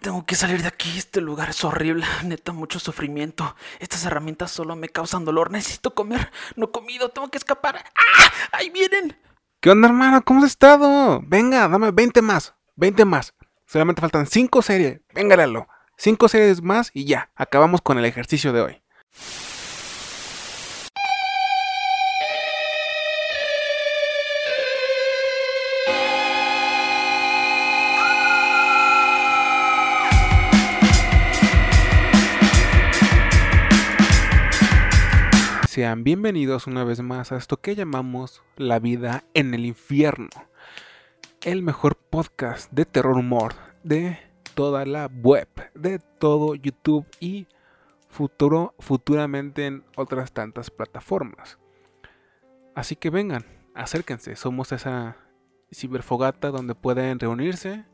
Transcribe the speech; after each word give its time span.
Tengo 0.00 0.24
que 0.24 0.34
salir 0.34 0.62
de 0.62 0.68
aquí. 0.68 0.98
Este 0.98 1.20
lugar 1.20 1.50
es 1.50 1.64
horrible. 1.64 2.06
Neta, 2.24 2.52
mucho 2.52 2.78
sufrimiento. 2.78 3.56
Estas 3.78 4.04
herramientas 4.04 4.50
solo 4.50 4.76
me 4.76 4.88
causan 4.88 5.24
dolor. 5.24 5.50
Necesito 5.50 5.94
comer. 5.94 6.30
No 6.56 6.66
he 6.66 6.70
comido. 6.70 7.10
Tengo 7.10 7.28
que 7.28 7.38
escapar. 7.38 7.76
¡Ah! 7.76 8.32
¡Ahí 8.52 8.70
vienen! 8.70 9.16
¿Qué 9.60 9.70
onda, 9.70 9.88
hermano? 9.88 10.22
¿Cómo 10.22 10.40
has 10.40 10.50
estado? 10.50 11.20
Venga, 11.24 11.68
dame 11.68 11.90
20 11.90 12.22
más. 12.22 12.54
20 12.76 13.04
más. 13.04 13.34
Solamente 13.66 14.00
faltan 14.00 14.26
5 14.26 14.62
series. 14.62 15.00
Venga, 15.14 15.36
Lalo. 15.36 15.68
5 15.96 16.28
series 16.28 16.62
más 16.62 16.90
y 16.92 17.04
ya. 17.04 17.30
Acabamos 17.36 17.80
con 17.80 17.98
el 17.98 18.04
ejercicio 18.04 18.52
de 18.52 18.60
hoy. 18.60 18.82
Sean 35.72 36.04
bienvenidos 36.04 36.66
una 36.66 36.84
vez 36.84 37.00
más 37.00 37.32
a 37.32 37.38
esto 37.38 37.56
que 37.56 37.74
llamamos 37.74 38.42
La 38.58 38.78
vida 38.78 39.24
en 39.32 39.54
el 39.54 39.64
infierno. 39.64 40.28
El 41.40 41.62
mejor 41.62 41.96
podcast 41.96 42.70
de 42.72 42.84
terror 42.84 43.16
humor 43.16 43.54
de 43.82 44.18
toda 44.52 44.84
la 44.84 45.06
web, 45.06 45.48
de 45.74 45.98
todo 45.98 46.54
YouTube 46.56 47.06
y 47.20 47.46
futuro, 48.10 48.74
futuramente 48.80 49.64
en 49.64 49.82
otras 49.96 50.32
tantas 50.32 50.68
plataformas. 50.70 51.58
Así 52.74 52.94
que 52.94 53.08
vengan, 53.08 53.46
acérquense, 53.74 54.36
somos 54.36 54.72
esa 54.72 55.16
ciberfogata 55.72 56.50
donde 56.50 56.74
pueden 56.74 57.18
reunirse 57.18 57.86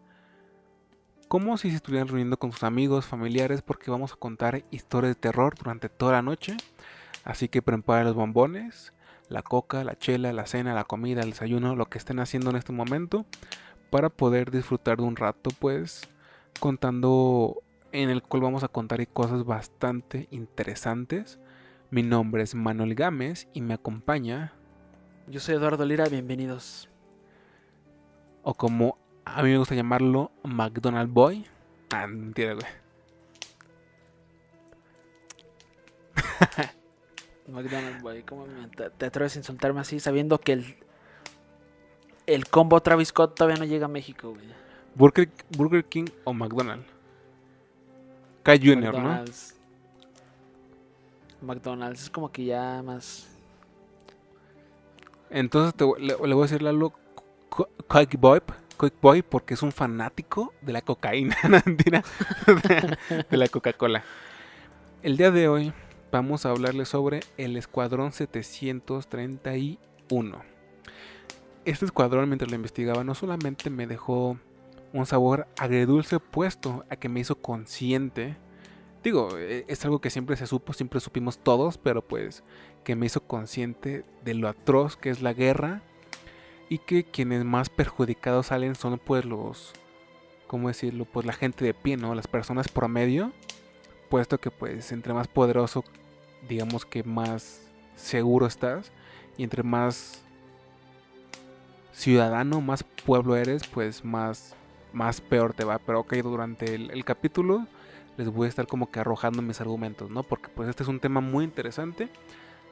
como 1.28 1.58
si 1.58 1.70
se 1.70 1.77
estuvieran 1.77 2.08
reuniendo 2.08 2.39
con 2.39 2.50
sus 2.50 2.64
amigos, 2.64 3.06
familiares, 3.06 3.62
porque 3.62 3.91
vamos 3.92 4.14
a 4.14 4.17
contar 4.17 4.64
historias 4.72 5.14
de 5.14 5.20
terror 5.20 5.55
durante 5.56 5.89
toda 5.89 6.12
la 6.12 6.22
noche 6.22 6.56
Así 7.24 7.48
que 7.48 7.62
preparen 7.62 8.06
los 8.06 8.14
bombones, 8.14 8.92
la 9.28 9.42
coca, 9.42 9.84
la 9.84 9.98
chela, 9.98 10.33
la 10.33 10.47
cena, 10.47 10.74
la 10.74 10.84
comida, 10.84 11.20
el 11.22 11.30
desayuno, 11.30 11.77
lo 11.77 11.86
que 11.86 11.98
estén 11.98 12.20
haciendo 12.20 12.50
en 12.50 12.56
este 12.56 12.72
momento 12.72 13.27
para 13.91 14.08
poder 14.11 14.50
disfrutar 14.50 14.98
de 14.98 15.05
un 15.05 15.16
rato 15.16 15.50
pues 15.58 16.08
contando 16.61 17.62
en 17.92 18.11
el 18.11 18.22
cual 18.22 18.42
vamos 18.42 18.64
a 18.64 18.69
contar 18.69 19.06
cosas 19.08 19.44
bastante 19.44 20.28
interesantes. 20.30 21.39
Mi 21.91 22.02
nombre 22.02 22.42
es 22.42 22.55
Manuel 22.55 22.94
Gámez 22.94 23.48
y 23.55 23.62
me 23.62 23.74
acompaña. 23.74 24.52
Yo 25.27 25.41
soy 25.41 25.55
Eduardo 25.55 25.84
Lira, 25.84 26.06
bienvenidos. 26.06 26.89
O 28.42 28.55
como 28.55 28.98
a 29.24 29.42
mí 29.42 29.50
me 29.50 29.58
gusta 29.58 29.74
llamarlo, 29.74 30.33
McDonald 30.42 31.12
Boy. 31.12 31.46
Ah, 31.91 32.06
mentira, 32.06 32.55
güey. 32.55 32.66
McDonald's, 37.48 38.02
güey. 38.02 38.22
¿Cómo 38.22 38.46
te, 38.98 39.06
atreves 39.06 39.36
a 39.36 39.38
insultarme 39.38 39.80
así 39.80 40.00
sabiendo 40.00 40.38
que 40.38 40.52
el, 40.52 40.77
el 42.27 42.46
combo 42.48 42.80
Travis 42.80 43.08
Scott 43.08 43.34
todavía 43.34 43.58
no 43.58 43.64
llega 43.64 43.86
a 43.86 43.88
México, 43.88 44.30
güey? 44.30 44.46
Burger, 44.94 45.30
Burger 45.56 45.84
King 45.84 46.06
o 46.24 46.32
McDonald's. 46.32 46.86
K 48.42 48.56
Junior, 48.56 48.94
McDonald's. 48.94 49.55
¿no? 51.40 51.48
McDonald's 51.48 52.02
es 52.02 52.10
como 52.10 52.30
que 52.30 52.44
ya 52.44 52.82
más. 52.82 53.28
Entonces 55.30 55.74
le, 56.00 56.14
voy 56.14 56.33
a 56.33 56.42
decir 56.42 56.62
Lalo 56.62 56.92
Quick 57.88 58.18
Boy, 58.18 58.40
Quick 58.78 58.94
Boy 59.00 59.22
porque 59.22 59.55
es 59.55 59.62
un 59.62 59.72
fanático 59.72 60.52
de 60.62 60.72
la 60.72 60.83
cocaína, 60.83 61.36
de 63.30 63.36
la 63.36 63.48
Coca-Cola. 63.48 64.02
El 65.02 65.17
día 65.17 65.30
de 65.30 65.48
hoy 65.48 65.73
vamos 66.11 66.46
a 66.46 66.51
hablarles 66.51 66.89
sobre 66.89 67.20
el 67.36 67.57
Escuadrón 67.57 68.13
731. 68.13 70.42
Este 71.64 71.85
escuadrón, 71.85 72.29
mientras 72.29 72.51
lo 72.51 72.57
investigaba, 72.57 73.05
no 73.05 73.14
solamente 73.14 73.70
me 73.70 73.86
dejó 73.86 74.39
un 74.92 75.07
sabor 75.07 75.47
agredulce 75.58 76.18
puesto 76.18 76.85
a 76.89 76.97
que 76.97 77.08
me 77.08 77.20
hizo 77.20 77.36
consciente. 77.36 78.36
Digo, 79.05 79.36
e, 79.36 79.64
es 79.68 79.85
algo 79.85 80.01
que 80.01 80.11
siempre 80.11 80.36
se 80.36 80.47
supo, 80.47 80.73
siempre 80.73 81.01
supimos 81.01 81.39
todos, 81.39 81.77
pero 81.77 82.07
pues 82.07 82.42
que 82.85 82.97
me 82.97 83.07
hizo 83.07 83.20
consciente 83.20 84.05
de 84.24 84.35
lo 84.35 84.48
atroz 84.48 84.97
que 84.97 85.11
es 85.11 85.20
la 85.20 85.35
guerra 85.35 85.83
y 86.70 86.79
que 86.79 87.05
quienes 87.05 87.45
más 87.45 87.68
perjudicados 87.68 88.47
salen 88.47 88.74
son 88.74 88.98
pues 88.98 89.27
los, 89.27 89.74
¿cómo 90.47 90.68
decirlo? 90.68 91.05
Pues 91.05 91.27
la 91.27 91.35
gente 91.35 91.64
de 91.64 91.74
pie, 91.74 91.98
¿no? 91.98 92.14
Las 92.14 92.29
personas 92.29 92.68
promedio 92.68 93.33
puesto 94.08 94.39
que 94.39 94.51
pues 94.51 94.92
entre 94.92 95.13
más 95.13 95.29
poderoso, 95.29 95.85
digamos 96.48 96.85
que 96.85 97.02
más 97.02 97.63
seguro 97.96 98.46
estás 98.46 98.92
y 99.36 99.45
entre 99.45 99.63
más 99.63 100.23
ciudadano, 101.92 102.61
más 102.61 102.85
pueblo 102.85 103.36
eres, 103.36 103.67
pues 103.67 104.05
más, 104.05 104.55
más 104.92 105.20
peor 105.20 105.52
te 105.52 105.64
va. 105.64 105.79
Pero 105.79 106.01
ok, 106.01 106.14
durante 106.17 106.74
el, 106.74 107.05
capítulo 107.05 107.67
les 108.17 108.29
voy 108.29 108.47
a 108.47 108.48
estar 108.48 108.67
como 108.67 108.91
que 108.91 109.01
arrojando 109.01 109.42
mis 109.42 109.61
argumentos, 109.61 110.11
¿no? 110.11 110.23
Porque 110.23 110.48
pues 110.48 110.68
este 110.68 110.83
es 110.83 110.89
un 110.89 111.01
tema 111.01 111.20
muy 111.20 111.45
interesante, 111.45 112.08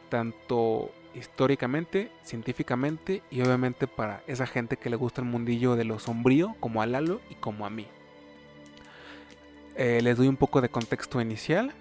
tanto 0.09 0.91
históricamente, 1.15 2.11
científicamente 2.23 3.23
y 3.31 3.41
obviamente 3.41 3.87
para 3.87 4.23
esa 4.27 4.47
gente 4.47 4.77
que 4.77 4.91
le 4.91 4.97
gusta 4.97 5.23
el 5.23 5.29
mundillo 5.29 5.77
de 5.77 5.85
lo 5.85 5.99
sombrío, 5.99 6.55
como 6.61 6.83
a 6.83 6.87
Lalo 6.87 7.21
y 7.31 7.35
como 7.37 7.67
a 7.67 7.71
mí. 7.71 7.87
Eh, 9.77 10.01
les 10.03 10.17
doy 10.17 10.29
un 10.29 10.37
poco 10.37 10.61
de 10.61 10.71
contexto 10.71 11.21
inicial. 11.21 11.73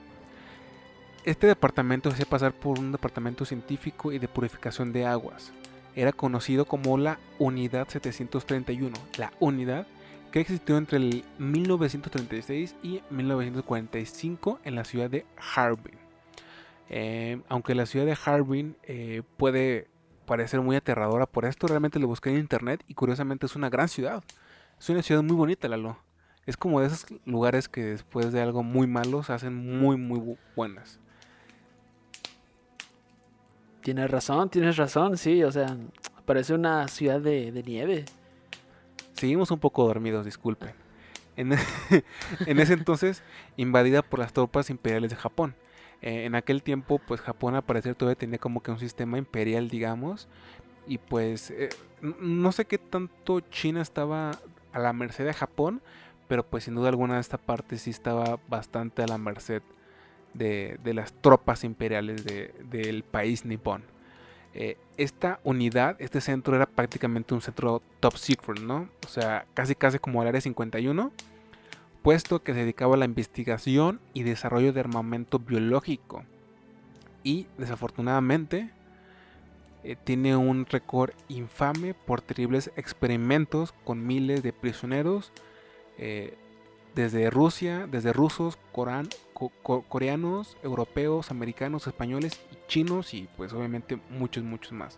Este 1.24 1.48
departamento 1.48 2.10
se 2.10 2.16
hacía 2.16 2.26
pasar 2.26 2.54
por 2.54 2.78
un 2.78 2.92
departamento 2.92 3.46
científico 3.46 4.12
y 4.12 4.20
de 4.20 4.28
purificación 4.28 4.92
de 4.92 5.06
aguas. 5.06 5.54
Era 5.96 6.12
conocido 6.12 6.66
como 6.66 6.98
la 6.98 7.20
Unidad 7.40 7.88
731, 7.88 8.96
la 9.18 9.32
unidad 9.40 9.88
que 10.32 10.42
existió 10.42 10.78
entre 10.78 10.98
el 10.98 11.24
1936 11.40 12.76
y 12.84 13.02
1945 13.10 14.60
en 14.66 14.76
la 14.76 14.84
ciudad 14.84 15.10
de 15.10 15.26
Harbin. 15.56 15.98
Eh, 16.90 17.42
aunque 17.48 17.74
la 17.74 17.86
ciudad 17.86 18.06
de 18.06 18.18
Harbin 18.26 18.76
eh, 18.84 19.24
puede 19.38 19.88
parecer 20.26 20.60
muy 20.60 20.76
aterradora 20.76 21.26
por 21.26 21.46
esto, 21.46 21.68
realmente 21.68 22.00
lo 22.00 22.08
busqué 22.08 22.30
en 22.32 22.38
internet 22.38 22.84
y 22.90 22.94
curiosamente 22.94 23.46
es 23.46 23.56
una 23.56 23.70
gran 23.70 23.88
ciudad. 23.88 24.22
Es 24.78 24.90
una 24.90 25.02
ciudad 25.02 25.24
muy 25.24 25.38
bonita, 25.38 25.70
Lalo. 25.70 26.05
Es 26.46 26.58
como 26.58 26.80
de 26.80 26.88
esos 26.88 27.06
lugares 27.26 27.68
que 27.68 27.84
después 27.84 28.32
de 28.32 28.42
algo 28.42 28.62
muy 28.62 28.86
malo 28.86 29.24
se 29.24 29.34
hacen 29.34 29.80
muy, 29.80 29.98
muy 29.98 30.38
buenas. 30.56 31.00
Tienes 33.82 34.10
razón, 34.10 34.50
tienes 34.50 34.78
razón, 34.78 35.18
sí, 35.18 35.44
o 35.44 35.52
sea, 35.52 35.78
parece 36.26 36.54
una 36.54 36.88
ciudad 36.88 37.20
de, 37.20 37.52
nieve. 37.66 38.06
Seguimos 39.14 39.52
un 39.52 39.60
poco 39.60 39.86
dormidos, 39.86 40.26
disculpen. 40.26 40.74
En, 41.36 42.60
ese 42.60 42.74
entonces, 42.74 43.22
invadida 43.58 44.02
por 44.02 44.20
las 44.20 44.32
tropas 44.32 44.70
imperiales 44.70 45.10
de 45.10 45.18
Japón. 45.18 45.56
Eh, 46.02 46.26
en 46.26 46.36
aquel 46.36 46.64
tiempo, 46.64 47.00
pues 47.00 47.22
Japón 47.22 47.56
al 47.56 47.64
parecer 47.64 47.96
todavía 47.96 48.18
tenía 48.18 48.38
como 48.38 48.64
que 48.64 48.72
un 48.72 48.80
sistema 48.80 49.18
imperial, 49.18 49.70
digamos. 49.70 50.28
Y 50.88 50.98
pues, 50.98 51.52
eh, 51.52 51.70
no 52.02 52.52
sé 52.52 52.66
qué 52.66 52.78
tanto 52.78 53.40
China 53.42 53.82
estaba 53.82 54.32
a 54.72 54.80
la 54.80 54.94
merced 54.94 55.26
de 55.26 55.34
Japón, 55.34 55.82
pero 56.28 56.46
pues 56.46 56.66
sin 56.66 56.75
duda 56.75 56.90
alguna 56.90 57.19
esta 57.19 57.38
parte 57.38 57.78
sí 57.78 57.90
estaba 57.90 58.40
bastante 58.47 59.03
a 59.03 59.08
la 59.08 59.18
merced 59.18 59.62
de, 60.34 60.80
las 60.94 61.13
tropas 61.13 61.63
imperiales 61.63 62.25
del 62.25 63.03
país 63.03 63.46
nipón. 63.46 63.84
Eh, 64.53 64.78
esta 64.97 65.40
unidad, 65.44 65.97
este 66.00 66.22
centro 66.22 66.56
era 66.56 66.66
prácticamente 66.66 67.34
un 67.34 67.41
centro 67.41 67.82
top 68.00 68.16
secret, 68.17 68.61
¿no? 68.61 68.88
O 69.05 69.09
sea, 69.09 69.46
casi 69.53 69.76
casi 69.76 70.00
como 70.00 70.22
el 70.22 70.29
Área 70.29 70.40
51, 70.40 71.11
puesto 72.02 72.41
que 72.41 72.53
se 72.53 72.59
dedicaba 72.59 72.96
a 72.96 72.97
la 72.97 73.05
investigación 73.05 74.00
y 74.14 74.23
desarrollo 74.23 74.72
de 74.72 74.79
armamento 74.79 75.40
biológico. 75.40 76.23
Y 77.23 77.47
desafortunadamente 77.58 78.70
eh, 79.84 79.97
tiene 80.02 80.35
un 80.38 80.66
récord 80.66 81.11
infame 81.28 81.94
por 81.94 82.22
terribles 82.22 82.72
experimentos 82.78 83.73
con 83.84 84.08
miles 84.08 84.41
de 84.41 84.53
prisioneros 84.53 85.34
eh, 85.97 86.36
desde 86.96 87.30
Rusia, 87.30 87.88
desde 87.92 88.14
rusos, 88.14 88.58
coreanos, 89.90 90.58
europeos, 90.64 91.30
americanos, 91.30 91.88
españoles 91.88 92.40
chinos 92.68 93.14
y 93.14 93.28
pues 93.36 93.53
obviamente 93.53 94.00
muchos, 94.09 94.44
muchos 94.44 94.72
más. 94.72 94.97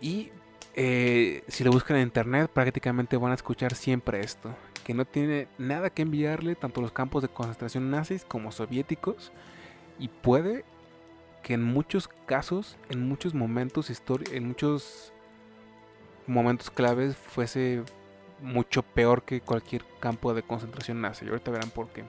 Y 0.00 0.30
eh, 0.74 1.42
si 1.48 1.64
lo 1.64 1.70
buscan 1.72 1.96
en 1.96 2.04
internet 2.04 2.50
prácticamente 2.52 3.16
van 3.16 3.32
a 3.32 3.34
escuchar 3.34 3.74
siempre 3.74 4.20
esto, 4.20 4.54
que 4.84 4.94
no 4.94 5.04
tiene 5.04 5.48
nada 5.58 5.90
que 5.90 6.02
enviarle 6.02 6.54
tanto 6.54 6.80
los 6.80 6.92
campos 6.92 7.22
de 7.22 7.28
concentración 7.28 7.90
nazis 7.90 8.24
como 8.24 8.52
soviéticos 8.52 9.32
y 9.98 10.08
puede 10.08 10.64
que 11.42 11.54
en 11.54 11.62
muchos 11.62 12.08
casos, 12.26 12.76
en 12.88 13.08
muchos 13.08 13.34
momentos 13.34 13.90
en 14.30 14.46
muchos 14.46 15.12
momentos 16.26 16.70
claves 16.70 17.16
fuese 17.16 17.82
mucho 18.42 18.82
peor 18.82 19.22
que 19.22 19.40
cualquier 19.40 19.84
campo 20.00 20.34
de 20.34 20.42
concentración 20.42 21.00
nazi. 21.00 21.24
Y 21.24 21.28
ahorita 21.28 21.50
verán 21.50 21.70
por 21.70 21.88
qué. 21.88 22.04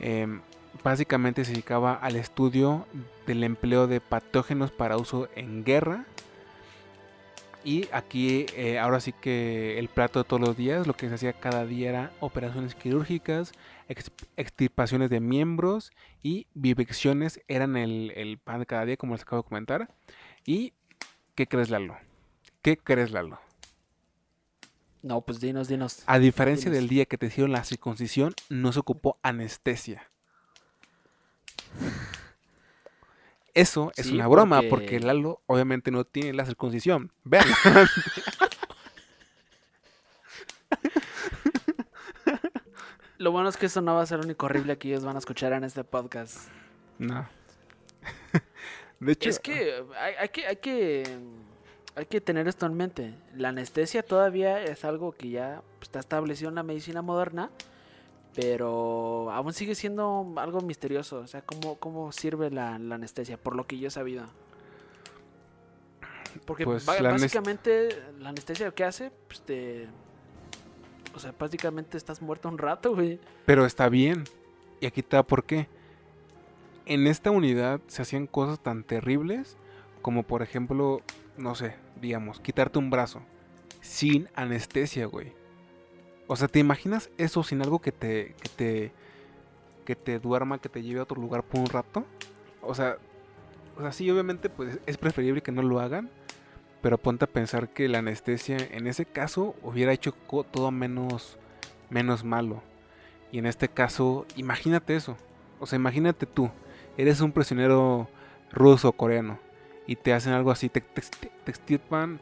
Em, 0.00 0.40
básicamente 0.82 1.44
se 1.44 1.52
dedicaba 1.52 1.94
al 1.94 2.16
estudio 2.16 2.86
del 3.26 3.44
empleo 3.44 3.86
de 3.86 4.00
patógenos 4.00 4.70
para 4.70 4.96
uso 4.96 5.28
en 5.36 5.64
guerra. 5.64 6.04
Y 7.64 7.88
aquí 7.92 8.44
eh, 8.54 8.78
ahora 8.78 9.00
sí 9.00 9.12
que 9.12 9.78
el 9.78 9.88
plato 9.88 10.18
de 10.18 10.28
todos 10.28 10.40
los 10.40 10.54
días, 10.54 10.86
lo 10.86 10.92
que 10.94 11.08
se 11.08 11.14
hacía 11.14 11.32
cada 11.32 11.64
día 11.64 11.88
era 11.88 12.12
operaciones 12.20 12.74
quirúrgicas, 12.74 13.52
extirpaciones 14.36 15.08
de 15.08 15.20
miembros 15.20 15.90
y 16.22 16.46
vivecciones 16.52 17.40
eran 17.48 17.76
el, 17.78 18.12
el, 18.16 18.36
pan 18.36 18.60
de 18.60 18.66
cada 18.66 18.84
día, 18.84 18.98
como 18.98 19.14
les 19.14 19.22
acabo 19.22 19.42
de 19.42 19.48
comentar. 19.48 19.88
¿Y 20.44 20.74
qué 21.34 21.46
crees, 21.46 21.70
Lalo? 21.70 21.96
¿Qué 22.60 22.76
crees, 22.76 23.12
Lalo? 23.12 23.38
No, 25.04 25.20
pues 25.20 25.38
dinos, 25.38 25.68
dinos. 25.68 26.02
A 26.06 26.18
diferencia 26.18 26.68
del 26.70 26.88
día 26.88 27.04
que 27.04 27.18
te 27.18 27.26
hicieron 27.26 27.52
la 27.52 27.62
circuncisión, 27.62 28.34
no 28.48 28.72
se 28.72 28.80
ocupó 28.80 29.18
anestesia. 29.22 30.08
Eso 33.52 33.92
es 33.96 34.10
una 34.10 34.26
broma, 34.26 34.62
porque... 34.70 34.98
Lalo 35.00 35.42
obviamente 35.44 35.90
no 35.90 36.04
tiene 36.04 36.32
la 36.32 36.46
circuncisión. 36.46 37.12
Vean. 37.22 37.44
Lo 43.18 43.30
bueno 43.30 43.50
es 43.50 43.58
que 43.58 43.66
eso 43.66 43.82
no 43.82 43.94
va 43.94 44.00
a 44.00 44.06
ser 44.06 44.20
lo 44.20 44.24
único 44.24 44.46
horrible 44.46 44.78
que 44.78 44.88
ellos 44.88 45.04
van 45.04 45.16
a 45.16 45.18
escuchar 45.18 45.52
en 45.52 45.64
este 45.64 45.84
podcast. 45.84 46.48
No. 46.98 47.28
De 49.00 49.12
hecho, 49.12 49.28
es 49.28 49.38
que 49.38 49.84
hay, 50.18 50.30
que 50.30 50.46
hay 50.46 50.56
que 50.56 51.02
hay 51.96 52.06
que 52.06 52.20
tener 52.20 52.48
esto 52.48 52.66
en 52.66 52.74
mente. 52.74 53.14
La 53.36 53.50
anestesia 53.50 54.02
todavía 54.02 54.62
es 54.62 54.84
algo 54.84 55.12
que 55.12 55.30
ya 55.30 55.62
está 55.80 56.00
establecido 56.00 56.48
en 56.48 56.56
la 56.56 56.62
medicina 56.62 57.02
moderna, 57.02 57.50
pero 58.34 59.30
aún 59.30 59.52
sigue 59.52 59.74
siendo 59.74 60.34
algo 60.36 60.60
misterioso. 60.60 61.18
O 61.20 61.26
sea, 61.26 61.42
cómo, 61.42 61.76
cómo 61.76 62.10
sirve 62.12 62.50
la, 62.50 62.74
anestesia, 62.74 63.36
por 63.36 63.54
lo 63.54 63.66
que 63.66 63.78
yo 63.78 63.88
he 63.88 63.90
sabido. 63.90 64.24
Porque 66.46 66.64
pues 66.64 66.84
básicamente 66.84 67.90
la 68.18 68.30
anestesia 68.30 68.66
lo 68.66 68.74
que 68.74 68.84
hace, 68.84 69.12
pues 69.28 69.40
te... 69.42 69.86
O 71.14 71.20
sea, 71.20 71.32
prácticamente 71.32 71.96
estás 71.96 72.20
muerto 72.20 72.48
un 72.48 72.58
rato, 72.58 72.92
güey. 72.92 73.20
Pero 73.46 73.64
está 73.66 73.88
bien. 73.88 74.24
Y 74.80 74.86
aquí 74.86 75.00
está 75.00 75.22
por 75.22 75.44
qué. 75.44 75.68
En 76.86 77.06
esta 77.06 77.30
unidad 77.30 77.80
se 77.86 78.02
hacían 78.02 78.26
cosas 78.26 78.58
tan 78.58 78.82
terribles 78.82 79.56
como 80.04 80.22
por 80.22 80.42
ejemplo, 80.42 81.00
no 81.36 81.54
sé, 81.54 81.74
digamos, 82.00 82.40
quitarte 82.40 82.78
un 82.78 82.90
brazo 82.90 83.22
sin 83.80 84.28
anestesia, 84.34 85.06
güey. 85.06 85.32
O 86.26 86.36
sea, 86.36 86.48
¿te 86.48 86.58
imaginas 86.58 87.10
eso 87.18 87.42
sin 87.42 87.62
algo 87.62 87.80
que 87.80 87.92
te, 87.92 88.34
que 88.40 88.48
te, 88.48 88.92
que 89.84 89.94
te 89.94 90.18
duerma, 90.18 90.58
que 90.58 90.70
te 90.70 90.82
lleve 90.82 91.00
a 91.00 91.04
otro 91.04 91.20
lugar 91.20 91.42
por 91.42 91.60
un 91.60 91.66
rato? 91.66 92.04
O 92.62 92.74
sea, 92.74 92.96
o 93.76 93.82
sea, 93.82 93.92
sí, 93.92 94.10
obviamente, 94.10 94.48
pues 94.48 94.78
es 94.86 94.96
preferible 94.96 95.42
que 95.42 95.52
no 95.52 95.62
lo 95.62 95.80
hagan. 95.80 96.10
Pero 96.80 96.98
ponte 96.98 97.24
a 97.24 97.28
pensar 97.28 97.70
que 97.70 97.88
la 97.88 97.98
anestesia 97.98 98.58
en 98.58 98.86
ese 98.86 99.06
caso 99.06 99.54
hubiera 99.62 99.92
hecho 99.92 100.12
todo 100.50 100.70
menos, 100.70 101.38
menos 101.88 102.24
malo. 102.24 102.62
Y 103.32 103.38
en 103.38 103.46
este 103.46 103.68
caso, 103.68 104.26
imagínate 104.36 104.94
eso. 104.94 105.16
O 105.60 105.66
sea, 105.66 105.76
imagínate 105.76 106.26
tú, 106.26 106.50
eres 106.98 107.20
un 107.20 107.32
prisionero 107.32 108.08
ruso 108.52 108.90
o 108.90 108.92
coreano 108.92 109.38
y 109.86 109.96
te 109.96 110.12
hacen 110.12 110.32
algo 110.32 110.50
así, 110.50 110.68
te, 110.68 110.80
te, 110.80 111.02
extirpan 111.46 112.20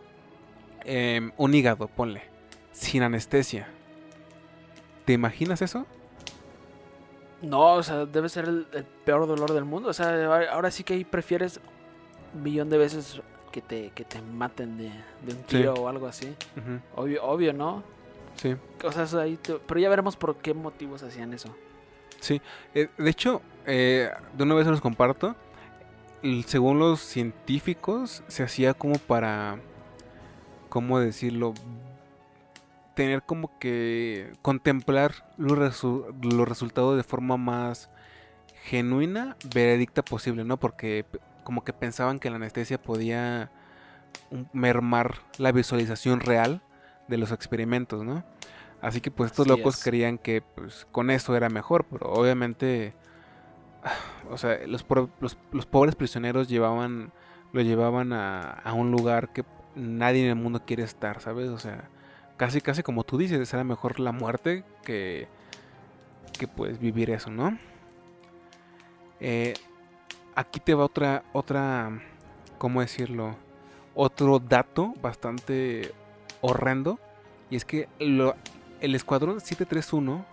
em, 0.85 1.33
un 1.37 1.55
hígado, 1.55 1.89
ponle, 1.89 2.23
sin 2.73 3.03
anestesia. 3.03 3.69
¿Te 5.05 5.13
imaginas 5.13 5.63
eso? 5.63 5.87
No, 7.43 7.75
o 7.75 7.83
sea, 7.83 8.07
debe 8.07 8.29
ser 8.29 8.47
el, 8.47 8.67
peor 9.05 9.27
dolor 9.27 9.53
del 9.53 9.65
mundo. 9.65 9.89
O 9.89 9.93
sea, 9.93 10.47
ahora 10.53 10.71
sí 10.71 10.85
que 10.85 10.95
ahí 10.95 11.05
prefieres 11.05 11.61
un 12.35 12.43
millón 12.43 12.71
de 12.71 12.79
veces 12.79 13.21
que 13.51 13.61
te, 13.61 13.91
que 13.91 14.05
te 14.05 14.23
maten 14.23 14.79
de, 14.79 14.91
un 15.29 15.43
tiro 15.43 15.75
o 15.75 15.89
algo 15.89 16.07
así. 16.07 16.35
obvio, 16.95 17.25
obvio, 17.25 17.53
¿no? 17.53 17.83
Sí. 18.37 18.57
O 18.83 18.93
sea, 18.93 19.21
ahí 19.21 19.39
pero 19.67 19.81
ya 19.81 19.89
veremos 19.89 20.17
por 20.17 20.37
qué 20.37 20.55
motivos 20.55 21.03
hacían 21.03 21.35
eso. 21.35 21.55
Sí, 22.21 22.41
eh, 22.75 22.89
de 22.97 23.11
hecho, 23.11 23.43
eh, 23.67 24.11
de 24.35 24.43
una 24.45 24.55
vez 24.55 24.67
los 24.69 24.81
comparto 24.81 25.35
según 26.47 26.79
los 26.79 27.01
científicos, 27.01 28.23
se 28.29 28.43
hacía 28.43 28.75
como 28.75 28.99
para, 28.99 29.59
¿cómo 30.69 31.01
decirlo? 31.01 31.55
Tener 32.95 33.23
como 33.23 33.59
que 33.59 34.33
contemplar 34.43 35.33
los, 35.37 35.59
resultados 35.59 36.97
de 36.97 37.03
forma 37.03 37.37
más 37.37 37.91
genuina, 38.65 39.37
veredicta 39.53 40.05
posible, 40.05 40.45
¿no? 40.45 40.59
Porque 40.59 41.07
como 41.43 41.65
que 41.65 41.73
pensaban 41.73 42.21
que 42.21 42.31
la 42.31 42.37
anestesia 42.37 42.81
podía 42.81 43.51
mermar 44.53 45.23
la 45.39 45.51
visualización 45.51 46.21
real 46.21 46.63
de 47.09 47.19
los 47.19 47.33
experimentos, 47.33 48.05
¿no? 48.05 48.25
Así 48.81 49.01
que 49.01 49.11
pues 49.11 49.31
estos 49.31 49.47
locos 49.47 49.83
creían 49.83 50.19
que 50.19 50.43
pues, 50.43 50.87
con 50.93 51.11
eso 51.11 51.35
era 51.37 51.49
mejor, 51.49 51.85
pero 51.91 52.13
obviamente 52.13 52.95
o 54.31 54.39
sea, 54.39 54.59
los, 54.67 54.85
los, 55.53 55.67
pobres 55.67 55.95
prisioneros 55.95 56.49
llevaban, 56.49 57.13
lo 57.53 57.61
llevaban 57.63 58.13
a, 58.13 58.73
un 58.75 58.91
lugar 58.91 59.33
que 59.33 59.45
nadie 59.75 60.25
en 60.25 60.31
el 60.31 60.37
mundo 60.37 60.63
quiere 60.65 60.83
estar, 60.83 61.21
¿sabes? 61.21 61.49
O 61.49 61.59
sea, 61.59 61.89
casi, 62.37 62.61
casi 62.61 62.83
como 62.83 63.05
tú 63.05 63.19
dices, 63.19 63.53
era 63.53 63.65
mejor 63.65 64.01
la 64.01 64.13
muerte 64.13 64.65
que, 64.85 65.29
que 66.39 66.47
pues 66.49 66.79
vivir 66.79 67.11
eso, 67.11 67.31
¿no? 67.31 67.59
Eh, 69.21 69.55
aquí 70.35 70.61
te 70.61 70.75
va 70.75 70.85
otra, 70.85 71.25
otra, 71.33 72.01
¿cómo 72.59 72.81
decirlo? 72.81 73.37
Otro 73.95 74.39
dato 74.39 74.95
bastante 75.03 75.93
horrendo. 76.41 76.99
Y 77.51 77.57
es 77.57 77.65
que 77.65 77.89
el 77.99 78.95
escuadrón 78.95 79.41
731 79.41 80.32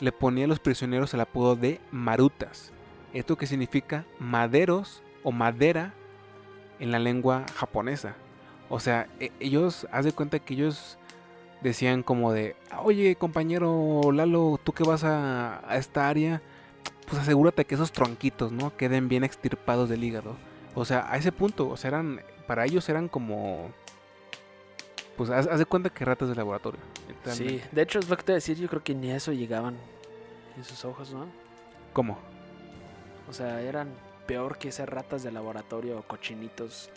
le 0.00 0.12
ponía 0.12 0.44
a 0.44 0.48
los 0.48 0.60
prisioneros 0.60 1.14
el 1.14 1.20
apodo 1.20 1.56
de 1.56 1.80
marutas. 1.90 2.72
Esto 3.12 3.36
que 3.36 3.46
significa 3.46 4.04
maderos 4.18 5.02
o 5.22 5.32
madera 5.32 5.94
en 6.78 6.92
la 6.92 6.98
lengua 6.98 7.46
japonesa. 7.54 8.14
O 8.68 8.80
sea, 8.80 9.08
e, 9.18 9.32
ellos, 9.40 9.86
haz 9.90 10.04
de 10.04 10.12
cuenta 10.12 10.38
que 10.38 10.54
ellos 10.54 10.98
decían 11.60 12.02
como 12.02 12.32
de, 12.32 12.54
oye 12.84 13.16
compañero 13.16 14.12
Lalo, 14.12 14.60
tú 14.62 14.72
que 14.72 14.84
vas 14.84 15.02
a, 15.04 15.60
esta 15.72 16.08
área, 16.08 16.40
pues 17.08 17.22
asegúrate 17.22 17.64
que 17.64 17.74
esos 17.74 17.92
tronquitos, 17.92 18.52
¿no? 18.52 18.76
Queden 18.76 19.08
bien 19.08 19.24
extirpados 19.24 19.88
del 19.88 20.04
hígado. 20.04 20.36
O 20.74 20.84
sea, 20.84 21.10
a 21.10 21.16
ese 21.16 21.32
punto, 21.32 21.68
o 21.68 21.76
sea, 21.76 21.88
eran, 21.88 22.20
para 22.46 22.64
ellos 22.64 22.88
eran 22.88 23.08
como, 23.08 23.70
pues 25.18 25.30
haz, 25.30 25.58
de 25.58 25.66
cuenta 25.66 25.90
que 25.90 26.04
ratas 26.04 26.28
de 26.28 26.36
laboratorio. 26.36 26.78
Sí, 27.32 27.60
de 27.72 27.82
hecho 27.82 27.98
es 27.98 28.08
lo 28.08 28.16
que 28.16 28.22
te 28.22 28.32
decir, 28.32 28.56
yo 28.56 28.68
creo 28.68 28.84
que 28.84 28.94
ni 28.94 29.10
a 29.10 29.16
eso 29.16 29.32
llegaban 29.32 29.76
en 30.56 30.64
sus 30.64 30.84
ojos, 30.84 31.12
¿no? 31.12 31.26
¿Cómo? 31.92 32.16
O 33.28 33.32
sea, 33.32 33.60
eran 33.60 33.88
peor 34.26 34.58
que 34.58 34.68
esas 34.68 34.88
ratas 34.88 35.24
de 35.24 35.32
laboratorio 35.32 35.98
o 35.98 36.02
cochinitos. 36.02 36.88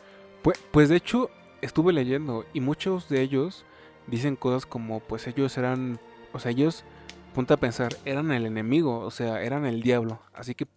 Pues, 0.43 0.59
pues 0.69 0.87
de 0.87 0.97
hecho, 0.97 1.31
estuve 1.61 1.93
leyendo 1.93 2.45
y 2.53 2.61
muchos 2.61 3.09
de 3.09 3.21
ellos 3.21 3.65
dicen 4.05 4.35
cosas 4.35 4.67
como, 4.67 4.99
pues 4.99 5.25
ellos 5.25 5.57
eran, 5.57 5.99
o 6.31 6.37
sea, 6.37 6.51
ellos, 6.51 6.83
punta 7.33 7.55
a 7.55 7.57
pensar, 7.57 7.97
eran 8.05 8.31
el 8.31 8.45
enemigo, 8.45 8.99
o 8.99 9.09
sea, 9.09 9.41
eran 9.41 9.65
el 9.65 9.81
diablo. 9.81 10.19
Así 10.31 10.53
que 10.53 10.67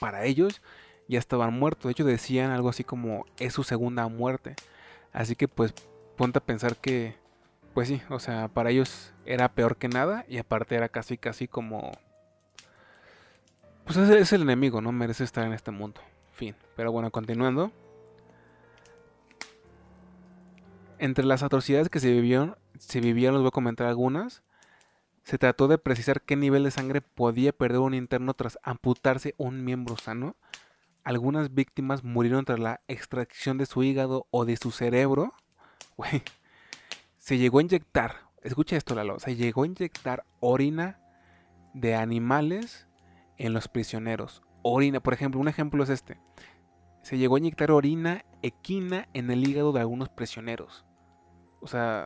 para 0.00 0.24
ellos 0.24 0.62
ya 1.06 1.18
estaban 1.18 1.52
muertos. 1.52 1.84
De 1.84 1.92
hecho, 1.92 2.04
decían 2.04 2.50
algo 2.50 2.70
así 2.70 2.82
como, 2.82 3.26
es 3.38 3.52
su 3.52 3.62
segunda 3.62 4.08
muerte. 4.08 4.54
Así 5.12 5.36
que 5.36 5.48
pues 5.48 5.74
ponte 6.16 6.38
a 6.38 6.44
pensar 6.44 6.76
que, 6.76 7.16
pues 7.74 7.88
sí, 7.88 8.02
o 8.10 8.18
sea, 8.18 8.48
para 8.48 8.70
ellos 8.70 9.12
era 9.26 9.52
peor 9.52 9.76
que 9.76 9.88
nada 9.88 10.24
y 10.28 10.38
aparte 10.38 10.74
era 10.74 10.88
casi, 10.88 11.18
casi 11.18 11.48
como 11.48 11.92
pues 13.84 13.98
es, 13.98 14.32
el 14.32 14.42
enemigo, 14.42 14.80
no 14.80 14.92
merece 14.92 15.24
estar 15.24 15.46
en 15.46 15.52
este 15.52 15.70
mundo. 15.70 16.00
Fin. 16.32 16.56
Pero 16.74 16.90
bueno, 16.90 17.10
continuando. 17.10 17.70
Entre 20.98 21.24
las 21.24 21.42
atrocidades 21.42 21.90
que 21.90 22.00
se 22.00 22.10
vivieron, 22.10 22.56
se 22.78 23.00
vivieron, 23.00 23.34
les 23.34 23.42
voy 23.42 23.48
a 23.48 23.52
comentar 23.52 23.86
algunas. 23.86 24.42
Se 25.22 25.36
trató 25.36 25.68
de 25.68 25.76
precisar 25.76 26.22
qué 26.22 26.34
nivel 26.34 26.64
de 26.64 26.70
sangre 26.70 27.02
podía 27.02 27.52
perder 27.52 27.80
un 27.80 27.94
interno 27.94 28.32
tras 28.32 28.58
amputarse 28.62 29.34
un 29.36 29.64
miembro 29.64 29.96
sano. 29.98 30.34
Algunas 31.02 31.52
víctimas 31.52 32.04
murieron 32.04 32.46
tras 32.46 32.58
la 32.58 32.80
extracción 32.88 33.58
de 33.58 33.66
su 33.66 33.82
hígado 33.82 34.26
o 34.30 34.46
de 34.46 34.56
su 34.56 34.70
cerebro. 34.70 35.34
Se 37.18 37.38
llegó 37.38 37.58
a 37.58 37.62
inyectar, 37.62 38.16
escucha 38.42 38.76
esto, 38.76 38.94
Lalo, 38.94 39.18
se 39.18 39.36
llegó 39.36 39.62
a 39.62 39.66
inyectar 39.66 40.24
orina 40.40 41.00
de 41.72 41.94
animales 41.94 42.86
en 43.38 43.52
los 43.52 43.68
prisioneros. 43.68 44.42
Orina, 44.62 45.00
por 45.00 45.14
ejemplo, 45.14 45.40
un 45.40 45.48
ejemplo 45.48 45.82
es 45.82 45.90
este. 45.90 46.18
Se 47.02 47.18
llegó 47.18 47.36
a 47.36 47.38
inyectar 47.38 47.70
orina 47.70 48.24
equina 48.42 49.08
en 49.12 49.30
el 49.30 49.46
hígado 49.46 49.72
de 49.72 49.80
algunos 49.80 50.08
prisioneros. 50.08 50.84
O 51.60 51.66
sea, 51.66 52.04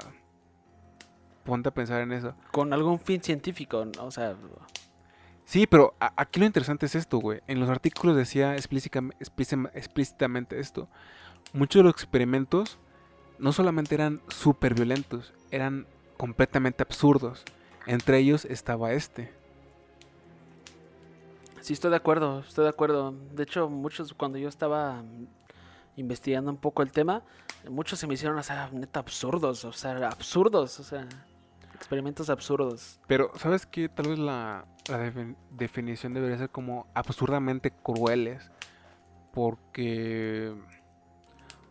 ponte 1.45 1.69
a 1.69 1.75
pensar 1.75 2.01
en 2.01 2.13
eso. 2.13 2.35
Con 2.53 2.73
algún 2.73 2.99
fin 2.99 3.23
científico, 3.23 3.85
o 4.01 4.11
sea... 4.11 4.37
Sí, 5.45 5.67
pero 5.67 5.95
aquí 5.99 6.41
lo 6.41 6.47
interesante 6.47 6.87
es 6.87 6.95
esto, 6.95 7.19
güey. 7.19 7.41
En 7.47 7.59
los 7.59 7.71
artículos 7.71 8.17
decía 8.17 8.55
explícitamente 8.55 10.61
esto. 10.61 10.89
Muchos 11.55 11.81
de 11.81 11.85
los 11.85 11.95
experimentos 11.95 12.79
no 13.39 13.53
solamente 13.53 13.95
eran 13.95 14.21
súper 14.29 14.75
violentos, 14.75 15.33
eran 15.51 15.87
completamente 16.17 16.83
absurdos. 16.83 17.45
Entre 17.87 18.19
ellos 18.19 18.45
estaba 18.45 18.93
este. 18.93 19.33
Sí, 21.61 21.73
estoy 21.73 21.91
de 21.91 21.97
acuerdo, 21.97 22.41
estoy 22.41 22.65
de 22.65 22.71
acuerdo. 22.71 23.15
De 23.33 23.43
hecho, 23.43 23.69
muchos, 23.69 24.15
cuando 24.15 24.39
yo 24.39 24.49
estaba 24.49 25.03
investigando 25.97 26.51
un 26.51 26.57
poco 26.57 26.83
el 26.83 26.93
tema, 26.93 27.23
muchos 27.69 27.99
se 27.99 28.07
me 28.07 28.15
hicieron, 28.15 28.39
o 28.39 28.43
sea, 28.43 28.71
neta, 28.73 29.01
absurdos, 29.01 29.65
o 29.65 29.73
sea, 29.73 29.97
absurdos, 30.09 30.79
o 30.81 30.85
sea, 30.85 31.09
experimentos 31.75 32.31
absurdos. 32.31 33.01
Pero, 33.07 33.33
¿sabes 33.37 33.67
qué? 33.67 33.89
Tal 33.89 34.09
vez 34.09 34.19
la, 34.19 34.65
definición 35.51 36.15
debería 36.15 36.39
ser 36.39 36.51
como 36.51 36.87
absurdamente 36.95 37.71
crueles, 37.71 38.51
porque, 39.33 40.55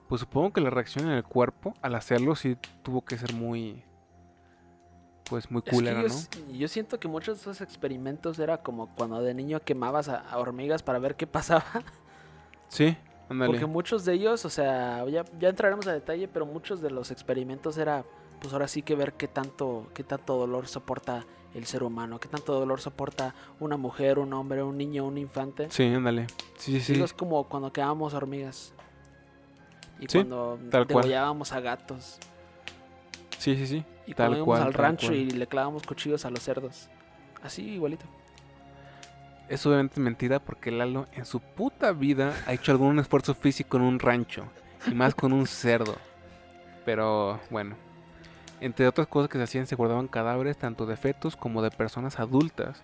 pues 0.07 0.21
supongo 0.21 0.53
que 0.53 0.61
la 0.61 0.69
reacción 0.69 1.05
en 1.07 1.13
el 1.13 1.23
cuerpo 1.23 1.73
al 1.81 1.95
hacerlo 1.95 2.35
sí 2.35 2.57
tuvo 2.83 3.03
que 3.03 3.17
ser 3.17 3.33
muy 3.33 3.83
pues 5.29 5.51
muy 5.51 5.61
culera, 5.61 6.01
yo, 6.01 6.07
¿no? 6.07 6.53
Yo 6.53 6.67
siento 6.69 6.99
que 6.99 7.07
muchos 7.07 7.37
de 7.37 7.41
esos 7.41 7.61
experimentos 7.61 8.39
era 8.39 8.59
como 8.59 8.87
cuando 8.95 9.21
de 9.21 9.33
niño 9.33 9.59
quemabas 9.59 10.07
a, 10.07 10.37
hormigas 10.37 10.83
para 10.83 10.99
ver 10.99 11.15
qué 11.15 11.27
pasaba. 11.27 11.65
Sí, 12.69 12.97
ándale. 13.29 13.51
Porque 13.51 13.65
muchos 13.65 14.05
de 14.05 14.13
ellos, 14.13 14.45
o 14.45 14.49
sea, 14.49 15.05
ya, 15.07 15.25
ya 15.39 15.49
entraremos 15.49 15.87
a 15.87 15.93
detalle, 15.93 16.27
pero 16.27 16.45
muchos 16.45 16.81
de 16.81 16.91
los 16.91 17.11
experimentos 17.11 17.77
era, 17.77 18.05
pues 18.39 18.53
ahora 18.53 18.67
sí 18.67 18.81
que 18.81 18.95
ver 18.95 19.13
qué 19.13 19.27
tanto, 19.27 19.87
qué 19.93 20.03
tanto 20.03 20.37
dolor 20.37 20.67
soporta 20.67 21.25
el 21.53 21.65
ser 21.65 21.83
humano, 21.83 22.19
qué 22.19 22.27
tanto 22.27 22.53
dolor 22.53 22.79
soporta 22.79 23.35
una 23.59 23.77
mujer, 23.77 24.19
un 24.19 24.33
hombre, 24.33 24.63
un 24.63 24.77
niño, 24.77 25.05
un 25.05 25.17
infante. 25.17 25.67
Sí, 25.71 25.83
ándale. 25.83 26.27
Sí, 26.57 26.79
sí, 26.79 26.95
sí. 26.95 27.01
Es 27.01 27.13
como 27.13 27.43
cuando 27.45 27.71
quemábamos 27.73 28.13
hormigas. 28.13 28.73
Y 29.99 30.07
cuando 30.07 30.59
degollábamos 30.61 31.51
a 31.51 31.59
gatos. 31.59 32.19
Sí, 33.37 33.55
sí, 33.55 33.67
sí. 33.67 33.83
Y 34.05 34.13
cuando 34.13 34.37
íbamos 34.37 34.59
al 34.59 34.73
rancho 34.73 35.13
y 35.13 35.29
le 35.29 35.47
clavamos 35.47 35.83
cuchillos 35.83 36.25
a 36.25 36.29
los 36.29 36.41
cerdos. 36.41 36.89
Así, 37.43 37.63
igualito. 37.63 38.05
Es 39.49 39.65
obviamente 39.65 39.99
mentira 39.99 40.39
porque 40.39 40.71
Lalo 40.71 41.07
en 41.13 41.25
su 41.25 41.39
puta 41.39 41.91
vida 41.91 42.33
ha 42.45 42.53
hecho 42.53 42.71
algún 42.71 42.99
esfuerzo 42.99 43.33
físico 43.33 43.77
en 43.77 43.83
un 43.83 43.99
rancho. 43.99 44.45
Y 44.85 44.93
más 44.93 45.15
con 45.15 45.33
un 45.33 45.47
cerdo. 45.47 45.95
Pero 46.85 47.39
bueno. 47.49 47.75
Entre 48.59 48.87
otras 48.87 49.07
cosas 49.07 49.29
que 49.29 49.37
se 49.37 49.43
hacían 49.43 49.67
se 49.67 49.75
guardaban 49.75 50.07
cadáveres 50.07 50.57
tanto 50.57 50.85
de 50.85 50.97
fetos 50.97 51.35
como 51.35 51.61
de 51.61 51.69
personas 51.69 52.19
adultas. 52.19 52.81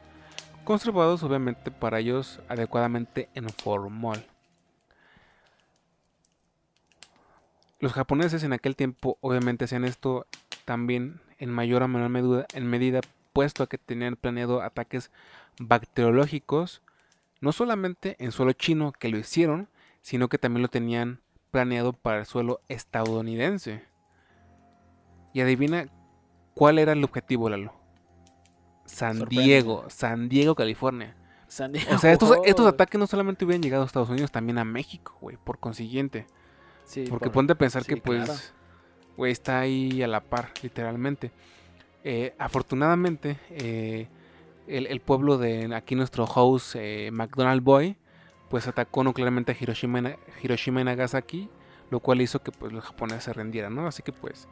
Conservados 0.64 1.24
obviamente 1.24 1.72
para 1.72 2.00
ellos 2.00 2.40
adecuadamente 2.48 3.30
en 3.34 3.50
formol. 3.50 4.24
Los 7.84 7.92
japoneses 7.92 8.46
en 8.46 8.54
aquel 8.54 8.78
tiempo 8.78 9.18
obviamente 9.20 9.66
hacían 9.66 9.84
esto 9.84 10.26
también 10.64 11.20
en 11.38 11.50
mayor 11.50 11.84
o 11.84 11.90
menor 11.90 12.08
medida, 12.08 12.46
en 12.54 12.66
medida 12.66 13.02
puesto 13.34 13.62
a 13.62 13.68
que 13.68 13.78
tenían 13.78 14.16
planeado 14.16 14.62
ataques 14.62 15.12
bacteriológicos, 15.60 16.82
no 17.42 17.52
solamente 17.52 18.16
en 18.20 18.32
suelo 18.32 18.54
chino 18.54 18.94
que 18.94 19.10
lo 19.10 19.18
hicieron, 19.18 19.68
sino 20.00 20.30
que 20.30 20.38
también 20.38 20.62
lo 20.62 20.70
tenían 20.70 21.20
planeado 21.52 21.92
para 21.92 22.20
el 22.20 22.26
suelo 22.26 22.62
estadounidense. 22.70 23.84
Y 25.34 25.42
adivina 25.42 25.90
cuál 26.54 26.80
era 26.80 26.94
el 26.94 27.04
objetivo, 27.04 27.50
Lalo. 27.50 27.74
San 28.86 29.26
Diego, 29.26 29.90
San 29.90 30.30
Diego, 30.30 30.56
California. 30.56 31.18
O 31.48 31.98
sea, 31.98 32.14
estos, 32.14 32.38
estos, 32.46 32.66
ataques 32.66 32.98
no 32.98 33.08
solamente 33.08 33.44
hubieran 33.44 33.62
llegado 33.62 33.84
a 33.84 33.88
Estados 33.88 34.10
Unidos, 34.10 34.32
también 34.32 34.58
a 34.58 34.64
México, 34.64 35.18
güey, 35.20 35.36
por 35.36 35.60
consiguiente. 35.60 36.28
Porque 37.10 37.30
ponte 37.30 37.54
a 37.54 37.58
pensar 37.58 37.86
que 37.86 37.98
pues 37.98 38.54
güey, 39.18 39.32
está 39.32 39.60
ahí 39.60 40.02
a 40.02 40.08
la 40.08 40.22
par, 40.22 40.52
literalmente. 40.62 41.32
Eh, 42.04 42.34
afortunadamente, 42.38 43.38
eh, 43.52 44.08
el, 44.68 45.00
pueblo 45.00 45.38
de 45.38 45.74
aquí 45.76 45.96
nuestro 45.96 46.26
host, 46.26 46.76
eh, 46.76 47.10
McDonald 47.12 47.64
Boy, 47.64 47.96
pues 48.50 48.68
atacó 48.68 49.04
nuclearmente 49.04 49.52
a 49.52 49.56
Hiroshima, 49.60 50.16
Hiroshima 50.42 50.82
y 50.82 50.84
Nagasaki, 50.84 51.50
lo 51.90 52.00
cual 52.00 52.22
hizo 52.22 52.42
que 52.42 52.52
pues 52.52 52.74
los 52.74 52.84
japoneses 52.84 53.26
se 53.26 53.34
rendieran, 53.34 53.76
¿no? 53.76 53.88
Así 53.88 54.04
que 54.04 54.12
pues, 54.12 54.48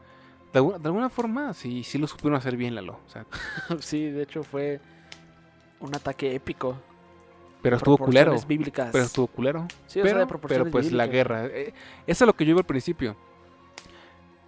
de, 0.54 0.60
alguna 0.60 1.10
forma, 1.10 1.54
sí, 1.54 1.84
sí 1.84 1.98
lo 1.98 2.08
supieron 2.08 2.36
hacer 2.36 2.56
bien, 2.56 2.76
Lalo. 2.76 3.00
O 3.70 3.80
sí, 3.82 4.06
de 4.10 4.24
hecho 4.24 4.44
fue 4.44 4.80
un 5.80 5.96
ataque 5.96 6.36
épico. 6.36 6.78
Pero 7.62 7.78
estuvo 7.78 7.98
culero. 7.98 8.36
Pero 8.92 9.04
estuvo 9.04 9.28
culero. 9.28 9.68
Sí, 9.88 10.00
pero, 10.02 10.28
pero 10.28 10.70
pues 10.72 10.92
la 10.92 11.08
guerra. 11.08 11.46
eso 11.46 11.74
es 12.08 12.22
lo 12.22 12.34
que 12.34 12.46
yo 12.46 12.52
iba 12.52 12.60
al 12.60 12.66
principio 12.66 13.16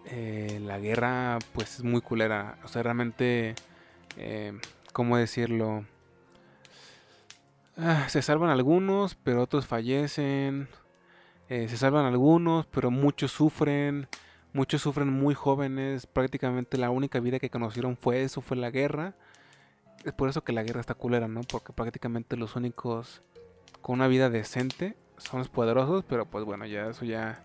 eh, 0.06 0.60
la 0.64 0.80
guerra 0.80 1.40
pues 1.54 1.76
es 1.78 1.84
muy 1.84 2.02
culera. 2.02 2.58
O 2.64 2.68
sea, 2.68 2.84
realmente, 2.84 3.56
eh, 4.18 4.54
¿cómo 4.92 5.18
decirlo? 5.18 5.86
Ah, 7.78 8.08
se 8.10 8.22
salvan 8.22 8.50
algunos, 8.50 9.16
pero 9.16 9.42
otros 9.42 9.66
fallecen. 9.66 10.68
Eh, 11.50 11.68
se 11.68 11.78
salvan 11.78 12.06
algunos, 12.06 12.66
pero 12.68 12.92
muchos 12.92 13.32
sufren. 13.32 14.08
Muchos 14.54 14.82
sufren 14.82 15.10
muy 15.10 15.34
jóvenes. 15.34 16.06
Prácticamente 16.06 16.78
la 16.78 16.92
única 16.92 17.20
vida 17.20 17.40
que 17.40 17.50
conocieron 17.50 17.98
fue 17.98 18.24
eso, 18.24 18.42
fue 18.42 18.58
la 18.58 18.70
guerra. 18.70 19.16
Es 20.04 20.14
por 20.14 20.30
eso 20.30 20.44
que 20.44 20.54
la 20.54 20.64
guerra 20.64 20.82
está 20.82 20.96
culera, 20.96 21.28
¿no? 21.28 21.42
Porque 21.42 21.72
prácticamente 21.72 22.36
los 22.36 22.56
únicos 22.56 23.22
con 23.82 23.96
una 23.96 24.08
vida 24.08 24.30
decente 24.30 24.96
son 25.18 25.40
los 25.40 25.50
poderosos, 25.50 26.04
pero 26.08 26.26
pues 26.26 26.44
bueno, 26.44 26.66
ya 26.66 26.88
eso 26.88 27.06
ya 27.06 27.44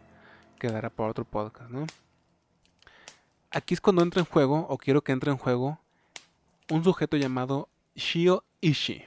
quedará 0.58 0.90
para 0.90 1.10
otro 1.10 1.24
podcast, 1.24 1.70
¿no? 1.70 1.86
Aquí 3.50 3.74
es 3.74 3.80
cuando 3.80 4.02
entra 4.02 4.20
en 4.20 4.26
juego, 4.26 4.66
o 4.68 4.76
quiero 4.76 5.02
que 5.02 5.12
entre 5.12 5.30
en 5.30 5.38
juego, 5.38 5.80
un 6.70 6.84
sujeto 6.84 7.16
llamado 7.16 7.68
Shio 7.94 8.44
Ishii, 8.60 9.04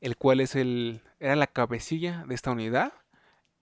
el 0.00 0.16
cual 0.16 0.40
es 0.40 0.54
el, 0.54 1.02
era 1.18 1.36
la 1.36 1.46
cabecilla 1.46 2.24
de 2.26 2.34
esta 2.34 2.50
unidad, 2.50 2.92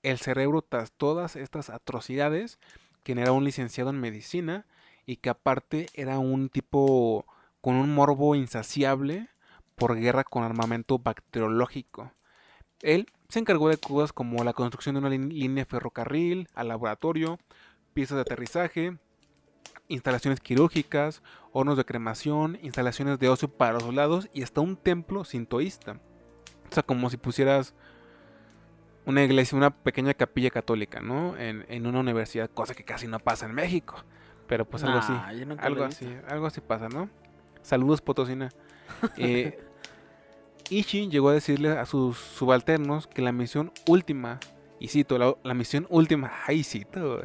el 0.03 0.19
cerebro 0.19 0.63
tras 0.63 0.91
todas 0.93 1.37
estas 1.37 1.71
atrocidades, 1.71 2.59
quien 3.03 3.19
era 3.19 3.33
un 3.33 3.45
licenciado 3.45 3.91
en 3.91 4.01
medicina 4.01 4.67
y 5.07 5.17
que 5.17 5.31
aparte 5.31 5.87
era 5.95 6.19
un 6.19 6.49
tipo 6.49 7.27
con 7.63 7.77
un 7.77 7.95
morbo 7.95 8.35
insaciable 8.35 9.29
por 9.77 9.97
guerra 9.97 10.25
con 10.25 10.43
armamento 10.43 10.99
bacteriológico. 10.99 12.13
Él 12.83 13.07
se 13.29 13.39
encargó 13.39 13.71
de 13.71 13.79
cosas 13.79 14.13
como 14.13 14.45
la 14.45 14.53
construcción 14.53 14.97
de 14.97 14.99
una 14.99 15.09
línea 15.09 15.65
ferrocarril, 15.65 16.49
al 16.55 16.69
laboratorio, 16.69 17.39
piezas 17.95 18.17
de 18.17 18.23
aterrizaje, 18.23 18.99
instalaciones 19.89 20.41
quirúrgicas, 20.41 21.23
hornos 21.53 21.77
de 21.77 21.85
cremación, 21.85 22.59
instalaciones 22.63 23.19
de 23.19 23.29
ocio 23.29 23.49
para 23.49 23.75
los 23.75 23.85
soldados 23.85 24.29
y 24.35 24.43
hasta 24.43 24.61
un 24.61 24.77
templo 24.77 25.25
sintoísta. 25.25 26.01
O 26.69 26.75
sea, 26.75 26.83
como 26.83 27.11
si 27.11 27.17
pusieras 27.17 27.75
una 29.07 29.23
iglesia, 29.23 29.57
una 29.57 29.71
pequeña 29.71 30.15
capilla 30.15 30.51
católica, 30.51 31.01
¿no? 31.01 31.37
En, 31.37 31.87
una 31.87 32.01
universidad, 32.01 32.51
cosa 32.51 32.75
que 32.75 32.85
casi 32.85 33.07
no 33.07 33.21
pasa 33.21 33.47
en 33.47 33.55
México. 33.55 34.03
Pero 34.49 34.65
pues 34.65 34.83
algo 34.83 34.99
así. 34.99 35.13
Algo 35.59 35.85
así, 35.85 36.17
algo 36.29 36.47
así 36.47 36.61
pasa, 36.61 36.89
¿no? 36.89 37.09
Saludos, 37.63 38.01
Potosina. 38.01 38.51
eh, 39.17 39.59
llegó 40.69 41.29
a 41.29 41.35
decirle 41.35 41.71
a 41.71 41.87
sus 41.87 42.19
subalternos 42.19 43.07
que 43.07 43.23
la 43.23 43.33
misión 43.33 43.73
última, 43.87 44.41
y 44.79 44.89
cito, 44.89 45.19
la, 45.19 45.35
la 45.43 45.55
misión 45.55 45.87
última, 45.91 46.33
ay, 46.47 46.65
cito, 46.65 47.23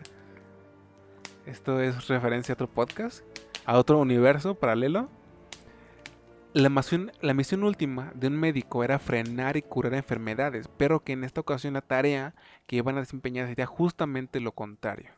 esto 1.45 1.81
es 1.81 2.07
referencia 2.07 2.53
a 2.53 2.55
otro 2.55 2.69
podcast, 2.69 3.23
a 3.65 3.77
otro 3.77 3.99
universo 3.99 4.55
paralelo. 4.55 5.09
La 6.53 6.69
misión, 6.69 7.11
la 7.21 7.33
misión 7.33 7.63
última 7.63 8.11
de 8.15 8.27
un 8.27 8.37
médico 8.37 8.83
era 8.83 8.99
frenar 8.99 9.57
y 9.57 9.61
curar 9.61 9.93
enfermedades, 9.93 10.67
pero 10.77 11.03
que 11.03 11.13
en 11.13 11.23
esta 11.23 11.41
ocasión 11.41 11.75
la 11.75 11.81
tarea 11.81 12.35
que 12.65 12.77
iban 12.77 12.97
a 12.97 13.01
desempeñar 13.01 13.47
sería 13.47 13.65
justamente 13.65 14.39
lo 14.39 14.53
contrario. 14.53 15.11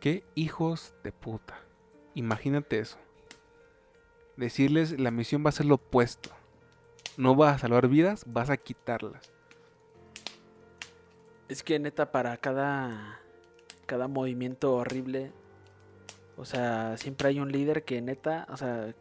¡Qué 0.00 0.24
hijos 0.34 0.94
de 1.04 1.12
puta! 1.12 1.58
Imagínate 2.14 2.80
eso. 2.80 2.98
Decirles 4.38 4.98
la 4.98 5.10
misión 5.10 5.44
va 5.44 5.50
a 5.50 5.52
ser 5.52 5.66
lo 5.66 5.74
opuesto. 5.74 6.30
No 7.16 7.34
vas 7.34 7.56
a 7.56 7.58
salvar 7.58 7.88
vidas, 7.88 8.24
vas 8.26 8.48
a 8.48 8.56
quitarlas. 8.56 9.32
Es 11.48 11.62
que 11.62 11.78
neta 11.78 12.12
para 12.12 12.36
cada 12.36 13.18
cada 13.88 14.06
movimiento 14.06 14.74
horrible. 14.74 15.32
O 16.36 16.44
sea, 16.44 16.96
siempre 16.98 17.30
hay 17.30 17.40
un 17.40 17.50
líder 17.50 17.84
que 17.84 18.00
neta, 18.00 18.46
o 18.50 18.56
sea, 18.56 18.94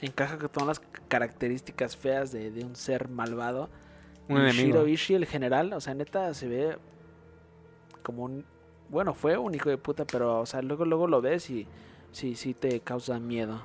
encaja 0.00 0.38
con 0.38 0.48
todas 0.48 0.66
las 0.66 0.80
características 1.06 1.96
feas 1.96 2.32
de, 2.32 2.64
un 2.64 2.74
ser 2.74 3.08
malvado. 3.08 3.70
Un 4.28 4.40
enemigo. 4.40 4.88
Ishii, 4.88 5.14
el 5.14 5.26
general, 5.26 5.72
o 5.74 5.80
sea, 5.80 5.94
neta 5.94 6.34
se 6.34 6.48
ve 6.48 6.78
como 8.02 8.24
un... 8.24 8.44
Bueno, 8.88 9.14
fue 9.14 9.36
un 9.36 9.54
hijo 9.54 9.68
de 9.68 9.78
puta, 9.78 10.04
pero, 10.04 10.40
o 10.40 10.46
sea, 10.46 10.62
luego, 10.62 10.84
luego 10.84 11.06
lo 11.06 11.20
ves 11.20 11.48
y 11.50 11.68
sí, 12.10 12.34
sí 12.34 12.54
te 12.54 12.80
causa 12.80 13.20
miedo. 13.20 13.62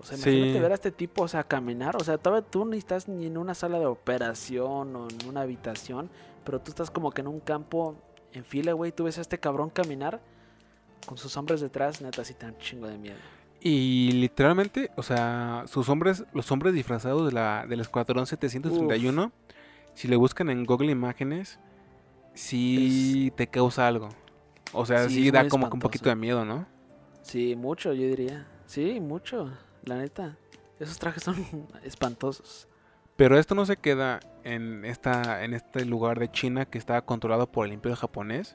O 0.00 0.04
sea, 0.04 0.16
imagínate 0.16 0.60
ver 0.60 0.72
a 0.72 0.74
este 0.74 0.92
tipo, 0.92 1.22
o 1.22 1.28
sea, 1.28 1.44
caminar. 1.44 1.96
O 1.96 2.04
sea, 2.04 2.18
todavía 2.18 2.48
tú 2.48 2.64
ni 2.64 2.78
estás 2.78 3.08
ni 3.08 3.26
en 3.26 3.36
una 3.36 3.54
sala 3.54 3.78
de 3.78 3.86
operación 3.86 4.94
o 4.94 5.08
en 5.08 5.28
una 5.28 5.42
habitación, 5.42 6.08
pero 6.44 6.60
tú 6.60 6.70
estás 6.70 6.90
como 6.90 7.10
que 7.10 7.20
en 7.20 7.26
un 7.26 7.40
campo 7.40 7.96
en 8.32 8.44
fila, 8.44 8.72
güey. 8.72 8.92
Tú 8.92 9.04
ves 9.04 9.18
a 9.18 9.20
este 9.20 9.38
cabrón 9.38 9.70
caminar 9.70 10.20
con 11.06 11.18
sus 11.18 11.36
hombres 11.36 11.60
detrás, 11.60 12.00
neta, 12.00 12.22
así 12.22 12.34
tan 12.34 12.56
chingo 12.58 12.86
de 12.86 12.98
miedo. 12.98 13.16
Y 13.60 14.12
literalmente, 14.12 14.90
o 14.96 15.02
sea, 15.02 15.64
sus 15.66 15.88
hombres, 15.88 16.24
los 16.32 16.50
hombres 16.52 16.74
disfrazados 16.74 17.26
de 17.26 17.32
la, 17.32 17.66
del 17.68 17.80
Escuadrón 17.80 18.26
731, 18.26 19.32
si 19.94 20.06
le 20.06 20.16
buscan 20.16 20.48
en 20.48 20.64
Google 20.64 20.92
Imágenes, 20.92 21.58
sí 22.34 23.32
te 23.36 23.48
causa 23.48 23.88
algo. 23.88 24.10
O 24.72 24.86
sea, 24.86 25.08
sí, 25.08 25.30
da 25.30 25.48
como 25.48 25.68
que 25.68 25.74
un 25.74 25.80
poquito 25.80 26.08
de 26.08 26.14
miedo, 26.14 26.44
¿no? 26.44 26.66
Sí, 27.22 27.56
mucho, 27.56 27.92
yo 27.92 28.06
diría. 28.06 28.46
Sí, 28.66 29.00
mucho, 29.00 29.50
la 29.88 29.96
neta. 29.96 30.36
Esos 30.78 30.98
trajes 30.98 31.22
son 31.22 31.36
espantosos. 31.82 32.68
Pero 33.16 33.38
esto 33.38 33.54
no 33.54 33.66
se 33.66 33.76
queda 33.76 34.20
en, 34.44 34.84
esta, 34.84 35.42
en 35.44 35.52
este 35.54 35.84
lugar 35.84 36.20
de 36.20 36.30
China 36.30 36.66
que 36.66 36.78
estaba 36.78 37.02
controlado 37.02 37.50
por 37.50 37.66
el 37.66 37.72
imperio 37.72 37.96
japonés, 37.96 38.54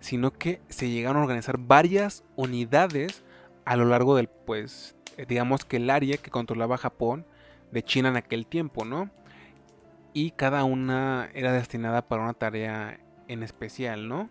sino 0.00 0.32
que 0.32 0.60
se 0.68 0.90
llegaron 0.90 1.18
a 1.18 1.24
organizar 1.24 1.58
varias 1.58 2.24
unidades 2.34 3.22
a 3.64 3.76
lo 3.76 3.84
largo 3.84 4.16
del, 4.16 4.26
pues, 4.26 4.96
eh, 5.16 5.26
digamos 5.28 5.64
que 5.64 5.76
el 5.76 5.90
área 5.90 6.16
que 6.16 6.30
controlaba 6.30 6.76
Japón 6.76 7.24
de 7.70 7.84
China 7.84 8.08
en 8.08 8.16
aquel 8.16 8.46
tiempo, 8.46 8.84
¿no? 8.84 9.10
Y 10.12 10.32
cada 10.32 10.64
una 10.64 11.30
era 11.34 11.52
destinada 11.52 12.02
para 12.08 12.22
una 12.22 12.34
tarea 12.34 12.98
en 13.28 13.44
especial, 13.44 14.08
¿no? 14.08 14.28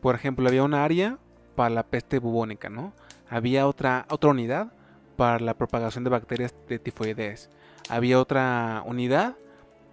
Por 0.00 0.14
ejemplo, 0.14 0.48
había 0.48 0.62
una 0.62 0.84
área 0.84 1.18
para 1.54 1.68
la 1.68 1.82
peste 1.82 2.18
bubónica, 2.18 2.70
¿no? 2.70 2.94
Había 3.28 3.66
otra, 3.66 4.06
otra 4.08 4.30
unidad 4.30 4.72
para 5.16 5.40
la 5.40 5.54
propagación 5.54 6.04
de 6.04 6.10
bacterias 6.10 6.54
de 6.68 6.78
tifoides. 6.78 7.50
Había 7.88 8.20
otra 8.20 8.82
unidad 8.86 9.36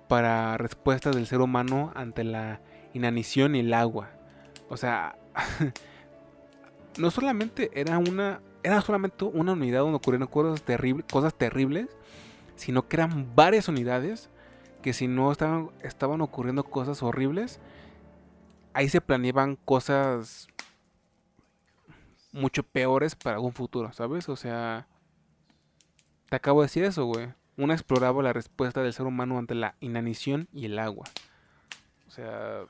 para 0.07 0.57
respuestas 0.57 1.15
del 1.15 1.27
ser 1.27 1.41
humano 1.41 1.91
ante 1.95 2.23
la 2.23 2.59
inanición 2.93 3.55
y 3.55 3.59
el 3.61 3.73
agua. 3.73 4.09
O 4.69 4.77
sea, 4.77 5.15
no 6.97 7.11
solamente 7.11 7.71
era 7.73 7.97
una 7.97 8.41
era 8.63 8.81
solamente 8.81 9.25
una 9.25 9.51
unidad 9.51 9.81
donde 9.81 9.97
ocurrieron 9.97 10.27
cosas, 10.27 10.61
terribles, 10.61 11.05
cosas 11.11 11.33
terribles, 11.33 11.87
sino 12.55 12.87
que 12.87 12.95
eran 12.95 13.35
varias 13.35 13.67
unidades 13.67 14.29
que 14.81 14.93
si 14.93 15.07
no 15.07 15.31
estaban, 15.31 15.69
estaban 15.81 16.21
ocurriendo 16.21 16.63
cosas 16.63 17.03
horribles, 17.03 17.59
ahí 18.73 18.89
se 18.89 19.01
planeaban 19.01 19.57
cosas 19.57 20.47
mucho 22.31 22.63
peores 22.63 23.15
para 23.15 23.35
algún 23.35 23.53
futuro, 23.53 23.91
¿sabes? 23.93 24.27
O 24.29 24.35
sea, 24.35 24.87
te 26.33 26.37
acabo 26.37 26.61
de 26.61 26.65
decir 26.65 26.83
eso, 26.83 27.05
güey. 27.05 27.31
Una 27.57 27.75
exploraba 27.75 28.23
la 28.23 28.33
respuesta 28.33 28.81
del 28.81 28.91
ser 28.91 29.05
humano 29.05 29.37
ante 29.37 29.53
la 29.53 29.75
inanición 29.81 30.47
y 30.51 30.65
el 30.65 30.79
agua. 30.79 31.05
O 32.07 32.09
sea... 32.09 32.63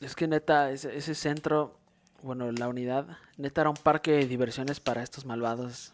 Es 0.00 0.14
que 0.14 0.28
neta, 0.28 0.70
ese, 0.70 0.96
ese 0.96 1.16
centro, 1.16 1.76
bueno, 2.22 2.52
la 2.52 2.68
unidad, 2.68 3.18
neta 3.36 3.62
era 3.62 3.70
un 3.70 3.76
parque 3.76 4.12
de 4.12 4.26
diversiones 4.28 4.78
para 4.78 5.02
estos 5.02 5.26
malvados. 5.26 5.92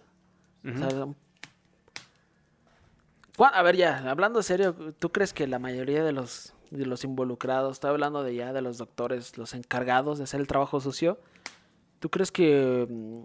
a 3.38 3.62
ver 3.62 3.76
ya, 3.76 4.10
hablando 4.10 4.42
serio, 4.42 4.74
¿tú 4.98 5.10
crees 5.10 5.32
que 5.32 5.46
la 5.46 5.58
mayoría 5.58 6.04
de 6.04 6.12
los 6.12 6.52
de 6.70 6.84
los 6.84 7.02
involucrados, 7.02 7.76
estoy 7.76 7.92
hablando 7.92 8.24
de 8.24 8.34
ya 8.34 8.52
de 8.52 8.60
los 8.60 8.76
doctores, 8.76 9.38
los 9.38 9.54
encargados 9.54 10.18
de 10.18 10.24
hacer 10.24 10.38
el 10.38 10.46
trabajo 10.46 10.82
sucio, 10.82 11.18
¿tú 11.98 12.10
crees 12.10 12.30
que... 12.30 12.86
Mm, 12.90 13.22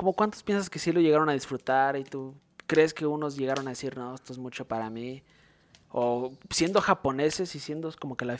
como 0.00 0.14
cuántos 0.14 0.42
piensas 0.42 0.70
que 0.70 0.78
sí 0.78 0.92
lo 0.92 1.00
llegaron 1.02 1.28
a 1.28 1.34
disfrutar 1.34 1.94
y 1.94 2.04
tú 2.04 2.34
crees 2.66 2.94
que 2.94 3.04
unos 3.04 3.36
llegaron 3.36 3.66
a 3.66 3.72
decir, 3.72 3.98
no, 3.98 4.14
esto 4.14 4.32
es 4.32 4.38
mucho 4.38 4.66
para 4.66 4.88
mí? 4.88 5.22
O 5.90 6.32
siendo 6.48 6.80
japoneses 6.80 7.54
y 7.54 7.60
siendo 7.60 7.92
como 8.00 8.16
que 8.16 8.24
la, 8.24 8.38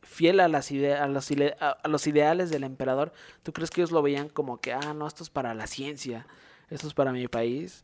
fiel 0.00 0.40
a, 0.40 0.48
las 0.48 0.70
a, 0.70 1.06
los, 1.08 1.30
a 1.60 1.88
los 1.88 2.06
ideales 2.06 2.48
del 2.48 2.64
emperador, 2.64 3.12
¿tú 3.42 3.52
crees 3.52 3.68
que 3.68 3.82
ellos 3.82 3.92
lo 3.92 4.00
veían 4.00 4.30
como 4.30 4.62
que, 4.62 4.72
ah, 4.72 4.94
no, 4.94 5.06
esto 5.06 5.22
es 5.22 5.28
para 5.28 5.52
la 5.52 5.66
ciencia, 5.66 6.26
esto 6.70 6.86
es 6.86 6.94
para 6.94 7.12
mi 7.12 7.28
país? 7.28 7.82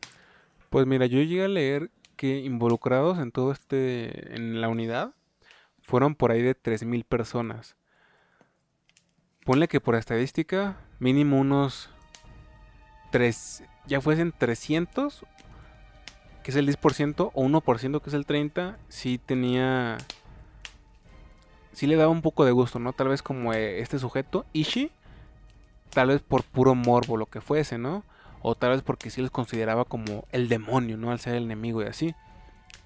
Pues 0.71 0.87
mira, 0.87 1.05
yo 1.05 1.19
llegué 1.19 1.43
a 1.43 1.49
leer 1.49 1.91
que 2.15 2.39
involucrados 2.39 3.19
en 3.19 3.31
todo 3.31 3.51
este, 3.51 4.35
en 4.35 4.59
la 4.59 4.69
unidad, 4.69 5.13
fueron 5.83 6.15
por 6.15 6.31
ahí 6.31 6.41
de 6.41 6.59
3.000 6.59 7.05
personas. 7.05 7.75
Ponle 9.45 9.67
que 9.67 9.79
por 9.79 9.93
estadística, 9.93 10.77
mínimo 10.97 11.39
unos 11.39 11.91
3, 13.11 13.63
ya 13.87 14.01
fuesen 14.01 14.33
300, 14.37 15.25
que 16.43 16.51
es 16.51 16.57
el 16.57 16.67
10%, 16.67 17.31
o 17.33 17.43
1%, 17.43 18.01
que 18.01 18.09
es 18.09 18.13
el 18.13 18.25
30%, 18.25 18.75
sí 18.87 19.17
tenía, 19.17 19.97
sí 21.71 21.87
le 21.87 21.95
daba 21.95 22.11
un 22.11 22.21
poco 22.21 22.45
de 22.45 22.51
gusto, 22.51 22.79
¿no? 22.79 22.93
Tal 22.93 23.07
vez 23.09 23.21
como 23.21 23.53
eh, 23.53 23.79
este 23.79 23.99
sujeto, 23.99 24.45
Ishi, 24.53 24.91
tal 25.91 26.07
vez 26.09 26.21
por 26.21 26.43
puro 26.43 26.75
morbo, 26.75 27.17
lo 27.17 27.25
que 27.25 27.41
fuese, 27.41 27.77
¿no? 27.77 28.03
o 28.41 28.55
tal 28.55 28.71
vez 28.71 28.81
porque 28.81 29.09
sí 29.09 29.21
les 29.21 29.31
consideraba 29.31 29.85
como 29.85 30.25
el 30.31 30.49
demonio, 30.49 30.97
¿no? 30.97 31.11
Al 31.11 31.19
ser 31.19 31.35
el 31.35 31.43
enemigo 31.43 31.81
y 31.81 31.85
así. 31.85 32.15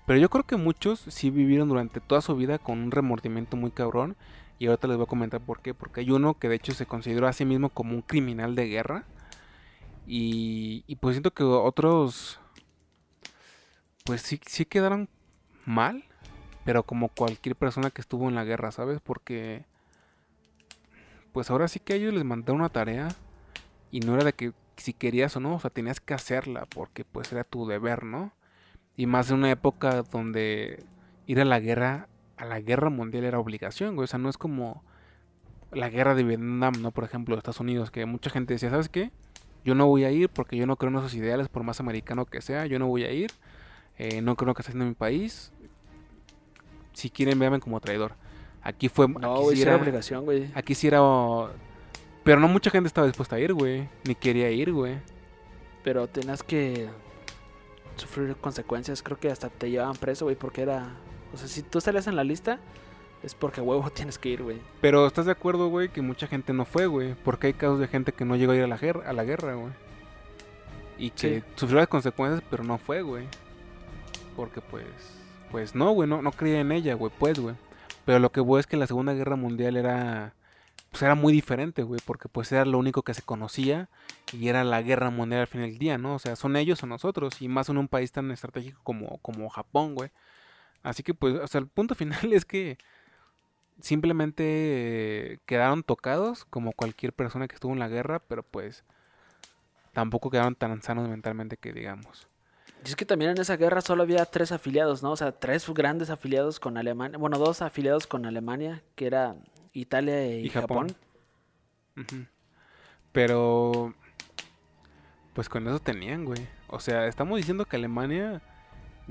Pero 0.06 0.20
yo 0.20 0.30
creo 0.30 0.44
que 0.44 0.58
muchos 0.58 1.00
sí 1.08 1.30
vivieron 1.30 1.70
durante 1.70 2.00
toda 2.00 2.22
su 2.22 2.36
vida 2.36 2.58
con 2.58 2.80
un 2.80 2.92
remordimiento 2.92 3.56
muy 3.56 3.72
cabrón. 3.72 4.16
Y 4.60 4.68
ahorita 4.68 4.88
les 4.88 4.98
voy 4.98 5.06
a 5.06 5.08
comentar 5.08 5.42
por 5.42 5.62
qué. 5.62 5.74
Porque 5.74 6.02
hay 6.02 6.12
uno 6.12 6.36
que 6.36 6.50
de 6.50 6.56
hecho 6.56 6.74
se 6.74 6.86
consideró 6.86 7.28
a 7.28 7.34
sí 7.34 7.46
mismo 7.46 7.70
como 7.70 7.94
un 7.94 8.02
criminal 8.02 8.56
de 8.56 8.68
guerra. 8.68 9.06
Y, 10.06 10.84
y 10.88 10.96
pues 10.98 11.16
siento 11.16 11.34
que 11.34 11.44
otros 11.44 12.40
pues 14.04 14.22
sí, 14.22 14.40
sí 14.46 14.66
quedaron 14.66 15.10
mal. 15.66 16.04
Pero 16.66 16.84
como 16.84 17.10
cualquier 17.10 17.56
persona 17.56 17.92
que 17.92 18.02
estuvo 18.02 18.30
en 18.30 18.36
la 18.36 18.46
guerra, 18.46 18.72
¿sabes? 18.72 19.00
Porque 19.02 19.66
pues 21.34 21.50
ahora 21.50 21.68
sí 21.68 21.80
que 21.80 21.94
a 21.94 21.96
ellos 21.98 22.14
les 22.14 22.24
mandaron 22.24 22.62
una 22.62 22.70
tarea. 22.70 23.10
Y 23.92 24.00
no 24.00 24.16
era 24.16 24.24
de 24.24 24.34
que 24.34 24.54
si 24.78 24.94
querías 24.94 25.36
o 25.36 25.40
no, 25.40 25.56
o 25.56 25.60
sea, 25.60 25.70
tenías 25.70 26.00
que 26.00 26.14
hacerla 26.14 26.66
porque 26.74 27.06
pues 27.06 27.32
era 27.32 27.44
tu 27.44 27.68
deber, 27.68 28.04
¿no? 28.04 28.34
Y 28.96 29.08
más 29.08 29.30
en 29.30 29.38
una 29.38 29.52
época 29.52 30.04
donde 30.04 30.84
ir 31.28 31.40
a 31.42 31.46
la 31.46 31.60
guerra, 31.60 32.08
a 32.38 32.46
la 32.46 32.60
guerra 32.62 32.90
mundial 32.90 33.26
era 33.26 33.40
obligación. 33.40 33.98
O 34.00 34.08
sea, 34.08 34.20
no 34.20 34.30
es 34.30 34.38
como 34.38 34.84
la 35.72 35.90
guerra 35.90 36.16
de 36.16 36.24
Vietnam, 36.24 36.74
¿no? 36.82 36.92
Por 36.92 37.04
ejemplo, 37.04 37.36
de 37.36 37.40
Estados 37.40 37.60
Unidos, 37.60 37.92
que 37.92 38.06
mucha 38.06 38.30
gente 38.30 38.54
decía, 38.54 38.70
¿sabes 38.70 38.90
qué? 38.90 39.12
Yo 39.64 39.76
no 39.76 39.88
voy 39.88 40.04
a 40.04 40.12
ir 40.12 40.30
porque 40.30 40.58
yo 40.58 40.66
no 40.66 40.76
creo 40.76 40.92
en 40.92 40.98
esos 40.98 41.14
ideales, 41.14 41.48
por 41.48 41.64
más 41.64 41.80
americano 41.80 42.26
que 42.26 42.42
sea, 42.42 42.66
yo 42.66 42.80
no 42.80 42.88
voy 42.88 43.04
a 43.04 43.12
ir. 43.12 43.32
Eh, 43.98 44.22
no 44.22 44.36
creo 44.36 44.54
que 44.54 44.62
esté 44.62 44.72
haciendo 44.72 44.86
mi 44.86 44.96
país. 44.96 45.52
Si 46.94 47.10
quieren, 47.10 47.40
véanme 47.40 47.60
como 47.60 47.80
traidor. 47.80 48.14
Aquí 48.62 48.90
fue. 48.90 49.08
No, 49.08 49.48
aquí 49.48 49.56
sí 49.58 49.62
era 49.62 49.76
obligación, 49.76 50.26
güey. 50.26 50.52
Aquí 50.56 50.76
sí 50.76 50.88
era 50.88 51.02
pero 52.24 52.40
no 52.40 52.48
mucha 52.48 52.70
gente 52.70 52.88
estaba 52.88 53.06
dispuesta 53.06 53.36
a 53.36 53.40
ir, 53.40 53.54
güey. 53.54 53.90
Ni 54.06 54.16
quería 54.16 54.50
ir, 54.50 54.72
güey. 54.72 54.98
Pero 55.84 56.08
tenías 56.08 56.42
que 56.42 56.88
sufrir 57.98 58.36
consecuencias. 58.38 59.04
Creo 59.04 59.20
que 59.20 59.30
hasta 59.30 59.50
te 59.50 59.70
llevaban 59.70 59.96
preso, 59.96 60.26
güey, 60.26 60.38
porque 60.38 60.62
era... 60.62 60.88
O 61.34 61.38
sea, 61.38 61.48
si 61.48 61.64
tú 61.64 61.82
salías 61.82 62.08
en 62.08 62.16
la 62.16 62.24
lista, 62.24 62.60
es 63.24 63.34
porque 63.34 63.62
huevo 63.62 63.90
tienes 63.94 64.20
que 64.20 64.30
ir, 64.30 64.44
güey. 64.44 64.62
Pero 64.82 65.08
estás 65.08 65.26
de 65.26 65.32
acuerdo, 65.32 65.70
güey, 65.70 65.90
que 65.90 66.02
mucha 66.02 66.28
gente 66.28 66.54
no 66.54 66.66
fue, 66.66 66.86
güey. 66.88 67.16
Porque 67.24 67.48
hay 67.48 67.54
casos 67.54 67.80
de 67.80 67.88
gente 67.88 68.12
que 68.12 68.26
no 68.26 68.36
llegó 68.36 68.52
a 68.52 68.56
ir 68.56 68.64
a 68.64 68.68
la, 68.68 68.78
guerra, 68.78 69.10
a 69.10 69.14
la 69.14 69.24
guerra, 69.24 69.56
güey. 69.56 69.72
Y 70.98 71.10
que 71.10 71.44
sufrió 71.56 71.80
las 71.80 71.88
consecuencias, 71.88 72.44
pero 72.50 72.64
no 72.64 72.78
fue, 72.78 73.02
güey. 73.02 73.26
Porque 74.36 74.62
pues... 74.62 74.86
Pues 75.50 75.76
no, 75.76 75.92
güey, 75.92 76.10
no, 76.10 76.22
no 76.22 76.32
creía 76.32 76.60
en 76.60 76.72
ella, 76.72 76.96
güey, 76.96 77.12
pues, 77.18 77.40
güey. 77.40 77.56
Pero 78.06 78.20
lo 78.20 78.32
que 78.32 78.42
voy 78.42 78.60
es 78.60 78.68
que 78.68 78.78
la 78.78 78.88
Segunda 78.88 79.14
Guerra 79.14 79.36
Mundial 79.36 79.78
era 79.78 80.34
pues 80.94 81.02
era 81.02 81.16
muy 81.16 81.34
diferente, 81.34 81.82
güey, 81.82 82.00
porque 82.06 82.30
pues 82.30 82.52
era 82.52 82.66
lo 82.66 82.78
único 82.78 83.02
que 83.02 83.16
se 83.16 83.24
conocía 83.24 83.90
y 84.32 84.48
era 84.48 84.64
la 84.64 84.84
guerra 84.84 85.10
mundial 85.10 85.42
al 85.42 85.48
fin 85.48 85.62
del 85.62 85.80
día, 85.80 85.98
¿no? 85.98 86.14
O 86.14 86.20
sea, 86.20 86.36
son 86.36 86.56
ellos 86.56 86.84
o 86.84 86.86
nosotros 86.86 87.42
y 87.42 87.48
más 87.48 87.68
en 87.70 87.80
un 87.80 87.88
país 87.88 88.12
tan 88.12 88.30
estratégico 88.30 88.80
como, 88.84 89.18
como 89.18 89.50
Japón, 89.50 89.96
güey. 89.96 90.12
Así 90.84 91.02
que 91.02 91.16
pues, 91.16 91.34
o 91.34 91.48
sea, 91.48 91.60
el 91.62 91.68
punto 91.68 91.96
final 91.96 92.32
es 92.32 92.46
que 92.46 92.78
simplemente 93.82 95.40
quedaron 95.46 95.84
tocados 95.84 96.46
como 96.46 96.72
cualquier 96.72 97.14
persona 97.14 97.48
que 97.48 97.56
estuvo 97.56 97.74
en 97.74 97.80
la 97.80 97.90
guerra, 97.90 98.20
pero 98.20 98.44
pues 98.44 98.84
tampoco 99.94 100.30
quedaron 100.30 100.56
tan 100.56 100.82
sanos 100.82 101.08
mentalmente 101.10 101.58
que 101.58 101.74
digamos. 101.74 102.28
Y 102.86 102.90
es 102.90 102.96
que 102.96 103.06
también 103.06 103.32
en 103.32 103.38
esa 103.40 103.56
guerra 103.56 103.82
solo 103.82 104.04
había 104.04 104.26
tres 104.26 104.52
afiliados, 104.52 105.04
¿no? 105.04 105.12
O 105.12 105.16
sea, 105.16 105.32
tres 105.32 105.70
grandes 105.70 106.10
afiliados 106.10 106.60
con 106.60 106.78
Alemania. 106.78 107.18
Bueno, 107.18 107.38
dos 107.38 107.62
afiliados 107.62 108.08
con 108.08 108.26
Alemania, 108.26 108.84
que 108.96 109.08
era 109.08 109.36
Italia 109.72 110.28
y, 110.28 110.50
Japón. 110.50 110.88
Pero, 113.14 113.94
pues 115.34 115.48
con 115.48 115.68
eso 115.68 115.80
tenían, 115.80 116.26
güey. 116.26 116.46
O 116.68 116.80
sea, 116.80 117.08
estamos 117.08 117.38
diciendo 117.38 117.66
que 117.66 117.78
Alemania 117.78 118.42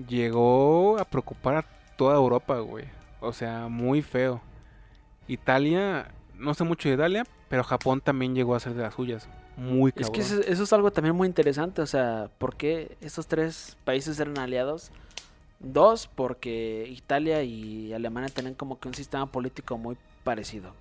llegó 0.09 0.99
a 0.99 1.05
preocupar 1.05 1.57
a 1.57 1.63
toda 1.97 2.17
Europa, 2.17 2.59
güey. 2.59 2.85
O 3.21 3.33
sea, 3.33 3.69
muy 3.69 4.03
feo. 4.03 4.43
Italia 5.29 6.11
no 6.43 6.55
sé 6.55 6.65
mucho 6.65 6.89
de 6.89 6.97
Italia, 6.97 7.25
pero 7.49 7.63
Japón 7.65 8.01
también 8.01 8.35
llegó 8.35 8.55
a 8.55 8.61
ser 8.61 8.75
de 8.75 8.83
las 8.83 8.95
suyas. 8.95 9.29
Muy 9.57 9.93
cabrón. 9.93 10.21
Es 10.21 10.31
que 10.31 10.53
eso, 10.53 10.63
es 10.65 10.73
algo 10.73 10.91
también 10.91 11.15
muy 11.15 11.29
interesante, 11.29 11.81
o 11.83 11.87
sea, 11.87 12.31
¿por 12.39 12.57
qué 12.57 12.97
estos 13.01 13.27
tres 13.27 13.77
países 13.85 14.19
eran 14.19 14.39
aliados? 14.39 14.91
Dos, 15.61 16.09
porque 16.13 16.87
Italia 16.91 17.43
y 17.43 17.93
Alemania 17.93 18.29
tienen 18.35 18.55
como 18.55 18.81
que 18.81 18.89
un 18.89 18.95
sistema 18.95 19.27
político 19.27 19.79
muy 19.79 19.97
parecido. 20.25 20.75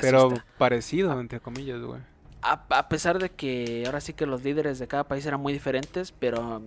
Pero 0.00 0.32
parecido, 0.56 1.20
entre 1.20 1.40
comillas, 1.40 1.82
güey. 1.82 2.00
A, 2.40 2.88
pesar 2.88 3.18
de 3.18 3.28
que 3.28 3.82
ahora 3.86 4.00
sí 4.00 4.12
que 4.12 4.24
los 4.24 4.44
líderes 4.44 4.78
de 4.78 4.86
cada 4.86 5.04
país 5.04 5.26
eran 5.26 5.40
muy 5.40 5.52
diferentes, 5.52 6.12
pero 6.12 6.62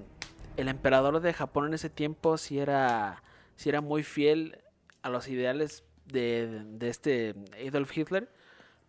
el 0.57 0.67
emperador 0.67 1.21
de 1.21 1.33
Japón 1.33 1.67
en 1.67 1.73
ese 1.73 1.89
tiempo 1.89 2.37
sí 2.37 2.59
era, 2.59 3.23
sí 3.55 3.69
era 3.69 3.79
muy 3.79 4.03
fiel 4.03 4.59
a 5.01 5.09
los 5.09 5.29
ideales 5.29 5.83
de, 6.11 6.63
de 6.65 6.89
este 6.89 7.35
Adolf 7.67 7.95
Hitler, 7.95 8.29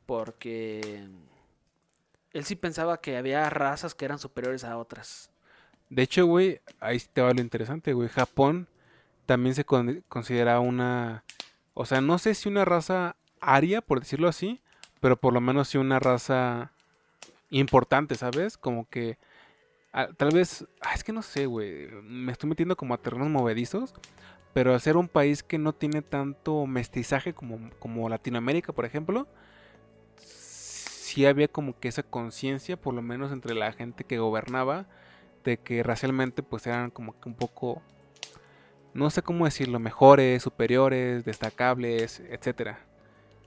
porque 0.06 1.08
él 2.32 2.44
sí 2.44 2.56
pensaba 2.56 3.00
que 3.00 3.16
había 3.16 3.48
razas 3.50 3.94
que 3.94 4.04
eran 4.04 4.18
superiores 4.18 4.64
a 4.64 4.76
otras. 4.76 5.30
De 5.88 6.02
hecho, 6.02 6.24
güey, 6.26 6.60
ahí 6.78 7.00
te 7.12 7.20
va 7.20 7.32
lo 7.32 7.40
interesante, 7.40 7.92
güey. 7.92 8.08
Japón 8.08 8.68
también 9.26 9.54
se 9.54 9.64
considera 9.64 10.60
una... 10.60 11.24
O 11.74 11.84
sea, 11.84 12.00
no 12.00 12.18
sé 12.18 12.34
si 12.34 12.48
una 12.48 12.64
raza 12.64 13.16
aria, 13.40 13.80
por 13.80 14.00
decirlo 14.00 14.28
así, 14.28 14.60
pero 15.00 15.16
por 15.16 15.32
lo 15.32 15.40
menos 15.40 15.68
sí 15.68 15.78
una 15.78 15.98
raza 15.98 16.72
importante, 17.50 18.14
¿sabes? 18.14 18.56
Como 18.56 18.88
que... 18.88 19.18
Ah, 19.92 20.08
tal 20.16 20.30
vez... 20.30 20.64
Ah, 20.80 20.94
es 20.94 21.02
que 21.02 21.12
no 21.12 21.22
sé, 21.22 21.46
güey. 21.46 21.88
Me 22.02 22.30
estoy 22.30 22.48
metiendo 22.48 22.76
como 22.76 22.94
a 22.94 22.98
terrenos 22.98 23.28
movedizos. 23.28 23.92
Pero 24.52 24.74
al 24.74 24.80
ser 24.80 24.96
un 24.96 25.08
país 25.08 25.42
que 25.42 25.58
no 25.58 25.72
tiene 25.72 26.02
tanto 26.02 26.66
mestizaje 26.66 27.32
como, 27.32 27.70
como 27.78 28.08
Latinoamérica, 28.08 28.72
por 28.72 28.84
ejemplo, 28.84 29.28
sí 30.16 31.26
había 31.26 31.48
como 31.48 31.78
que 31.78 31.88
esa 31.88 32.02
conciencia, 32.02 32.76
por 32.76 32.94
lo 32.94 33.02
menos 33.02 33.32
entre 33.32 33.54
la 33.54 33.72
gente 33.72 34.04
que 34.04 34.18
gobernaba, 34.18 34.86
de 35.44 35.56
que 35.56 35.82
racialmente 35.82 36.42
pues 36.42 36.66
eran 36.66 36.90
como 36.90 37.18
que 37.18 37.28
un 37.28 37.34
poco, 37.34 37.82
no 38.94 39.10
sé 39.10 39.22
cómo 39.22 39.44
decirlo, 39.44 39.78
mejores, 39.78 40.42
superiores, 40.42 41.24
destacables, 41.24 42.20
etcétera. 42.20 42.80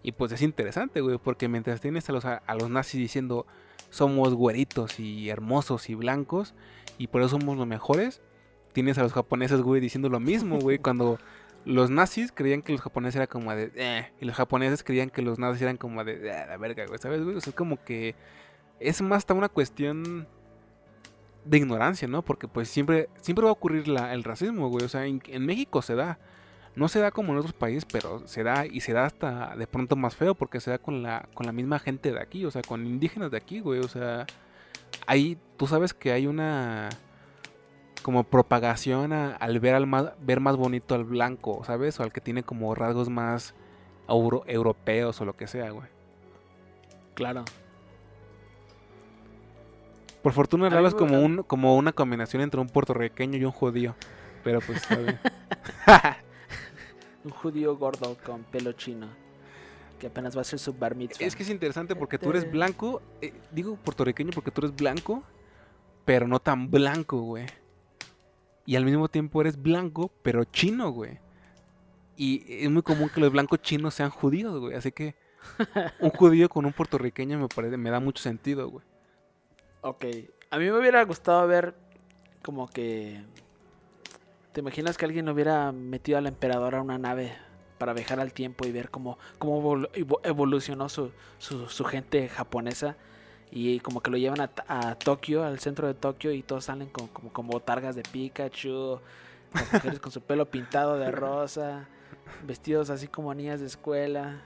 Y 0.03 0.11
pues 0.11 0.31
es 0.31 0.41
interesante, 0.41 1.01
güey, 1.01 1.17
porque 1.17 1.47
mientras 1.47 1.79
tienes 1.79 2.09
a 2.09 2.13
los, 2.13 2.25
a 2.25 2.55
los 2.59 2.69
nazis 2.69 2.99
diciendo 2.99 3.45
somos 3.89 4.33
güeritos 4.33 4.99
y 4.99 5.29
hermosos 5.29 5.89
y 5.89 5.95
blancos 5.95 6.53
y 6.97 7.07
por 7.07 7.21
eso 7.21 7.37
somos 7.37 7.57
los 7.57 7.67
mejores, 7.67 8.21
tienes 8.73 8.97
a 8.97 9.03
los 9.03 9.13
japoneses, 9.13 9.61
güey, 9.61 9.79
diciendo 9.79 10.09
lo 10.09 10.19
mismo, 10.19 10.59
güey, 10.59 10.79
cuando 10.79 11.19
los 11.65 11.89
nazis 11.89 12.31
creían 12.31 12.61
que 12.61 12.73
los 12.73 12.81
japoneses 12.81 13.15
eran 13.15 13.27
como 13.27 13.55
de, 13.55 13.71
eh, 13.75 14.11
y 14.19 14.25
los 14.25 14.35
japoneses 14.35 14.83
creían 14.83 15.09
que 15.09 15.21
los 15.21 15.39
nazis 15.39 15.61
eran 15.61 15.77
como 15.77 16.03
de, 16.03 16.13
eh, 16.13 16.45
la 16.47 16.57
verga, 16.57 16.85
güey, 16.85 16.99
¿sabes, 16.99 17.23
güey? 17.23 17.35
O 17.35 17.41
sea, 17.41 17.51
es 17.51 17.55
como 17.55 17.81
que 17.83 18.15
es 18.79 19.01
más 19.01 19.19
hasta 19.19 19.33
una 19.33 19.49
cuestión 19.49 20.27
de 21.45 21.57
ignorancia, 21.57 22.07
¿no? 22.07 22.21
Porque 22.21 22.47
pues 22.47 22.67
siempre, 22.67 23.09
siempre 23.21 23.43
va 23.43 23.49
a 23.49 23.53
ocurrir 23.53 23.87
la, 23.87 24.13
el 24.13 24.23
racismo, 24.23 24.69
güey. 24.69 24.85
O 24.85 24.89
sea, 24.89 25.05
en, 25.05 25.21
México 25.45 25.81
se 25.81 25.95
da. 25.95 26.19
No 26.75 26.87
se 26.87 26.99
da 26.99 27.11
como 27.11 27.33
en 27.33 27.37
otros 27.37 27.53
países, 27.53 27.85
pero 27.85 28.27
se 28.27 28.41
da 28.41 28.65
y 28.65 28.81
se 28.81 28.93
da 28.93 29.05
hasta 29.05 29.55
de 29.55 29.67
pronto 29.67 29.95
más 29.95 30.15
feo 30.15 30.33
porque 30.33 30.59
se 30.59 30.71
da 30.71 30.79
con 30.79 31.03
la, 31.03 31.29
con 31.35 31.45
la 31.45 31.51
misma 31.51 31.77
gente 31.77 32.11
de 32.11 32.19
aquí, 32.19 32.45
o 32.45 32.51
sea, 32.51 32.63
con 32.63 32.87
indígenas 32.87 33.29
de 33.29 33.37
aquí, 33.37 33.59
güey. 33.59 33.79
O 33.79 33.87
sea, 33.87 34.25
ahí 35.05 35.37
tú 35.57 35.67
sabes 35.67 35.93
que 35.93 36.11
hay 36.11 36.25
una 36.25 36.89
como 38.03 38.23
propagación 38.25 39.13
al 39.13 39.59
ver 39.59 39.73
al 39.73 39.87
más, 39.87 40.11
ver 40.19 40.39
más 40.39 40.55
bonito 40.55 40.93
al 40.93 41.05
blanco, 41.05 41.63
¿sabes? 41.65 41.99
O 41.99 42.03
al 42.03 42.11
que 42.13 42.21
tiene 42.21 42.43
como 42.43 42.75
rasgos 42.75 43.09
más 43.09 43.55
europeos 44.07 45.19
o 45.21 45.25
lo 45.25 45.35
que 45.35 45.47
sea, 45.47 45.71
güey. 45.71 45.87
Claro. 47.15 47.45
Por 50.21 50.33
fortuna 50.33 50.67
hablas 50.67 50.93
como 50.93 51.19
un 51.19 51.43
como 51.43 51.75
una 51.75 51.91
combinación 51.91 52.41
entre 52.43 52.59
un 52.59 52.67
puertorriqueño 52.67 53.37
y 53.37 53.45
un 53.45 53.51
judío. 53.51 53.95
Pero 54.43 54.59
pues 54.61 54.81
está 54.81 54.97
bien. 54.97 55.19
un 57.23 57.31
judío 57.31 57.75
gordo 57.77 58.17
con 58.23 58.43
pelo 58.43 58.73
chino. 58.73 59.07
Que 59.99 60.07
apenas 60.07 60.35
va 60.35 60.41
a 60.41 60.45
ser 60.45 60.59
su 60.59 60.73
bar 60.73 60.95
mitzvah. 60.95 61.25
Es 61.25 61.35
que 61.35 61.43
es 61.43 61.49
interesante 61.49 61.95
porque 61.95 62.17
tú 62.17 62.29
eres 62.29 62.43
este 62.43 62.51
blanco. 62.51 63.01
Eh, 63.21 63.33
digo 63.51 63.77
puertorriqueño 63.77 64.31
porque 64.33 64.51
tú 64.51 64.61
eres 64.61 64.75
blanco. 64.75 65.23
Pero 66.03 66.27
no 66.27 66.39
tan 66.39 66.69
blanco, 66.69 67.21
güey. 67.21 67.45
Y 68.65 68.75
al 68.75 68.85
mismo 68.85 69.09
tiempo 69.09 69.41
eres 69.41 69.61
blanco, 69.61 70.11
pero 70.21 70.43
chino, 70.45 70.91
güey. 70.91 71.19
Y 72.15 72.63
es 72.63 72.69
muy 72.69 72.81
común 72.81 73.09
que 73.13 73.19
los 73.19 73.31
blancos 73.31 73.61
chinos 73.61 73.93
sean 73.93 74.09
judíos, 74.09 74.59
güey. 74.59 74.75
Así 74.75 74.91
que 74.91 75.15
un 75.99 76.09
judío 76.17 76.49
con 76.49 76.65
un 76.65 76.73
puertorriqueño 76.73 77.39
me 77.39 77.47
parece, 77.47 77.77
me 77.77 77.89
da 77.89 77.99
mucho 77.99 78.21
sentido, 78.21 78.69
güey. 78.69 78.85
Ok. 79.81 80.05
A 80.49 80.57
mí 80.57 80.65
me 80.65 80.77
hubiera 80.77 81.03
gustado 81.03 81.47
ver 81.47 81.75
como 82.41 82.67
que... 82.67 83.23
¿Te 84.51 84.61
imaginas 84.61 84.97
que 84.97 85.05
alguien 85.05 85.27
hubiera 85.29 85.71
metido 85.71 86.19
al 86.19 86.27
emperador 86.27 86.75
a 86.75 86.81
una 86.81 86.99
nave 86.99 87.33
para 87.79 87.93
viajar 87.93 88.19
al 88.19 88.33
tiempo 88.33 88.67
y 88.67 88.71
ver 88.71 88.91
cómo, 88.91 89.17
cómo 89.39 89.87
evolucionó 90.23 90.89
su, 90.89 91.11
su, 91.39 91.83
gente 91.85 92.29
japonesa? 92.29 92.95
Y 93.55 93.79
como 93.81 94.01
que 94.01 94.09
lo 94.09 94.17
llevan 94.17 94.41
a, 94.41 94.95
Tokio, 94.95 95.43
al 95.43 95.59
centro 95.59 95.87
de 95.87 95.93
Tokio, 95.93 96.31
y 96.31 96.41
todos 96.41 96.65
salen 96.65 96.89
como, 96.89 97.09
como, 97.09 97.31
como 97.31 97.59
targas 97.59 97.95
de 97.95 98.01
Pikachu, 98.01 98.99
las 99.53 99.73
mujeres 99.73 99.99
con 99.99 100.11
su 100.11 100.21
pelo 100.21 100.49
pintado 100.49 100.97
de 100.97 101.11
rosa, 101.11 101.87
vestidos 102.47 102.89
así 102.89 103.07
como 103.07 103.33
niñas 103.33 103.59
de 103.59 103.67
escuela 103.67 104.41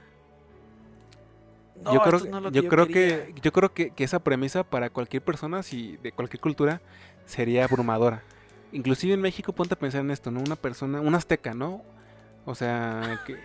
yo 1.92 2.02
creo, 2.02 2.50
yo, 2.50 2.68
creo 2.68 2.86
que 2.86 3.34
yo 3.42 3.52
creo 3.52 3.72
que, 3.72 3.92
esa 3.98 4.18
premisa 4.18 4.64
para 4.64 4.90
cualquier 4.90 5.22
persona 5.22 5.62
si 5.62 5.96
de 5.98 6.12
cualquier 6.12 6.40
cultura 6.40 6.80
sería 7.26 7.64
abrumadora. 7.64 8.22
Inclusive 8.72 9.14
en 9.14 9.20
México 9.20 9.52
ponte 9.52 9.74
a 9.74 9.78
pensar 9.78 10.00
en 10.02 10.10
esto, 10.10 10.30
¿no? 10.30 10.40
Una 10.40 10.56
persona, 10.56 11.00
un 11.00 11.14
azteca, 11.14 11.54
¿no? 11.54 11.82
O 12.44 12.54
sea, 12.54 13.20
que 13.26 13.36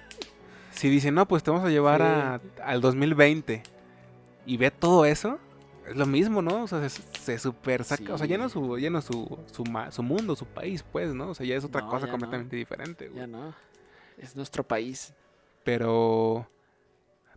si 0.71 0.89
dice, 0.89 1.12
"No, 1.12 1.28
pues 1.28 1.43
te 1.43 1.52
vamos 1.52 1.65
a 1.65 1.69
llevar 1.69 2.02
a, 2.02 2.41
al 2.63 2.82
2020" 2.82 3.63
y 4.45 4.58
ve 4.58 4.71
todo 4.71 5.06
eso, 5.06 5.39
es 5.88 5.96
lo 5.96 6.06
mismo, 6.06 6.41
¿no? 6.41 6.63
O 6.63 6.67
sea, 6.67 6.88
se, 6.89 7.39
super 7.39 7.84
saca, 7.84 8.13
o 8.13 8.17
sea, 8.17 8.28
llena 8.28 8.50
su 8.50 8.78
llena 8.78 9.02
su, 9.02 9.39
su, 9.52 9.63
su, 9.91 10.04
mundo, 10.04 10.36
su 10.36 10.46
país, 10.46 10.84
pues, 10.84 11.13
¿no? 11.13 11.30
O 11.30 11.36
sea, 11.36 11.46
ya 11.46 11.56
es 11.56 11.63
otra 11.63 11.86
cosa 11.86 12.10
completamente 12.10 12.56
diferente, 12.56 13.12
Ya 13.13 13.28
no. 13.28 13.54
Es 14.17 14.36
nuestro 14.36 14.63
país. 14.63 15.13
Pero 15.63 16.48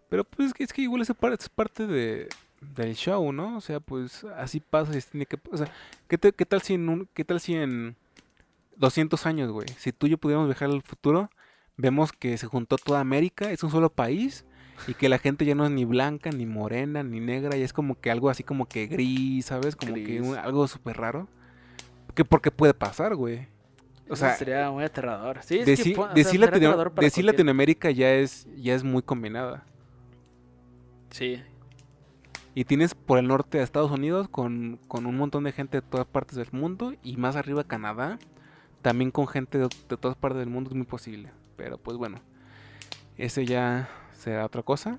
pero 0.08 0.24
pues 0.24 0.52
es 0.58 0.72
que 0.72 0.82
igual 0.82 1.02
es 1.02 1.48
parte 1.48 1.86
de, 1.86 2.28
del 2.60 2.94
show, 2.94 3.32
¿no? 3.32 3.56
O 3.56 3.60
sea, 3.60 3.80
pues 3.80 4.24
así 4.36 4.60
pasa 4.60 4.96
y 4.96 5.00
tiene 5.00 5.26
que... 5.26 5.38
O 5.50 5.56
sea, 5.56 5.72
¿qué, 6.08 6.18
qué 6.18 6.46
tal 6.46 6.62
si 6.62 6.74
en 6.74 6.88
un, 6.88 7.08
qué 7.12 7.24
tal 7.24 7.40
si 7.40 7.54
en 7.54 7.96
200 8.76 9.26
años, 9.26 9.50
güey? 9.50 9.68
Si 9.78 9.92
tú 9.92 10.06
y 10.06 10.10
yo 10.10 10.18
pudiéramos 10.18 10.48
viajar 10.48 10.70
al 10.70 10.82
futuro, 10.82 11.30
vemos 11.76 12.12
que 12.12 12.36
se 12.38 12.46
juntó 12.46 12.76
toda 12.76 13.00
América, 13.00 13.50
es 13.50 13.62
un 13.62 13.70
solo 13.70 13.90
país 13.90 14.44
y 14.86 14.94
que 14.94 15.08
la 15.08 15.18
gente 15.18 15.44
ya 15.44 15.54
no 15.54 15.64
es 15.64 15.70
ni 15.70 15.84
blanca, 15.84 16.30
ni 16.30 16.46
morena, 16.46 17.02
ni 17.02 17.20
negra, 17.20 17.56
y 17.56 17.62
es 17.62 17.72
como 17.72 18.00
que 18.00 18.10
algo 18.10 18.30
así 18.30 18.42
como 18.42 18.66
que 18.66 18.86
gris, 18.86 19.46
¿sabes? 19.46 19.76
Como 19.76 19.94
que 19.94 20.22
algo 20.42 20.68
súper 20.68 20.96
raro. 20.96 21.28
¿Qué, 22.14 22.24
porque 22.24 22.50
puede 22.50 22.74
pasar, 22.74 23.14
güey. 23.14 23.48
O 24.08 24.16
sea, 24.16 24.36
sería 24.36 24.70
muy 24.70 24.84
aterrador. 24.84 25.40
Sí, 25.42 25.58
es 25.58 25.66
decir, 25.66 25.96
decir 26.14 27.24
Latinoamérica 27.24 27.90
ya 27.90 28.12
es, 28.14 28.46
ya 28.56 28.74
es 28.74 28.84
muy 28.84 29.02
combinada. 29.02 29.64
Sí. 31.10 31.42
Y 32.54 32.64
tienes 32.64 32.94
por 32.94 33.18
el 33.18 33.26
norte 33.26 33.58
de 33.58 33.64
Estados 33.64 33.90
Unidos 33.90 34.28
con, 34.28 34.78
un 34.90 35.16
montón 35.16 35.44
de 35.44 35.52
gente 35.52 35.80
de 35.80 35.82
todas 35.82 36.06
partes 36.06 36.36
del 36.36 36.48
mundo 36.52 36.94
y 37.02 37.16
más 37.16 37.36
arriba 37.36 37.64
Canadá, 37.64 38.18
también 38.80 39.10
con 39.10 39.26
gente 39.26 39.58
de, 39.58 39.68
todas 39.68 40.16
partes 40.16 40.38
del 40.38 40.48
mundo 40.48 40.70
es 40.70 40.76
muy 40.76 40.86
posible. 40.86 41.30
Pero 41.56 41.76
pues 41.76 41.96
bueno, 41.96 42.20
ese 43.18 43.44
ya 43.44 43.90
será 44.16 44.44
otra 44.44 44.62
cosa. 44.62 44.98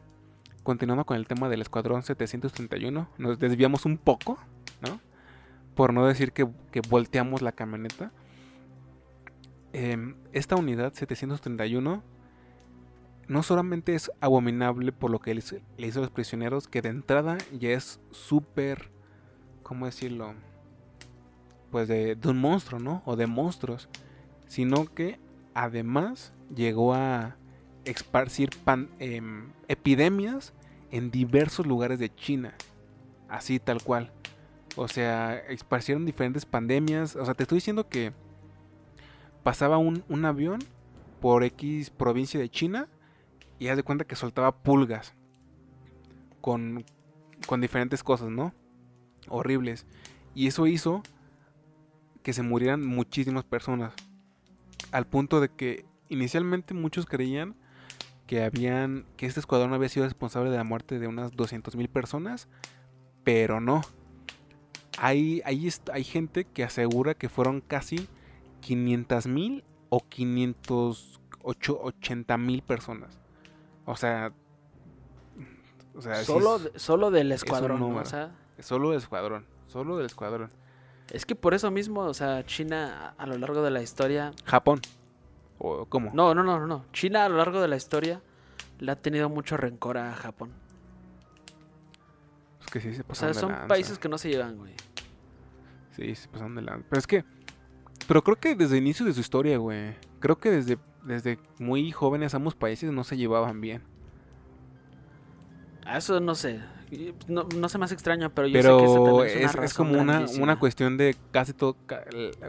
Continuando 0.64 1.06
con 1.06 1.18
el 1.18 1.28
tema 1.28 1.50
del 1.50 1.62
Escuadrón 1.62 2.04
731, 2.04 3.10
nos 3.18 3.40
desviamos 3.40 3.86
un 3.86 3.98
poco, 3.98 4.38
¿no? 4.82 5.00
Por 5.76 5.94
no 5.94 6.06
decir 6.06 6.34
que, 6.34 6.48
volteamos 6.90 7.42
la 7.42 7.52
camioneta. 7.52 8.12
Em, 9.74 10.16
esta 10.34 10.56
unidad 10.56 10.94
731 10.94 12.04
no 13.28 13.44
solamente 13.44 13.94
es 13.94 14.12
abominable 14.22 14.92
por 14.92 15.12
lo 15.12 15.20
que 15.20 15.34
le 15.34 15.42
hizo 15.88 16.00
a 16.00 16.02
los 16.02 16.12
prisioneros, 16.12 16.68
que 16.68 16.82
de 16.82 16.90
entrada 16.90 17.38
ya 17.58 17.70
es 17.72 18.00
súper, 18.12 18.90
¿cómo 19.64 19.86
decirlo? 19.86 20.34
Pues 21.72 21.88
de, 21.88 22.18
un 22.26 22.40
monstruo, 22.40 22.80
¿no? 22.80 23.02
O 23.06 23.16
de 23.16 23.28
monstruos. 23.28 23.90
Sino 24.48 24.86
que 24.86 25.20
además 25.54 26.34
llegó 26.56 26.94
a 26.94 27.36
esparcir 27.90 28.50
em, 29.00 29.50
epidemias 29.68 30.54
en 30.92 31.12
diversos 31.12 31.66
lugares 31.66 32.00
de 32.00 32.14
China. 32.14 32.54
Así 33.30 33.60
tal 33.60 33.82
cual. 33.82 34.12
O 34.76 34.88
sea, 34.88 35.38
esparcieron 35.50 36.06
diferentes 36.06 36.46
pandemias. 36.46 37.16
O 37.16 37.26
sea, 37.26 37.34
te 37.34 37.44
estoy 37.44 37.58
diciendo 37.58 37.90
que 37.90 38.12
pasaba 39.44 39.78
un, 39.78 40.04
un 40.10 40.26
avión 40.26 40.60
por 41.20 41.44
X 41.44 41.90
provincia 41.90 42.40
de 42.40 42.50
China 42.50 42.88
y 43.60 43.70
haz 43.70 43.78
de 43.78 43.84
cuenta 43.84 44.06
que 44.06 44.16
soltaba 44.16 44.56
pulgas. 44.56 45.14
con, 46.42 46.86
con 47.48 47.60
diferentes 47.62 48.04
cosas, 48.04 48.30
¿no? 48.30 48.54
Horribles. 49.28 49.86
Y 50.36 50.48
eso 50.48 50.68
hizo 50.68 51.02
que 52.24 52.34
se 52.34 52.44
murieran 52.44 52.86
muchísimas 52.86 53.44
personas. 53.44 53.94
Al 54.92 55.08
punto 55.08 55.42
de 55.42 55.50
que 55.50 55.86
inicialmente 56.10 56.74
muchos 56.74 57.06
creían 57.06 57.56
que 58.28 58.44
habían 58.44 59.06
que 59.16 59.26
este 59.26 59.40
escuadrón 59.40 59.74
había 59.74 59.90
sido 59.90 60.06
responsable 60.06 60.52
de 60.52 60.58
la 60.58 60.64
muerte 60.64 61.00
de 61.00 61.08
unas 61.08 61.32
200.000 61.32 61.90
personas, 61.90 62.48
pero 63.24 63.60
no. 63.60 63.82
Hay, 65.00 65.42
hay, 65.46 65.70
hay 65.94 66.04
gente 66.04 66.46
que 66.46 66.64
asegura 66.64 67.14
que 67.14 67.30
fueron 67.30 67.62
casi 67.62 68.08
500.000 68.68 69.64
o 69.90 70.02
580.000 70.02 72.64
personas. 72.64 73.18
O 73.86 73.96
sea, 73.96 74.34
o 75.96 76.02
sea 76.02 76.24
solo, 76.24 76.60
solo 76.76 77.10
del 77.10 77.32
escuadrón, 77.32 77.82
o 77.82 78.06
sea, 78.06 78.36
solo 78.60 78.90
del 78.90 79.00
escuadrón, 79.00 79.46
solo 79.68 79.96
del 79.98 80.06
escuadrón. 80.08 80.50
Es 81.12 81.26
que 81.26 81.36
por 81.36 81.54
eso 81.54 81.72
mismo, 81.72 82.02
o 82.02 82.14
sea, 82.14 82.46
China 82.46 83.14
a 83.18 83.26
lo 83.26 83.38
largo 83.38 83.64
de 83.64 83.72
la 83.72 83.82
historia. 83.82 84.34
Japón. 84.44 84.82
¿O 85.60 85.86
cómo? 85.86 86.12
No, 86.14 86.34
no, 86.36 86.44
no, 86.44 86.66
no. 86.66 86.86
China 86.94 87.26
a 87.26 87.30
lo 87.30 87.38
largo 87.38 87.62
de 87.62 87.68
la 87.68 87.76
historia 87.76 88.22
le 88.80 88.92
ha 88.92 88.96
tenido 88.96 89.30
mucho 89.30 89.58
rencor 89.58 89.98
a 89.98 90.14
Japón. 90.14 90.52
Es 92.62 92.72
que 92.72 92.80
sí 92.80 92.94
se 92.94 93.04
O 93.08 93.16
sea, 93.16 93.34
son 93.34 93.68
países 93.68 93.98
que 93.98 94.10
no 94.10 94.18
se 94.18 94.30
llevan, 94.30 94.58
güey. 94.58 94.74
Sí, 95.96 96.14
se 96.16 96.28
pasan 96.28 96.56
de 96.56 96.62
lanza. 96.62 96.86
Pero 96.90 97.00
es 97.00 97.08
que. 97.08 97.26
Pero 98.08 98.24
creo 98.24 98.38
que 98.38 98.56
desde 98.56 98.78
el 98.78 98.84
inicio 98.84 99.06
de 99.06 99.14
su 99.14 99.20
historia, 99.20 99.58
güey. 99.58 99.96
Creo 100.20 100.38
que 100.38 100.52
desde, 100.52 100.78
desde 101.04 101.40
muy 101.60 101.92
jóvenes 101.92 102.34
ambos 102.36 102.56
países 102.56 102.92
no 102.92 103.04
se 103.04 103.18
llevaban 103.18 103.62
bien. 103.62 103.82
A 105.86 105.98
eso 105.98 106.20
no 106.20 106.36
sé. 106.36 106.62
No, 107.28 107.48
no 107.56 107.68
se 107.68 107.78
me 107.78 107.86
hace 107.86 107.94
extraño, 107.94 108.30
pero 108.34 108.48
yo 108.48 108.62
sé 108.62 108.68
que 109.34 109.44
es, 109.44 109.50
es, 109.50 109.56
una 109.56 109.66
es 109.66 109.74
como 109.74 110.00
una, 110.00 110.26
una, 110.40 110.58
cuestión 110.58 110.96
de 110.96 111.18
casi 111.32 111.52
todo, 111.52 111.76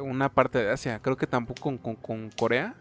una 0.00 0.28
parte 0.28 0.58
de 0.58 0.70
Asia. 0.70 1.00
Creo 1.00 1.16
que 1.16 1.26
tampoco 1.26 1.76
con, 1.76 1.96
con, 1.96 2.30
Corea 2.30 2.76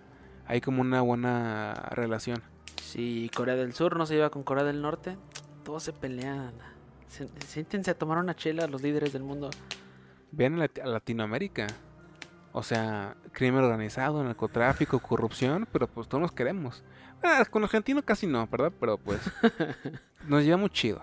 hay 0.47 0.62
como 0.62 0.81
una 0.81 1.01
buena 1.01 1.73
relación. 1.91 2.41
Sí, 2.81 3.29
Corea 3.36 3.55
del 3.55 3.73
Sur 3.73 3.97
no 3.97 4.05
se 4.05 4.15
lleva 4.15 4.29
con 4.29 4.43
Corea 4.43 4.63
del 4.63 4.81
Norte. 4.81 5.17
Todos 5.63 5.83
se 5.83 5.93
pelean. 5.93 6.53
Siéntense 7.45 7.91
a 7.91 7.97
tomar 7.97 8.17
una 8.17 8.36
chela 8.36 8.67
los 8.67 8.81
líderes 8.81 9.12
del 9.13 9.23
mundo. 9.23 9.49
Vean 10.31 10.62
a 10.62 10.69
Latinoamérica. 10.86 11.67
O 12.53 12.63
sea, 12.63 13.15
crimen 13.33 13.63
organizado, 13.63 14.23
narcotráfico, 14.23 14.99
corrupción, 14.99 15.67
pero 15.71 15.88
pues 15.88 16.07
todos 16.07 16.21
nos 16.21 16.31
queremos. 16.31 16.83
Ah, 17.21 17.43
con 17.49 17.63
argentino 17.63 18.01
casi 18.03 18.25
no, 18.25 18.47
¿verdad? 18.47 18.71
Pero 18.79 18.97
pues 18.97 19.19
nos 20.27 20.43
llevamos 20.43 20.71
chido. 20.71 21.01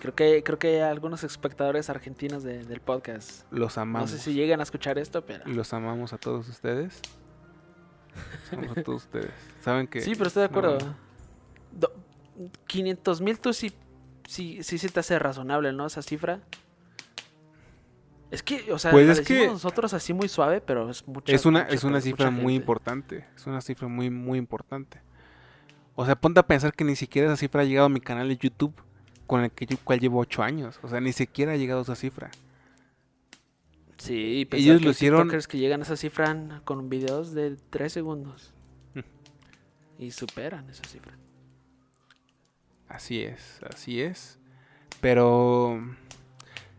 creo 0.00 0.14
que 0.14 0.42
creo 0.44 0.58
que 0.58 0.68
hay 0.68 0.90
algunos 0.90 1.24
espectadores 1.24 1.90
argentinos 1.90 2.44
del 2.44 2.80
podcast. 2.80 3.44
Los 3.50 3.78
amamos. 3.78 4.10
No 4.10 4.16
sé 4.16 4.22
si 4.22 4.32
llegan 4.32 4.60
a 4.60 4.62
escuchar 4.62 4.98
esto, 4.98 5.26
pero 5.26 5.44
los 5.46 5.72
amamos 5.74 6.12
a 6.12 6.18
todos 6.18 6.48
ustedes. 6.48 7.02
a 8.76 8.82
todos 8.82 9.04
ustedes. 9.04 9.30
Saben 9.60 9.86
que 9.86 10.00
Sí, 10.00 10.12
pero 10.14 10.28
estoy 10.28 10.40
de 10.42 10.46
acuerdo. 10.46 10.78
500 12.66 13.20
mil 13.20 13.38
tú 13.38 13.52
sí, 13.52 13.72
sí, 14.26 14.62
sí 14.62 14.78
se 14.78 14.88
te 14.88 15.00
hace 15.00 15.18
razonable, 15.18 15.72
¿no? 15.72 15.86
Esa 15.86 16.02
cifra. 16.02 16.40
Es 18.30 18.42
que, 18.42 18.72
o 18.72 18.78
sea, 18.78 18.92
pues 18.92 19.08
es 19.08 19.26
que 19.26 19.48
nosotros 19.48 19.92
así 19.92 20.12
muy 20.12 20.28
suave, 20.28 20.60
pero 20.60 20.88
es 20.88 21.06
mucha 21.06 21.32
Es 21.32 21.44
una, 21.46 21.62
es 21.62 21.82
una 21.82 22.00
cifra 22.00 22.30
muy 22.30 22.54
importante. 22.54 23.26
Es 23.34 23.46
una 23.46 23.60
cifra 23.60 23.88
muy, 23.88 24.08
muy 24.08 24.38
importante. 24.38 25.00
O 25.96 26.06
sea, 26.06 26.14
ponte 26.14 26.38
a 26.38 26.46
pensar 26.46 26.72
que 26.72 26.84
ni 26.84 26.94
siquiera 26.94 27.28
esa 27.28 27.36
cifra 27.36 27.62
ha 27.62 27.64
llegado 27.64 27.86
a 27.86 27.90
mi 27.90 28.00
canal 28.00 28.28
de 28.28 28.36
YouTube, 28.36 28.72
con 29.26 29.42
el 29.42 29.50
que 29.50 29.66
cual 29.82 29.98
llevo 29.98 30.20
8 30.20 30.42
años. 30.44 30.78
O 30.82 30.88
sea, 30.88 31.00
ni 31.00 31.12
siquiera 31.12 31.52
ha 31.52 31.56
llegado 31.56 31.80
a 31.80 31.82
esa 31.82 31.96
cifra. 31.96 32.30
Sí, 34.00 34.48
ellos 34.52 34.82
lo 34.82 34.90
hicieron. 34.90 35.28
que 35.28 35.58
llegan 35.58 35.80
a 35.80 35.84
esa 35.84 35.96
cifra 35.96 36.62
con 36.64 36.88
videos 36.88 37.34
de 37.34 37.56
3 37.70 37.92
segundos. 37.92 38.54
Y 39.98 40.12
superan 40.12 40.68
esa 40.70 40.84
cifra. 40.84 41.18
Así 42.88 43.20
es, 43.20 43.60
así 43.70 44.00
es. 44.00 44.38
Pero 45.02 45.78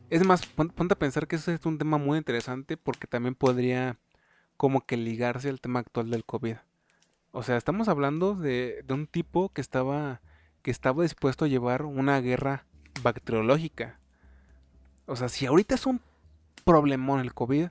es 0.09 0.25
más, 0.25 0.45
ponte 0.47 0.93
a 0.93 0.99
pensar 0.99 1.27
que 1.27 1.35
ese 1.35 1.53
es 1.53 1.65
un 1.65 1.77
tema 1.77 1.99
muy 1.99 2.17
interesante 2.17 2.77
porque 2.77 3.05
también 3.05 3.35
podría 3.35 3.97
como 4.57 4.85
que 4.85 4.97
ligarse 4.97 5.49
al 5.49 5.61
tema 5.61 5.79
actual 5.79 6.09
del 6.09 6.25
COVID. 6.25 6.55
O 7.31 7.43
sea, 7.43 7.57
estamos 7.57 7.87
hablando 7.87 8.35
de, 8.35 8.83
un 8.89 9.07
tipo 9.07 9.49
que 9.49 9.61
estaba, 9.61 10.21
que 10.63 10.71
estaba 10.71 11.03
dispuesto 11.03 11.45
a 11.45 11.47
llevar 11.47 11.83
una 11.83 12.19
guerra 12.19 12.65
bacteriológica. 13.03 13.99
O 15.05 15.15
sea, 15.15 15.29
si 15.29 15.45
ahorita 15.45 15.75
es 15.75 15.85
un 15.85 16.01
problemón 16.71 17.19
el 17.19 17.33
COVID, 17.33 17.67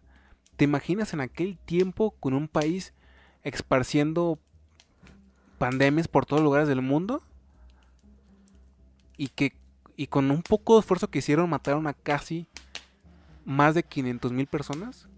¿te 0.56 0.64
imaginas 0.64 1.14
en 1.14 1.22
aquel 1.22 1.56
tiempo 1.56 2.10
con 2.20 2.34
un 2.34 2.48
país 2.48 2.92
esparciendo 3.42 4.38
pandemias 5.56 6.06
por 6.06 6.26
todos 6.26 6.42
los 6.42 6.44
lugares 6.44 6.68
del 6.68 6.82
mundo? 6.82 7.22
Y 9.16 9.28
que 9.28 9.54
y 9.96 10.06
con 10.06 10.30
un 10.30 10.42
poco 10.42 10.74
de 10.74 10.80
esfuerzo 10.80 11.08
que 11.08 11.20
hicieron 11.20 11.48
mataron 11.48 11.86
a 11.86 11.94
casi 11.94 12.46
más 13.46 13.74
de 13.74 13.82
500 13.82 14.32
mil 14.32 14.46
personas. 14.46 15.08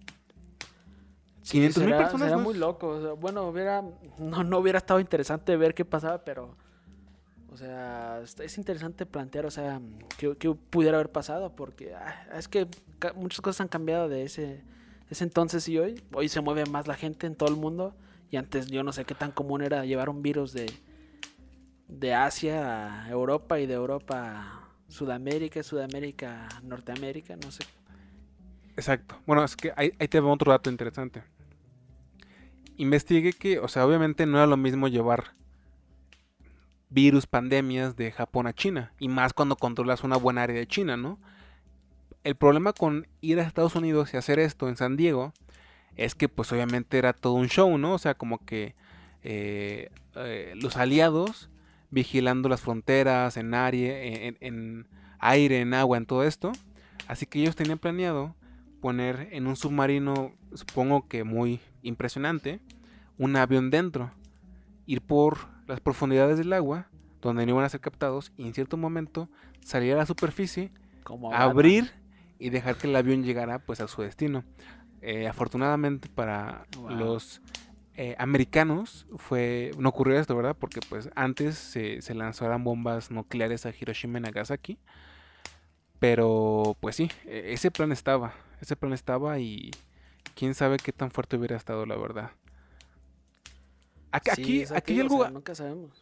500 1.42 1.83
mil 1.83 1.97
personas. 1.97 2.29
Era 2.29 2.38
muy 2.38 2.55
loco. 2.55 3.16
bueno, 3.16 3.49
hubiera, 3.49 3.83
no, 4.18 4.45
no 4.45 4.59
hubiera 4.59 4.79
estado 4.79 5.01
interesante 5.01 5.57
ver 5.57 5.75
qué 5.75 5.85
pasaba, 5.85 6.18
pero. 6.25 6.57
O 7.53 7.57
sea, 7.59 8.23
es 8.23 8.57
interesante 8.57 9.05
plantear, 9.05 9.45
o 9.45 9.51
sea, 9.51 9.79
qué, 10.17 10.55
pudiera 10.71 10.97
haber 10.97 11.12
pasado, 11.12 11.55
porque 11.55 11.95
ah, 11.95 12.27
es 12.38 12.49
que 12.49 12.67
muchas 13.15 13.43
cosas 13.43 13.61
han 13.61 13.69
cambiado 13.69 14.09
de 14.09 14.23
ese, 14.23 14.62
ese 15.11 15.25
entonces 15.25 15.69
y 15.69 15.79
hoy. 15.79 16.03
Hoy 16.15 16.31
se 16.31 16.41
mueve 16.41 16.65
más 16.65 16.87
la 16.87 16.95
gente 16.95 17.27
en 17.27 17.35
todo 17.35 17.51
el 17.51 17.57
mundo, 17.57 17.95
y 18.31 18.38
antes 18.38 18.69
yo 18.69 18.83
no 18.83 18.93
sé 18.93 19.05
qué 19.05 19.15
tan 19.15 19.33
común 19.33 19.61
era 19.61 19.85
llevar 19.85 20.09
un 20.09 20.23
virus 20.23 20.55
de, 20.55 20.73
de 21.88 22.15
Asia 22.15 23.05
a 23.05 23.11
Europa 23.11 23.61
y 23.61 23.67
de 23.67 23.75
Europa 23.75 24.71
Sudamérica, 24.88 25.62
Sudamérica, 25.62 26.49
Norteamérica, 26.62 27.37
no 27.37 27.51
sé. 27.51 27.65
Exacto. 28.77 29.21
Bueno, 29.27 29.45
es 29.45 29.57
que 29.57 29.75
ahí, 29.77 29.91
te 29.91 30.21
va 30.21 30.33
otro 30.33 30.53
dato 30.53 30.71
interesante. 30.71 31.23
Investigué 32.79 33.35
que, 33.35 33.59
o 33.59 33.69
sea, 33.69 33.87
obviamente 33.87 34.25
no 34.25 34.38
era 34.38 34.47
lo 34.47 34.57
mismo 34.57 34.88
llevar 34.88 35.35
virus, 36.92 37.26
pandemias 37.26 37.96
de 37.96 38.12
Japón 38.12 38.46
a 38.46 38.52
China. 38.52 38.92
Y 38.98 39.09
más 39.09 39.33
cuando 39.33 39.57
controlas 39.57 40.05
una 40.05 40.16
buena 40.16 40.42
área 40.42 40.57
de 40.57 40.66
China, 40.66 40.96
¿no? 40.96 41.18
El 42.24 42.37
problema 42.37 42.72
con 42.72 43.09
ir 43.20 43.40
a 43.40 43.42
Estados 43.42 43.74
Unidos 43.74 44.14
y 44.14 44.16
hacer 44.16 44.38
esto 44.38 44.68
en 44.68 44.76
San 44.76 44.96
Diego 44.96 45.33
es 45.96 46.14
que 46.14 46.28
pues 46.28 46.52
obviamente 46.52 46.98
era 46.98 47.12
todo 47.12 47.35
un 47.35 47.48
show, 47.48 47.76
¿no? 47.78 47.94
O 47.94 47.98
sea, 47.98 48.14
como 48.14 48.38
que 48.44 48.74
eh, 49.22 49.90
eh, 50.14 50.55
los 50.57 50.76
aliados 50.76 51.48
vigilando 51.90 52.48
las 52.48 52.62
fronteras, 52.62 53.37
en, 53.37 53.52
en, 53.52 54.87
aire, 55.18 55.61
en 55.61 55.74
agua, 55.74 55.98
en 55.98 56.07
todo 56.07 56.24
esto. 56.24 56.52
Así 57.07 57.26
que 57.26 57.40
ellos 57.40 57.55
tenían 57.55 57.78
planeado 57.78 58.35
poner 58.81 59.28
en 59.33 59.46
un 59.46 59.57
submarino, 59.57 60.33
supongo 60.55 61.07
que 61.07 61.22
muy 61.22 61.61
impresionante, 61.83 62.61
un 63.18 63.37
avión 63.37 63.70
dentro, 63.70 64.11
ir 64.87 65.02
por 65.02 65.52
las 65.66 65.81
profundidades 65.81 66.38
del 66.38 66.53
agua, 66.53 66.88
donde 67.20 67.46
no 67.46 67.53
iban 67.53 67.64
a 67.64 67.68
ser 67.68 67.81
captados, 67.81 68.33
y 68.37 68.46
en 68.46 68.55
cierto 68.55 68.77
momento 68.77 69.29
salir 69.61 69.94
a 69.94 69.96
la 69.96 70.07
superficie, 70.07 70.72
abrir 71.33 71.90
y 72.38 72.51
dejar 72.51 72.77
que 72.77 72.88
el 72.88 72.96
avión 72.96 73.22
llegara 73.22 73.59
pues 73.61 73.81
a 73.81 73.88
su 73.88 74.03
destino. 74.03 74.44
Eh, 75.01 75.27
afortunadamente 75.27 76.09
para 76.09 76.66
los 76.88 77.42
eh, 77.94 78.14
americanos 78.18 79.07
fue 79.16 79.72
no 79.77 79.88
ocurrió 79.88 80.18
esto, 80.18 80.37
¿verdad? 80.37 80.57
Porque 80.59 80.81
pues 80.88 81.11
antes 81.16 81.57
se, 81.57 82.01
se 82.03 82.14
lanzaron 82.14 82.62
bombas 82.64 83.11
nucleares 83.11 83.66
a 83.66 83.70
Hiroshima 83.70 84.18
y 84.18 84.22
Nagasaki. 84.22 84.79
Pero 85.98 86.77
pues 86.81 86.96
sí, 86.96 87.11
e, 87.27 87.53
ese 87.53 87.70
plan 87.70 87.92
estaba, 87.92 88.35
ese 88.61 88.75
plan 88.75 88.92
estaba 88.92 89.38
y 89.38 89.70
quién 90.35 90.55
sabe 90.55 90.79
qué 90.79 90.92
tan 90.92 91.12
fuerte 91.12 91.37
hubiera 91.37 91.57
estado, 91.57 91.87
la 91.87 91.96
verdad. 91.96 92.31
Aquí, 94.12 94.64
aquí, 94.75 94.92
hay 94.92 95.01
algo, 95.01 95.25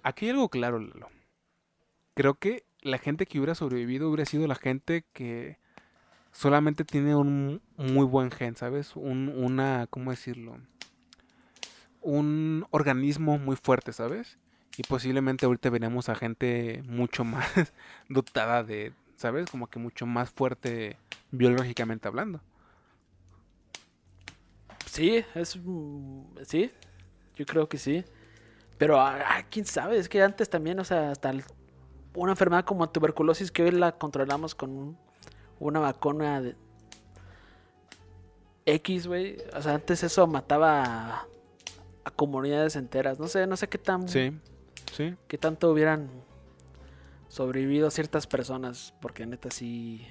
aquí 0.03 0.27
hay 0.27 0.31
algo 0.31 0.49
claro, 0.49 0.81
Creo 2.15 2.35
que 2.35 2.65
la 2.83 2.99
gente 2.99 3.25
que 3.25 3.39
hubiera 3.39 3.55
sobrevivido 3.55 4.09
hubiera 4.09 4.25
sido 4.25 4.47
la 4.47 4.57
gente 4.57 5.05
que 5.13 5.59
solamente 6.33 6.85
tiene 6.85 7.15
un 7.15 7.63
muy 7.77 8.05
buen 8.05 8.31
gen, 8.31 8.57
¿sabes? 8.57 8.97
Un, 8.97 9.29
una, 9.29 9.87
¿cómo 9.89 10.11
decirlo? 10.11 10.59
un 12.03 12.67
organismo 12.71 13.39
muy 13.39 13.57
fuerte, 13.57 13.93
¿sabes? 13.93 14.39
Y 14.77 14.83
posiblemente 14.83 15.47
ahorita 15.47 15.71
veremos 15.71 16.09
a 16.09 16.15
gente 16.15 16.83
mucho 16.87 17.25
más 17.25 17.47
dotada 18.09 18.63
de, 18.63 18.93
¿sabes? 19.17 19.51
Como 19.51 19.67
que 19.67 19.79
mucho 19.79 20.07
más 20.07 20.31
fuerte 20.31 20.97
biológicamente 21.31 22.09
hablando. 22.09 22.41
Sí, 24.87 25.25
es... 25.35 25.59
Sí, 26.47 26.71
yo 27.41 27.47
creo 27.47 27.71
que 27.71 27.79
sí. 27.79 28.05
Pero, 28.77 29.01
ah, 29.01 29.47
quién 29.51 29.65
sabe, 29.65 29.97
es 29.97 30.11
que 30.11 30.23
antes 30.23 30.51
también, 30.51 30.79
o 30.79 30.85
sea, 30.85 31.11
hasta 31.11 31.33
una 32.15 32.33
enfermedad 32.33 32.67
como 32.67 32.91
tuberculosis 32.91 33.51
que 33.51 33.63
hoy 33.63 33.71
la 33.71 33.93
controlamos 33.93 34.55
con 34.55 34.99
una 35.59 35.81
vacuna 35.81 36.43
de 36.43 36.55
X, 38.67 39.07
güey. 39.07 39.39
O 39.57 39.63
sea, 39.63 39.75
antes 39.75 40.03
eso 40.03 40.27
mataba 40.27 41.27
a, 42.05 42.11
comunidades 42.11 42.77
enteras. 42.77 43.19
No 43.19 43.27
sé, 43.27 43.47
no 43.47 43.57
sé 43.57 43.71
qué 43.71 43.79
tan. 43.79 44.07
Sí, 44.07 44.39
sí. 44.93 45.15
Qué 45.29 45.39
tanto 45.39 45.71
hubieran 45.71 46.11
sobrevivido 47.29 47.91
ciertas 47.91 48.27
personas. 48.27 48.93
Porque 49.01 49.25
neta 49.25 49.51
sí. 49.51 50.07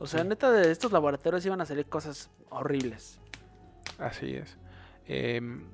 O 0.00 0.08
sea, 0.08 0.24
neta 0.24 0.50
de 0.50 0.72
estos 0.72 0.90
laboratorios 0.90 1.46
iban 1.46 1.60
a 1.60 1.66
salir 1.66 1.86
cosas 1.86 2.30
horribles. 2.50 3.20
Así 3.98 4.34
es. 4.34 4.56
Em, 5.06 5.68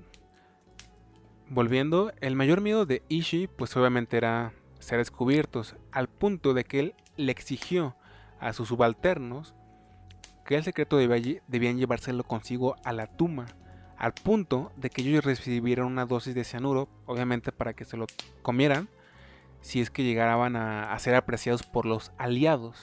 volviendo, 1.50 2.12
el 2.20 2.36
mayor 2.36 2.60
miedo 2.60 2.86
de 2.86 3.02
Ishii, 3.08 3.46
pues 3.46 3.76
obviamente 3.76 4.16
era 4.16 4.52
ser 4.78 4.98
descubiertos, 4.98 5.76
al 5.92 6.08
punto 6.08 6.54
de 6.54 6.64
que 6.64 6.80
él 6.80 6.94
le 7.16 7.32
exigió 7.32 7.96
a 8.40 8.52
sus 8.52 8.68
subalternos 8.68 9.54
que 10.44 10.56
el 10.56 10.64
secreto 10.64 10.96
debían 10.96 11.78
llevárselo 11.78 12.24
consigo 12.24 12.76
a 12.84 12.92
la 12.92 13.06
tumba, 13.06 13.46
al 13.98 14.14
punto 14.14 14.72
de 14.76 14.88
que 14.88 15.02
ellos 15.02 15.24
recibieran 15.24 15.86
una 15.86 16.06
dosis 16.06 16.34
de 16.34 16.44
cianuro, 16.44 16.88
obviamente 17.04 17.52
para 17.52 17.74
que 17.74 17.84
se 17.84 17.96
lo 17.96 18.06
comieran, 18.42 18.88
si 19.60 19.80
es 19.80 19.90
que 19.90 20.04
llegaban 20.04 20.56
a, 20.56 20.92
a 20.92 20.98
ser 21.00 21.16
apreciados 21.16 21.64
por 21.64 21.84
los 21.84 22.12
aliados. 22.16 22.78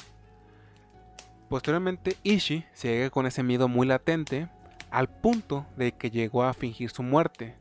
Posteriormente, 1.50 2.18
Ishii 2.24 2.66
se 2.74 2.90
llega 2.90 3.10
con 3.10 3.26
ese 3.26 3.42
miedo 3.42 3.68
muy 3.68 3.88
latente, 3.88 4.50
al 4.92 5.10
punto 5.10 5.66
de 5.76 5.94
que 5.94 6.12
llegó 6.12 6.44
a 6.44 6.54
fingir 6.54 6.90
su 6.90 7.02
muerte, 7.02 7.56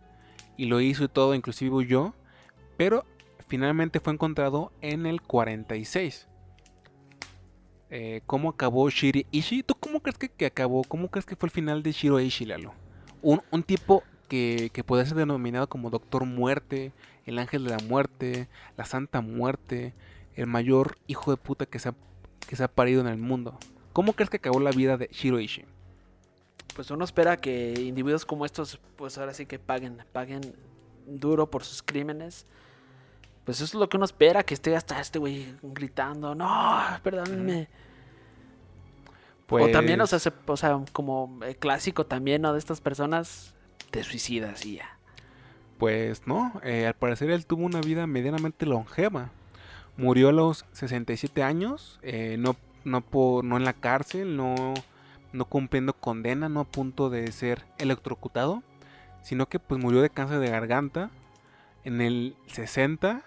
y 0.57 0.67
lo 0.67 0.81
hizo 0.81 1.05
y 1.05 1.09
todo, 1.09 1.35
inclusive 1.35 1.75
huyó, 1.75 2.15
pero 2.77 3.05
finalmente 3.49 4.01
fue 4.01 4.13
encontrado 4.13 4.73
en 4.81 5.07
el 5.07 5.23
46. 5.23 6.29
Eh, 7.91 8.23
¿Cómo 8.27 8.49
acabó 8.49 8.89
Shiri 8.91 9.27
Ishii? 9.31 9.63
¿Tú 9.63 9.75
cómo 9.79 10.01
crees 10.01 10.19
que, 10.19 10.47
acabó? 10.47 10.83
¿Cómo 10.85 11.09
crees 11.09 11.27
que 11.27 11.37
fue 11.37 11.47
el 11.47 11.53
final 11.53 11.83
de 11.83 11.93
Shiro 11.93 12.19
Ishii, 12.19 12.47
Lalo? 12.47 12.73
Un, 13.23 13.63
tipo 13.63 14.03
que, 14.29 14.71
puede 14.85 15.07
ser 15.07 15.17
denominado 15.17 15.69
como 15.69 15.91
Doctor 15.91 16.27
Muerte, 16.27 16.93
el 17.25 17.39
Ángel 17.39 17.65
de 17.65 17.71
la 17.71 17.79
Muerte, 17.79 18.49
la 18.77 18.85
Santa 18.85 19.21
Muerte, 19.21 19.95
el 20.35 20.47
mayor 20.47 20.99
hijo 21.07 21.31
de 21.31 21.37
puta 21.37 21.67
que 21.67 21.79
se 21.79 21.91
ha, 21.91 21.95
que 22.47 22.57
se 22.57 22.65
ha 22.65 22.69
parido 22.69 23.01
en 23.01 23.07
el 23.07 23.19
mundo. 23.19 23.59
¿Cómo 23.93 24.13
crees 24.13 24.29
que 24.29 24.39
acabó 24.39 24.61
la 24.61 24.73
vida 24.73 24.97
de 24.97 25.09
Shiro 25.13 25.39
Ishii? 25.39 25.65
Pues 26.75 26.91
uno 26.91 27.05
espera 27.05 27.37
que 27.37 27.75
individuos 27.79 28.25
como 28.25 28.45
estos, 28.45 28.79
pues 28.97 29.17
ahora 29.19 29.33
sí 29.35 29.47
que 29.47 29.59
paguen, 29.59 29.99
paguen 30.13 30.55
duro 31.07 31.51
por 31.51 31.65
sus 31.65 31.83
crímenes 31.83 32.47
pues 33.45 33.59
eso 33.59 33.65
es 33.65 33.75
lo 33.75 33.89
que 33.89 33.97
uno 33.97 34.07
espera, 34.07 34.43
que 34.43 34.55
esté 34.55 34.75
hasta 34.75 35.01
este 35.01 35.19
güey 35.19 35.55
gritando, 35.63 36.35
no, 36.35 36.81
perdónenme. 37.03 37.69
O 39.51 39.69
también, 39.69 40.01
o 40.01 40.07
sea, 40.07 40.19
pues 40.19 40.33
o 40.49 40.57
sea, 40.57 40.81
como 40.93 41.39
eh, 41.45 41.55
clásico 41.55 42.07
también, 42.07 42.43
¿no? 42.43 42.53
De 42.55 42.59
estas 42.59 42.81
personas, 42.81 43.55
te 43.91 44.03
suicidas 44.03 44.65
y 44.65 44.77
ya. 44.77 44.99
Pues 45.79 46.27
no, 46.27 46.61
eh, 46.65 46.87
al 46.87 46.95
parecer 46.95 47.31
él 47.31 47.45
tuvo 47.45 47.65
una 47.65 47.81
vida 47.81 48.07
medianamente 48.07 48.65
longeva. 48.65 49.31
Murió 49.97 50.31
a 50.31 50.33
los 50.33 50.65
67 50.73 51.43
años, 51.43 52.01
eh, 52.03 52.37
no, 52.39 52.57
no, 52.85 53.03
por, 53.03 53.45
no 53.45 53.59
en 53.59 53.65
la 53.65 53.75
cárcel, 53.75 54.37
no, 54.37 54.73
no 55.35 55.47
cumpliendo 55.47 55.93
condena, 55.95 56.49
no 56.49 56.61
a 56.61 56.65
punto 56.65 57.11
de 57.11 57.31
ser 57.33 57.67
electrocutado, 57.79 58.63
sino 59.23 59.49
que 59.49 59.59
pues 59.59 59.83
murió 59.83 60.01
de 60.01 60.09
cáncer 60.09 60.39
de 60.39 60.49
garganta 60.49 61.11
en 61.83 62.01
el 62.01 62.37
60 62.47 63.23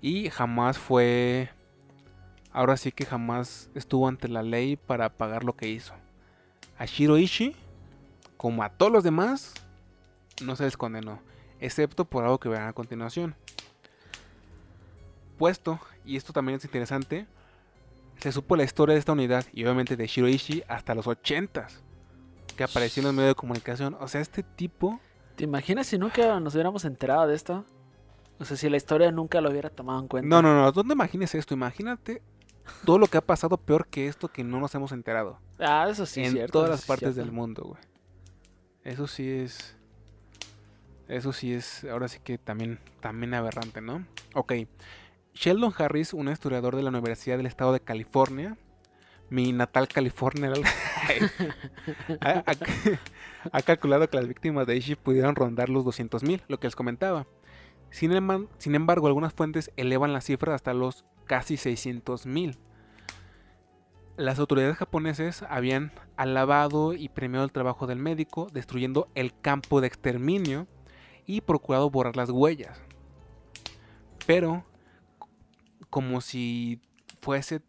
y 0.00 0.30
jamás 0.30 0.78
fue, 0.78 1.50
ahora 2.52 2.76
sí 2.76 2.90
que 2.90 3.06
jamás 3.06 3.70
estuvo 3.76 4.08
ante 4.08 4.26
la 4.28 4.42
ley 4.42 4.76
para 4.76 5.08
pagar 5.10 5.44
lo 5.44 5.56
que 5.56 5.68
hizo. 5.68 5.94
A 6.76 6.86
Shiroishi, 6.86 7.54
como 8.36 8.64
a 8.64 8.70
todos 8.70 8.90
los 8.90 9.04
demás, 9.04 9.54
no 10.42 10.56
se 10.56 10.64
les 10.64 10.76
condenó, 10.76 11.20
excepto 11.60 12.04
por 12.04 12.24
algo 12.24 12.40
que 12.40 12.48
verán 12.48 12.68
a 12.68 12.72
continuación. 12.72 13.36
Puesto, 15.38 15.78
y 16.04 16.16
esto 16.16 16.32
también 16.32 16.56
es 16.56 16.64
interesante, 16.64 17.26
se 18.18 18.32
supo 18.32 18.56
la 18.56 18.64
historia 18.64 18.94
de 18.94 18.98
esta 18.98 19.12
unidad 19.12 19.44
y 19.52 19.64
obviamente 19.64 19.96
de 19.96 20.06
Shiroishi 20.06 20.62
hasta 20.68 20.94
los 20.94 21.06
80 21.06 21.68
que 22.56 22.64
apareció 22.64 23.02
en 23.02 23.08
los 23.08 23.14
medios 23.14 23.30
de 23.30 23.34
comunicación. 23.34 23.96
O 24.00 24.08
sea, 24.08 24.20
este 24.20 24.42
tipo... 24.42 24.98
¿Te 25.36 25.44
imaginas 25.44 25.86
si 25.86 25.98
nunca 25.98 26.40
nos 26.40 26.54
hubiéramos 26.54 26.84
enterado 26.84 27.26
de 27.26 27.34
esto? 27.34 27.64
O 28.38 28.44
sea, 28.44 28.56
si 28.56 28.68
la 28.68 28.76
historia 28.76 29.12
nunca 29.12 29.40
lo 29.40 29.50
hubiera 29.50 29.70
tomado 29.70 30.00
en 30.00 30.08
cuenta. 30.08 30.28
No, 30.28 30.42
no, 30.42 30.54
no. 30.54 30.72
¿Dónde 30.72 30.94
imagines 30.94 31.34
esto? 31.34 31.54
Imagínate 31.54 32.22
todo 32.84 32.98
lo 32.98 33.06
que 33.06 33.18
ha 33.18 33.20
pasado 33.20 33.56
peor 33.56 33.86
que 33.86 34.08
esto 34.08 34.28
que 34.28 34.44
no 34.44 34.60
nos 34.60 34.74
hemos 34.74 34.92
enterado. 34.92 35.38
Ah, 35.58 35.86
eso 35.90 36.06
sí, 36.06 36.22
En 36.22 36.46
todas 36.48 36.70
las 36.70 36.84
partes 36.84 37.14
del 37.14 37.32
mundo, 37.32 37.62
güey. 37.64 37.82
Eso 38.84 39.06
sí 39.06 39.28
es. 39.28 39.76
Eso 41.08 41.32
sí 41.32 41.52
es. 41.52 41.84
Ahora 41.84 42.08
sí 42.08 42.18
que 42.22 42.38
también, 42.38 42.78
también 43.00 43.34
aberrante, 43.34 43.80
¿no? 43.80 44.06
Ok. 44.34 44.52
Sheldon 45.36 45.72
Harris, 45.76 46.14
un 46.14 46.28
historiador 46.28 46.76
de 46.76 46.82
la 46.82 46.88
Universidad 46.88 47.36
del 47.36 47.46
Estado 47.46 47.72
de 47.72 47.80
California, 47.80 48.56
mi 49.28 49.52
natal 49.52 49.86
California, 49.86 50.50
ha, 52.20 52.42
ha, 53.52 53.62
calculado 53.62 54.08
que 54.08 54.16
las 54.16 54.26
víctimas 54.26 54.66
de 54.66 54.76
Ishi 54.76 54.94
pudieron 54.94 55.36
rondar 55.36 55.68
los 55.68 55.84
200.000, 55.84 56.42
lo 56.48 56.58
que 56.58 56.66
les 56.66 56.76
comentaba. 56.76 57.26
Sin, 57.90 58.12
embargo, 58.74 59.06
algunas 59.06 59.32
fuentes 59.32 59.70
elevan 59.76 60.12
la 60.12 60.20
cifra 60.20 60.54
hasta 60.54 60.74
los 60.74 61.04
casi 61.26 61.54
600.000. 61.54 62.56
Las 64.16 64.38
autoridades 64.38 64.76
japonesas 64.76 65.44
habían 65.48 65.92
alabado 66.16 66.94
y 66.94 67.08
premiado 67.08 67.44
el 67.44 67.52
trabajo 67.52 67.86
del 67.86 67.98
médico, 67.98 68.48
destruyendo 68.52 69.08
el 69.14 69.38
campo 69.38 69.80
de 69.80 69.86
exterminio 69.86 70.66
y 71.26 71.42
procurado 71.42 71.90
borrar 71.90 72.16
las 72.16 72.30
huellas. 72.30 72.80
Pero, 74.26 74.64
como 75.90 76.20
si 76.20 76.80
fuese 77.20 77.60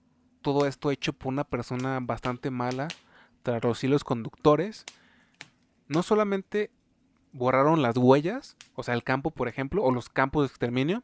todo 0.42 0.66
esto 0.66 0.92
hecho 0.92 1.14
por 1.14 1.32
una 1.34 1.44
persona 1.44 2.00
bastante 2.02 2.52
mala, 2.52 2.88
tras 3.44 3.64
los 3.64 3.84
hilos 3.84 4.04
conductores, 4.04 4.86
no 5.88 6.04
solamente 6.04 6.72
borraron 7.32 7.82
las 7.82 7.98
huellas, 7.98 8.56
o 8.76 8.84
sea, 8.84 8.94
el 8.94 9.04
campo, 9.04 9.32
por 9.32 9.48
ejemplo, 9.48 9.84
o 9.84 9.92
los 9.92 10.10
campos 10.10 10.44
de 10.44 10.48
exterminio, 10.48 11.04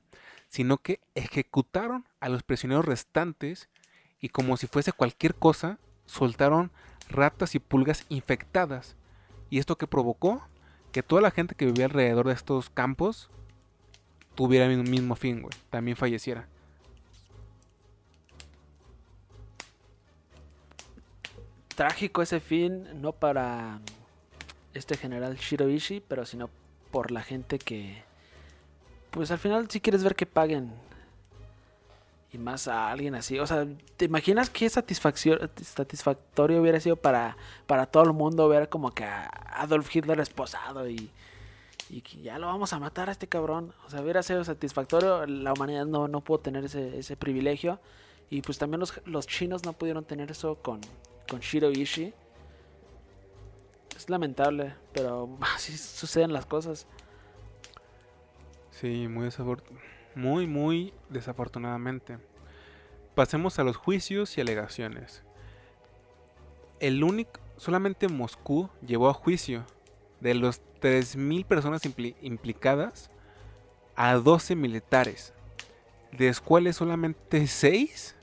sino 0.49 0.77
que 0.77 0.99
ejecutaron 1.15 2.05
a 2.19 2.29
los 2.29 2.43
prisioneros 2.43 2.85
restantes 2.85 3.69
y 4.19 4.29
como 4.29 4.57
si 4.57 4.67
fuese 4.67 4.91
cualquier 4.91 5.35
cosa, 5.35 5.79
soltaron 6.05 6.71
ratas 7.09 7.55
y 7.55 7.59
pulgas 7.59 8.05
infectadas. 8.09 8.95
¿Y 9.49 9.59
esto 9.59 9.77
que 9.77 9.87
provocó? 9.87 10.41
Que 10.91 11.03
toda 11.03 11.21
la 11.21 11.31
gente 11.31 11.55
que 11.55 11.65
vivía 11.65 11.85
alrededor 11.85 12.27
de 12.27 12.33
estos 12.33 12.69
campos 12.69 13.29
tuviera 14.35 14.65
el 14.65 14.83
mismo 14.83 15.15
fin, 15.15 15.41
güey. 15.41 15.53
También 15.69 15.97
falleciera. 15.97 16.47
Trágico 21.75 22.21
ese 22.21 22.39
fin, 22.39 23.01
no 23.01 23.13
para 23.13 23.79
este 24.73 24.95
general 24.97 25.37
Shiroishi, 25.37 26.01
pero 26.07 26.25
sino 26.25 26.49
por 26.91 27.11
la 27.11 27.21
gente 27.21 27.57
que, 27.57 28.03
pues 29.11 29.31
al 29.31 29.39
final 29.39 29.69
si 29.69 29.81
quieres 29.81 30.03
ver 30.03 30.15
que 30.15 30.25
paguen 30.25 30.71
y 32.31 32.37
más 32.37 32.67
a 32.67 32.91
alguien 32.91 33.15
así, 33.15 33.39
o 33.39 33.47
sea, 33.47 33.67
¿te 33.97 34.05
imaginas 34.05 34.49
qué 34.49 34.69
satisfactorio 34.69 36.61
hubiera 36.61 36.79
sido 36.79 36.95
para, 36.95 37.37
para 37.67 37.85
todo 37.85 38.03
el 38.03 38.13
mundo 38.13 38.47
ver 38.47 38.69
como 38.69 38.91
que 38.91 39.05
Adolf 39.05 39.95
Hitler 39.95 40.19
esposado 40.19 40.89
y, 40.89 41.11
y 41.89 42.01
que 42.01 42.21
ya 42.21 42.39
lo 42.39 42.47
vamos 42.47 42.73
a 42.73 42.79
matar 42.79 43.09
a 43.09 43.11
este 43.11 43.27
cabrón? 43.27 43.73
O 43.85 43.89
sea, 43.89 44.01
hubiera 44.01 44.23
sido 44.23 44.43
satisfactorio, 44.43 45.27
la 45.27 45.53
humanidad 45.53 45.85
no, 45.85 46.07
no 46.07 46.21
pudo 46.21 46.39
tener 46.39 46.65
ese, 46.65 46.97
ese 46.97 47.15
privilegio 47.15 47.79
y 48.31 48.41
pues 48.41 48.57
también 48.57 48.79
los, 48.79 48.99
los 49.05 49.27
chinos 49.27 49.63
no 49.63 49.73
pudieron 49.73 50.03
tener 50.03 50.31
eso 50.31 50.55
con, 50.55 50.81
con 51.29 51.39
Shiroishi 51.39 52.13
es 53.95 54.09
lamentable, 54.09 54.75
pero 54.93 55.37
así 55.55 55.77
suceden 55.77 56.33
las 56.33 56.45
cosas. 56.45 56.87
Sí, 58.71 59.07
muy, 59.07 59.29
muy, 60.15 60.47
muy 60.47 60.93
desafortunadamente. 61.09 62.17
Pasemos 63.15 63.59
a 63.59 63.63
los 63.63 63.77
juicios 63.77 64.37
y 64.37 64.41
alegaciones. 64.41 65.23
El 66.79 67.03
único, 67.03 67.39
solamente 67.57 68.07
Moscú 68.07 68.69
llevó 68.85 69.09
a 69.09 69.13
juicio 69.13 69.65
de 70.19 70.33
los 70.33 70.61
3.000 70.81 71.45
personas 71.45 71.81
implicadas 72.21 73.11
a 73.95 74.15
12 74.15 74.55
militares, 74.55 75.33
de 76.11 76.27
los 76.27 76.41
cuales 76.41 76.75
solamente 76.77 77.47
6 77.47 78.15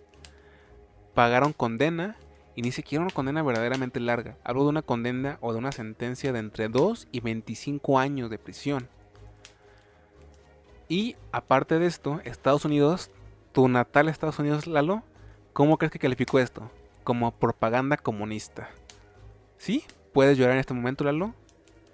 pagaron 1.14 1.52
condena 1.52 2.16
y 2.60 2.62
ni 2.62 2.72
siquiera 2.72 3.02
una 3.02 3.14
condena 3.14 3.42
verdaderamente 3.42 4.00
larga. 4.00 4.36
Hablo 4.44 4.64
de 4.64 4.68
una 4.68 4.82
condena 4.82 5.38
o 5.40 5.54
de 5.54 5.58
una 5.58 5.72
sentencia 5.72 6.30
de 6.30 6.40
entre 6.40 6.68
2 6.68 7.08
y 7.10 7.20
25 7.20 7.98
años 7.98 8.28
de 8.28 8.36
prisión. 8.36 8.86
Y 10.86 11.16
aparte 11.32 11.78
de 11.78 11.86
esto, 11.86 12.20
Estados 12.22 12.66
Unidos 12.66 13.10
tu 13.52 13.66
natal 13.66 14.10
Estados 14.10 14.38
Unidos, 14.38 14.66
Lalo, 14.66 15.02
¿cómo 15.54 15.78
crees 15.78 15.90
que 15.90 15.98
calificó 15.98 16.38
esto? 16.38 16.70
Como 17.02 17.30
propaganda 17.30 17.96
comunista. 17.96 18.68
¿Sí? 19.56 19.82
¿Puedes 20.12 20.36
llorar 20.36 20.52
en 20.52 20.60
este 20.60 20.74
momento, 20.74 21.02
Lalo? 21.02 21.34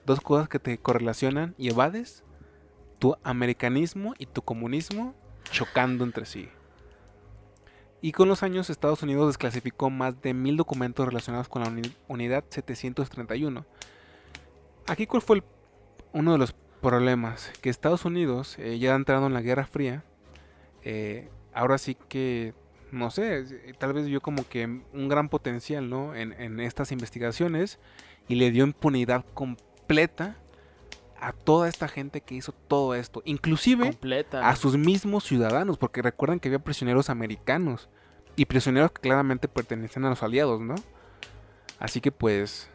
Dos 0.04 0.20
cosas 0.20 0.48
que 0.48 0.58
te 0.58 0.78
correlacionan 0.78 1.54
y 1.58 1.68
evades. 1.68 2.24
Tu 2.98 3.14
americanismo 3.22 4.14
y 4.18 4.26
tu 4.26 4.42
comunismo 4.42 5.14
chocando 5.52 6.02
entre 6.02 6.26
sí. 6.26 6.48
Y 8.06 8.12
con 8.12 8.28
los 8.28 8.44
años 8.44 8.70
Estados 8.70 9.02
Unidos 9.02 9.26
desclasificó 9.26 9.90
más 9.90 10.22
de 10.22 10.32
mil 10.32 10.56
documentos 10.56 11.04
relacionados 11.04 11.48
con 11.48 11.64
la 11.64 11.90
unidad 12.06 12.44
731. 12.48 13.66
Aquí 14.86 15.08
cuál 15.08 15.22
fue 15.22 15.42
uno 16.12 16.30
de 16.30 16.38
los 16.38 16.54
problemas, 16.80 17.50
que 17.60 17.68
Estados 17.68 18.04
Unidos, 18.04 18.60
eh, 18.60 18.78
ya 18.78 18.94
entrando 18.94 19.26
en 19.26 19.34
la 19.34 19.40
Guerra 19.40 19.66
Fría, 19.66 20.04
eh, 20.84 21.28
ahora 21.52 21.78
sí 21.78 21.96
que, 22.08 22.54
no 22.92 23.10
sé, 23.10 23.74
tal 23.76 23.92
vez 23.92 24.06
vio 24.06 24.20
como 24.20 24.48
que 24.48 24.66
un 24.66 25.08
gran 25.08 25.28
potencial 25.28 25.90
¿no? 25.90 26.14
en, 26.14 26.60
estas 26.60 26.92
investigaciones 26.92 27.80
y 28.28 28.36
le 28.36 28.52
dio 28.52 28.62
impunidad 28.62 29.24
completa 29.34 30.36
a 31.18 31.32
toda 31.32 31.68
esta 31.68 31.88
gente 31.88 32.20
que 32.20 32.36
hizo 32.36 32.52
todo 32.52 32.94
esto, 32.94 33.20
inclusive 33.24 33.98
a 34.30 34.54
sus 34.54 34.76
mismos 34.76 35.24
ciudadanos, 35.24 35.76
porque 35.76 36.02
recuerden 36.02 36.38
que 36.38 36.50
había 36.50 36.60
prisioneros 36.60 37.10
americanos 37.10 37.88
y 38.36 38.44
prisioneros 38.44 38.92
que 38.92 39.00
claramente 39.00 39.48
pertenecían 39.48 40.04
a 40.04 40.10
los 40.10 40.22
aliados, 40.22 40.60
¿no? 40.60 40.74
Así 41.78 42.00
que 42.00 42.12
pues, 42.12 42.68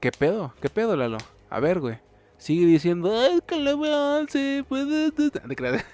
¿qué 0.00 0.10
pedo? 0.10 0.52
¿Qué 0.60 0.68
pedo, 0.68 0.96
Lalo? 0.96 1.18
A 1.50 1.60
ver, 1.60 1.80
güey. 1.80 1.98
Sigue 2.38 2.66
diciendo, 2.66 3.14
ay, 3.16 3.40
que 3.46 3.58
la 3.58 3.76
puede... 4.68 5.04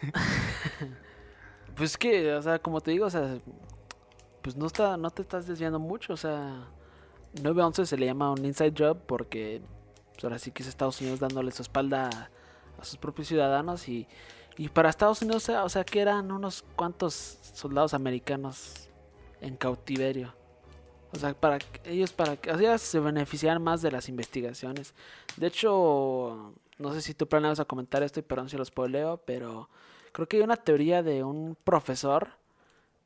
pues 1.76 1.96
que, 1.96 2.32
o 2.32 2.42
sea, 2.42 2.58
como 2.58 2.80
te 2.80 2.90
digo, 2.92 3.06
o 3.06 3.10
sea, 3.10 3.38
pues 4.42 4.56
no 4.56 4.66
está, 4.66 4.96
no 4.96 5.10
te 5.10 5.22
estás 5.22 5.46
desviando 5.46 5.78
mucho, 5.78 6.14
o 6.14 6.16
sea, 6.16 6.66
911 7.34 7.86
se 7.86 7.96
le 7.96 8.06
llama 8.06 8.32
un 8.32 8.44
inside 8.44 8.74
job 8.76 8.98
porque 9.06 9.62
pues 10.12 10.24
ahora 10.24 10.38
sí 10.38 10.50
que 10.50 10.62
es 10.62 10.68
Estados 10.68 11.00
Unidos 11.00 11.20
dándole 11.20 11.52
su 11.52 11.62
espalda 11.62 12.30
a, 12.78 12.84
sus 12.84 12.96
propios 12.96 13.28
ciudadanos 13.28 13.88
y, 13.88 14.06
y 14.57 14.68
para 14.68 14.90
Estados 14.90 15.22
Unidos, 15.22 15.48
o 15.48 15.68
sea, 15.68 15.84
que 15.84 16.01
eran 16.01 16.30
unos 16.30 16.64
cuantos 16.76 17.38
soldados 17.55 17.94
americanos 17.94 18.88
en 19.40 19.57
cautiverio. 19.57 20.34
O 21.12 21.18
sea, 21.18 21.34
para 21.34 21.59
ellos 21.84 22.12
para 22.12 22.36
que 22.36 22.78
se 22.78 23.01
beneficiaran 23.01 23.62
más 23.62 23.82
de 23.82 23.90
las 23.90 24.09
investigaciones. 24.09 24.94
De 25.36 25.48
hecho, 25.48 26.55
no 26.78 26.92
sé 26.92 27.03
si 27.03 27.14
tú 27.14 27.26
planeas 27.26 27.59
a 27.59 27.64
comentar 27.64 28.03
esto 28.03 28.20
y 28.20 28.22
perdón 28.22 28.48
si 28.48 28.57
lo 28.57 28.64
spoileo, 28.64 29.20
pero 29.24 29.68
creo 30.12 30.28
que 30.28 30.36
hay 30.36 30.42
una 30.42 30.57
teoría 30.57 31.03
de 31.03 31.24
un 31.24 31.57
profesor 31.64 32.28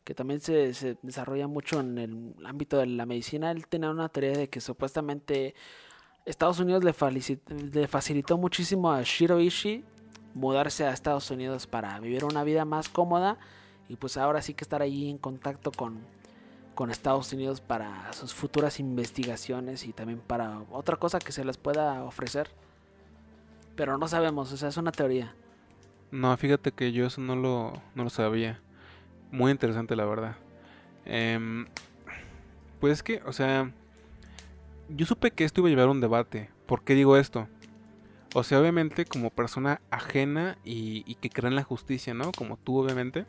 que 0.05 0.15
también 0.15 0.41
se, 0.41 0.75
se 0.75 0.99
desarrolla 1.01 1.47
mucho 1.47 1.81
en 1.81 1.99
el 1.99 2.35
ámbito 2.45 2.77
de 2.77 2.87
la 2.87 3.07
medicina. 3.07 3.51
Él 3.51 3.67
tenía 3.67 3.91
una 3.91 4.11
teoría 4.11 4.33
de 4.33 4.51
que 4.51 4.61
supuestamente 4.61 5.55
Estados 6.27 6.61
Unidos 6.61 6.85
le, 6.85 6.95
le 7.73 7.89
facilitó 7.89 8.37
muchísimo 8.37 8.93
a 8.93 9.03
Shiro 9.03 9.41
Ishii 9.41 9.85
mudarse 10.35 10.85
a 10.85 10.93
Estados 10.93 11.31
Unidos 11.31 11.67
para 11.67 11.99
vivir 12.01 12.25
una 12.25 12.45
vida 12.45 12.65
más 12.65 12.89
cómoda 12.89 13.39
y 13.89 13.97
pues 13.97 14.17
ahora 14.17 14.43
sí 14.43 14.55
que 14.55 14.65
estar 14.65 14.83
ahí 14.83 15.09
en 15.11 15.19
contacto 15.19 15.71
con 15.73 16.01
con 16.75 16.91
Estados 16.91 17.33
Unidos 17.33 17.61
para 17.61 18.13
sus 18.13 18.35
futuras 18.35 18.81
investigaciones 18.81 19.87
y 19.87 19.93
también 19.93 20.21
para 20.21 20.61
otra 20.71 20.97
cosa 20.97 21.19
que 21.19 21.33
se 21.33 21.45
les 21.45 21.57
pueda 21.57 22.03
ofrecer. 22.05 22.51
Pero 23.77 23.97
no 23.99 24.09
sabemos, 24.09 24.53
o 24.53 24.57
sea, 24.57 24.69
es 24.69 24.77
una 24.77 24.93
teoría. 24.93 25.35
No, 26.11 26.37
fíjate 26.37 26.73
que 26.73 26.93
yo 26.93 27.07
eso 27.07 27.21
no 27.21 27.37
lo, 27.37 27.73
no 27.95 28.05
lo 28.05 28.11
sabía. 28.11 28.61
Muy 29.31 29.51
interesante, 29.51 29.97
la 29.97 30.05
verdad. 30.05 30.37
Em, 31.05 31.67
pues 32.81 32.95
es 32.95 33.03
que, 33.03 33.23
o 33.27 33.33
sea, 33.33 33.73
yo 34.89 35.07
supe 35.07 35.31
que 35.33 35.45
esto 35.45 35.61
iba 35.61 35.69
a 35.69 35.71
llevar 35.71 35.89
un 35.89 36.01
debate. 36.01 36.51
¿Por 36.67 36.85
qué 36.85 36.95
digo 36.95 37.17
esto? 37.17 37.49
O 38.35 38.43
sea, 38.43 38.61
obviamente 38.61 39.07
como 39.07 39.31
persona 39.31 39.81
ajena 39.91 40.59
y, 40.65 41.15
que 41.15 41.31
cree 41.31 41.49
en 41.49 41.57
la 41.57 41.63
justicia, 41.63 42.15
¿no? 42.15 42.33
Como 42.33 42.57
tú, 42.57 42.79
obviamente, 42.79 43.27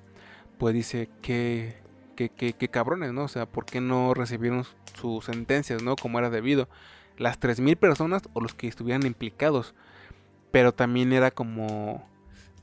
pues 0.58 0.74
dice 0.74 1.10
que 1.22 1.86
que, 2.16 2.70
cabrones, 2.72 3.14
¿no? 3.14 3.24
O 3.24 3.28
sea, 3.28 3.46
¿por 3.46 3.66
qué 3.66 3.82
no 3.82 4.14
recibieron 4.14 4.66
sus 5.00 5.26
sentencias, 5.26 5.84
¿no? 5.84 5.96
Como 5.96 6.20
era 6.20 6.30
debido. 6.30 6.68
Las 7.18 7.40
3.000 7.40 7.78
personas 7.78 8.24
o 8.34 8.42
los 8.42 8.54
que 8.54 8.68
estuvieran 8.68 9.06
implicados. 9.06 9.76
Pero 10.52 10.74
también 10.74 11.14
era 11.14 11.32
como... 11.32 12.08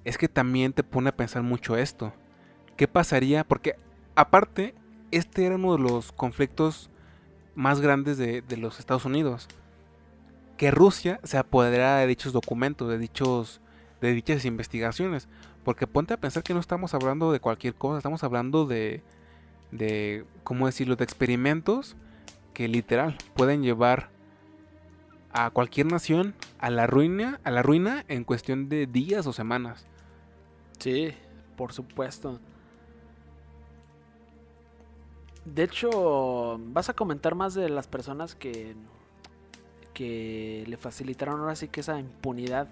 Es 0.05 0.18
que 0.18 0.28
también 0.28 0.72
te 0.72 0.82
pone 0.82 1.11
a 1.11 1.16
pensar 1.16 1.43
mucho 1.43 1.76
esto. 1.76 2.12
¿Qué 2.76 2.88
pasaría? 2.88 3.45
Porque 3.45 3.76
aparte, 4.16 4.74
este 5.11 5.47
era 5.47 5.55
uno 5.55 5.76
de 5.76 5.82
los 5.82 6.11
conflictos 6.12 6.90
más 7.55 7.80
grandes 7.80 8.18
de, 8.18 8.43
de 8.43 8.57
los 8.57 8.80
Estados 8.80 9.05
Unidos. 9.05 9.49
Que 10.62 10.70
Rusia 10.70 11.18
se 11.24 11.38
apoderara 11.38 11.96
de 11.96 12.06
dichos 12.06 12.32
documentos, 12.32 12.88
de 12.88 12.96
dichos 12.96 13.60
de 14.00 14.12
dichas 14.12 14.44
investigaciones. 14.44 15.26
Porque 15.64 15.88
ponte 15.88 16.14
a 16.14 16.18
pensar 16.18 16.44
que 16.44 16.54
no 16.54 16.60
estamos 16.60 16.94
hablando 16.94 17.32
de 17.32 17.40
cualquier 17.40 17.74
cosa, 17.74 17.98
estamos 17.98 18.22
hablando 18.22 18.64
de, 18.64 19.02
de, 19.72 20.24
¿cómo 20.44 20.66
decirlo?, 20.66 20.94
de 20.94 21.02
experimentos 21.02 21.96
que 22.54 22.68
literal 22.68 23.18
pueden 23.34 23.64
llevar 23.64 24.10
a 25.32 25.50
cualquier 25.50 25.86
nación 25.86 26.32
a 26.60 26.70
la 26.70 26.86
ruina, 26.86 27.40
a 27.42 27.50
la 27.50 27.62
ruina 27.64 28.04
en 28.06 28.22
cuestión 28.22 28.68
de 28.68 28.86
días 28.86 29.26
o 29.26 29.32
semanas. 29.32 29.84
Sí, 30.78 31.12
por 31.56 31.72
supuesto. 31.72 32.38
De 35.44 35.64
hecho, 35.64 36.60
vas 36.68 36.88
a 36.88 36.94
comentar 36.94 37.34
más 37.34 37.52
de 37.52 37.68
las 37.68 37.88
personas 37.88 38.36
que 38.36 38.76
que 39.93 40.64
le 40.66 40.76
facilitaron 40.76 41.40
ahora 41.40 41.57
sí 41.57 41.68
que 41.68 41.80
esa 41.80 41.99
impunidad, 41.99 42.68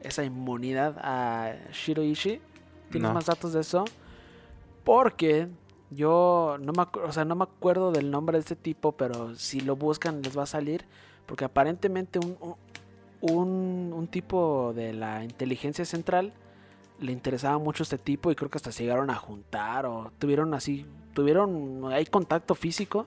esa 0.00 0.24
inmunidad 0.24 0.96
a 0.98 1.54
Shiroishi. 1.72 2.40
¿Tienes 2.90 3.12
más 3.12 3.26
datos 3.26 3.52
de 3.52 3.60
eso? 3.60 3.84
Porque 4.84 5.48
yo 5.90 6.58
no 6.60 6.72
me, 6.72 6.84
o 7.02 7.12
sea, 7.12 7.24
no 7.24 7.34
me 7.34 7.44
acuerdo 7.44 7.90
del 7.90 8.10
nombre 8.10 8.36
de 8.36 8.40
este 8.40 8.56
tipo, 8.56 8.92
pero 8.92 9.34
si 9.34 9.60
lo 9.60 9.76
buscan 9.76 10.22
les 10.22 10.36
va 10.36 10.44
a 10.44 10.46
salir. 10.46 10.84
Porque 11.26 11.44
aparentemente 11.44 12.18
un, 12.18 12.36
un, 13.20 13.92
un 13.94 14.06
tipo 14.08 14.72
de 14.74 14.92
la 14.92 15.24
inteligencia 15.24 15.84
central 15.84 16.34
le 17.00 17.12
interesaba 17.12 17.58
mucho 17.58 17.82
este 17.82 17.98
tipo 17.98 18.30
y 18.30 18.34
creo 18.34 18.50
que 18.50 18.58
hasta 18.58 18.72
se 18.72 18.84
llegaron 18.84 19.10
a 19.10 19.16
juntar 19.16 19.86
o 19.86 20.12
tuvieron 20.18 20.54
así, 20.54 20.86
tuvieron, 21.12 21.92
hay 21.92 22.06
contacto 22.06 22.54
físico. 22.54 23.06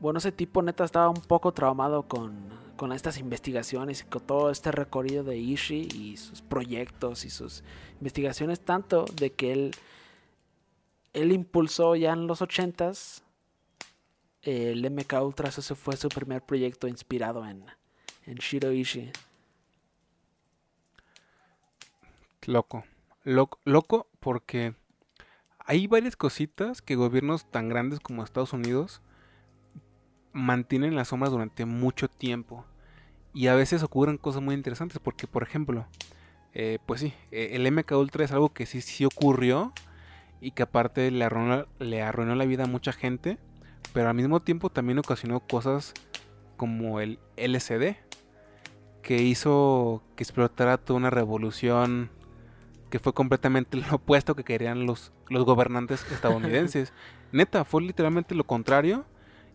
Bueno, 0.00 0.18
ese 0.18 0.32
tipo 0.32 0.62
neta 0.62 0.84
estaba 0.84 1.08
un 1.08 1.20
poco 1.20 1.52
traumado 1.52 2.08
con, 2.08 2.34
con 2.76 2.92
estas 2.92 3.18
investigaciones 3.18 4.00
y 4.00 4.04
con 4.04 4.22
todo 4.22 4.50
este 4.50 4.72
recorrido 4.72 5.22
de 5.22 5.36
Ishii 5.36 5.88
y 5.94 6.16
sus 6.16 6.42
proyectos 6.42 7.24
y 7.24 7.30
sus 7.30 7.62
investigaciones, 8.00 8.60
tanto 8.60 9.04
de 9.14 9.30
que 9.30 9.52
él 9.52 9.70
él 11.12 11.32
impulsó 11.32 11.96
ya 11.96 12.12
en 12.12 12.26
los 12.26 12.40
80s 12.40 13.22
el 14.42 14.90
MK 14.90 15.12
Ultra, 15.22 15.48
ese 15.48 15.74
fue 15.74 15.96
su 15.96 16.08
primer 16.08 16.42
proyecto 16.42 16.88
inspirado 16.88 17.46
en, 17.46 17.64
en 18.24 18.36
Shiroishi. 18.36 19.12
Loco. 22.46 22.84
loco. 23.24 23.60
Loco 23.64 24.06
porque 24.18 24.74
hay 25.58 25.86
varias 25.86 26.16
cositas 26.16 26.80
que 26.80 26.96
gobiernos 26.96 27.44
tan 27.50 27.68
grandes 27.68 28.00
como 28.00 28.24
Estados 28.24 28.54
Unidos 28.54 29.02
mantienen 30.32 30.94
las 30.94 31.08
sombras 31.08 31.32
durante 31.32 31.64
mucho 31.64 32.08
tiempo. 32.08 32.64
Y 33.32 33.46
a 33.46 33.54
veces 33.54 33.82
ocurren 33.82 34.18
cosas 34.18 34.42
muy 34.42 34.54
interesantes 34.54 34.98
porque, 34.98 35.26
por 35.26 35.42
ejemplo, 35.42 35.86
eh, 36.52 36.78
pues 36.86 37.00
sí, 37.00 37.14
eh, 37.30 37.50
el 37.52 37.70
MK 37.70 37.92
Ultra 37.92 38.24
es 38.24 38.32
algo 38.32 38.52
que 38.52 38.66
sí, 38.66 38.80
sí 38.80 39.04
ocurrió 39.04 39.72
y 40.40 40.50
que 40.52 40.62
aparte 40.62 41.10
le 41.10 41.24
arruinó, 41.24 41.66
le 41.78 42.02
arruinó 42.02 42.34
la 42.34 42.44
vida 42.44 42.64
a 42.64 42.66
mucha 42.66 42.92
gente, 42.92 43.38
pero 43.92 44.08
al 44.08 44.14
mismo 44.14 44.40
tiempo 44.40 44.70
también 44.70 44.98
ocasionó 44.98 45.40
cosas 45.40 45.94
como 46.56 47.00
el 47.00 47.18
LCD, 47.36 47.96
que 49.02 49.22
hizo 49.22 50.02
que 50.16 50.22
explotara 50.24 50.76
toda 50.76 50.98
una 50.98 51.10
revolución 51.10 52.10
que 52.90 52.98
fue 52.98 53.14
completamente 53.14 53.76
lo 53.76 53.96
opuesto 53.96 54.34
que 54.34 54.44
querían 54.44 54.84
los, 54.86 55.12
los 55.28 55.44
gobernantes 55.44 56.04
estadounidenses. 56.12 56.92
Neta, 57.32 57.64
fue 57.64 57.82
literalmente 57.82 58.34
lo 58.34 58.44
contrario. 58.44 59.04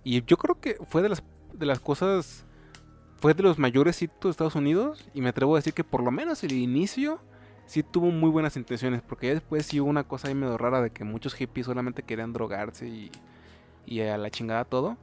Y 0.05 0.23
yo 0.23 0.37
creo 0.37 0.61
que 0.61 0.77
fue 0.87 1.01
de 1.01 1.09
las, 1.09 1.23
de 1.51 1.65
las 1.65 1.79
cosas, 1.79 2.45
fue 3.17 3.33
de 3.33 3.41
los 3.41 3.57
mayores 3.57 4.01
hitos 4.03 4.23
de 4.23 4.29
Estados 4.29 4.55
Unidos. 4.55 5.09
Y 5.15 5.19
me 5.19 5.29
atrevo 5.29 5.55
a 5.55 5.57
decir 5.57 5.73
que 5.73 5.83
por 5.83 6.03
lo 6.03 6.11
menos 6.11 6.43
el 6.43 6.53
inicio 6.53 7.19
sí 7.65 7.81
tuvo 7.81 8.11
muy 8.11 8.29
buenas 8.29 8.55
intenciones, 8.55 9.01
porque 9.01 9.33
después 9.33 9.65
sí 9.65 9.81
hubo 9.81 9.89
una 9.89 10.03
cosa 10.03 10.27
ahí 10.27 10.35
medio 10.35 10.59
rara 10.59 10.81
de 10.81 10.91
que 10.91 11.03
muchos 11.03 11.33
hippies 11.33 11.65
solamente 11.65 12.03
querían 12.03 12.33
drogarse 12.33 12.87
y, 12.87 13.11
y 13.87 14.01
a 14.01 14.17
la 14.19 14.29
chingada 14.29 14.63
todo. 14.63 14.95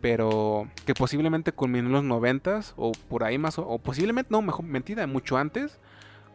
Pero 0.00 0.68
que 0.86 0.94
posiblemente 0.94 1.50
culminó 1.50 1.88
en 1.88 1.92
los 1.92 2.04
noventas 2.04 2.74
o 2.76 2.92
por 2.92 3.24
ahí 3.24 3.38
más, 3.38 3.58
o, 3.58 3.78
posiblemente, 3.78 4.30
no, 4.30 4.40
mejor 4.40 4.64
mentira, 4.64 5.04
mucho 5.08 5.36
antes, 5.36 5.80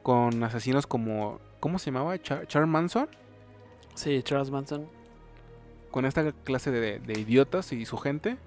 con 0.01 0.43
asesinos 0.43 0.85
como, 0.85 1.39
¿cómo 1.61 1.79
se 1.79 1.85
llamaba? 1.85 2.21
Char 2.21 2.47
Charles 2.47 2.69
Manson. 2.69 3.07
Sí, 3.95 4.21
Charles 4.23 4.51
Manson. 4.51 4.89
Con 5.93 6.05
esta 6.05 6.31
clase 6.31 6.71
de, 6.71 6.97
de 6.97 7.19
idiotas 7.19 7.71
y 7.71 7.85
su 7.85 7.97
gente. 7.97 8.37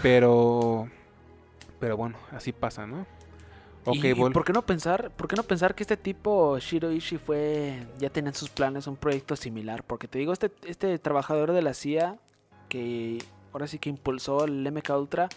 Pero. 0.00 0.88
Pero 1.80 1.96
bueno, 1.96 2.16
así 2.32 2.52
pasa, 2.52 2.86
¿no? 2.86 3.04
Okay, 3.84 4.12
¿Y, 4.12 4.14
por 4.14 4.44
qué 4.44 4.52
no 4.52 4.62
pensar, 4.62 5.10
por 5.12 5.28
qué 5.28 5.36
no 5.36 5.42
pensar 5.42 5.74
que 5.74 5.82
este 5.82 5.96
tipo 5.96 6.58
Shiro 6.58 6.92
Ishii 6.92 7.18
fue 7.18 7.86
ya 7.98 8.10
tenía 8.10 8.32
sus 8.34 8.50
planes 8.50 8.86
un 8.86 8.96
proyecto 8.96 9.34
similar? 9.34 9.82
Porque 9.82 10.06
te 10.06 10.18
digo 10.18 10.32
este 10.32 10.50
este 10.66 10.98
trabajador 10.98 11.52
de 11.52 11.62
la 11.62 11.72
CIA 11.74 12.18
que 12.68 13.18
ahora 13.52 13.66
sí 13.66 13.78
que 13.78 13.88
impulsó 13.88 14.44
el 14.44 14.70
MK 14.70 14.90
Ultra, 14.90 15.28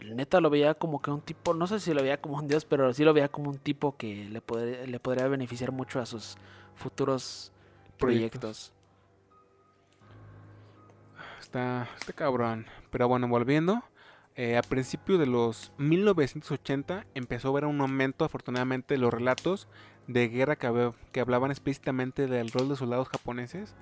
el 0.00 0.16
neta 0.16 0.40
lo 0.40 0.50
veía 0.50 0.74
como 0.74 1.00
que 1.00 1.10
un 1.10 1.20
tipo, 1.20 1.54
no 1.54 1.66
sé 1.66 1.78
si 1.78 1.94
lo 1.94 2.02
veía 2.02 2.20
como 2.20 2.36
un 2.36 2.48
dios, 2.48 2.64
pero 2.64 2.92
sí 2.92 3.04
lo 3.04 3.14
veía 3.14 3.28
como 3.28 3.50
un 3.50 3.58
tipo 3.58 3.96
que 3.96 4.24
le 4.24 4.86
le 4.86 5.00
podría 5.00 5.28
beneficiar 5.28 5.70
mucho 5.70 6.00
a 6.00 6.06
sus 6.06 6.36
futuros 6.74 7.52
proyectos. 7.98 8.72
Está, 11.46 11.88
está 11.96 12.12
cabrón. 12.12 12.66
Pero 12.90 13.06
bueno, 13.06 13.28
volviendo. 13.28 13.84
Eh, 14.34 14.56
a 14.56 14.62
principios 14.62 15.20
de 15.20 15.26
los 15.26 15.72
1980 15.78 17.06
empezó 17.14 17.48
a 17.48 17.50
haber 17.52 17.66
un 17.66 17.80
aumento, 17.80 18.24
afortunadamente, 18.24 18.94
de 18.94 18.98
los 18.98 19.14
relatos 19.14 19.68
de 20.08 20.28
guerra 20.28 20.56
que, 20.56 20.92
que 21.12 21.20
hablaban 21.20 21.52
explícitamente 21.52 22.26
del 22.26 22.50
rol 22.50 22.68
de 22.68 22.74
soldados 22.76 23.08
japoneses 23.08 23.76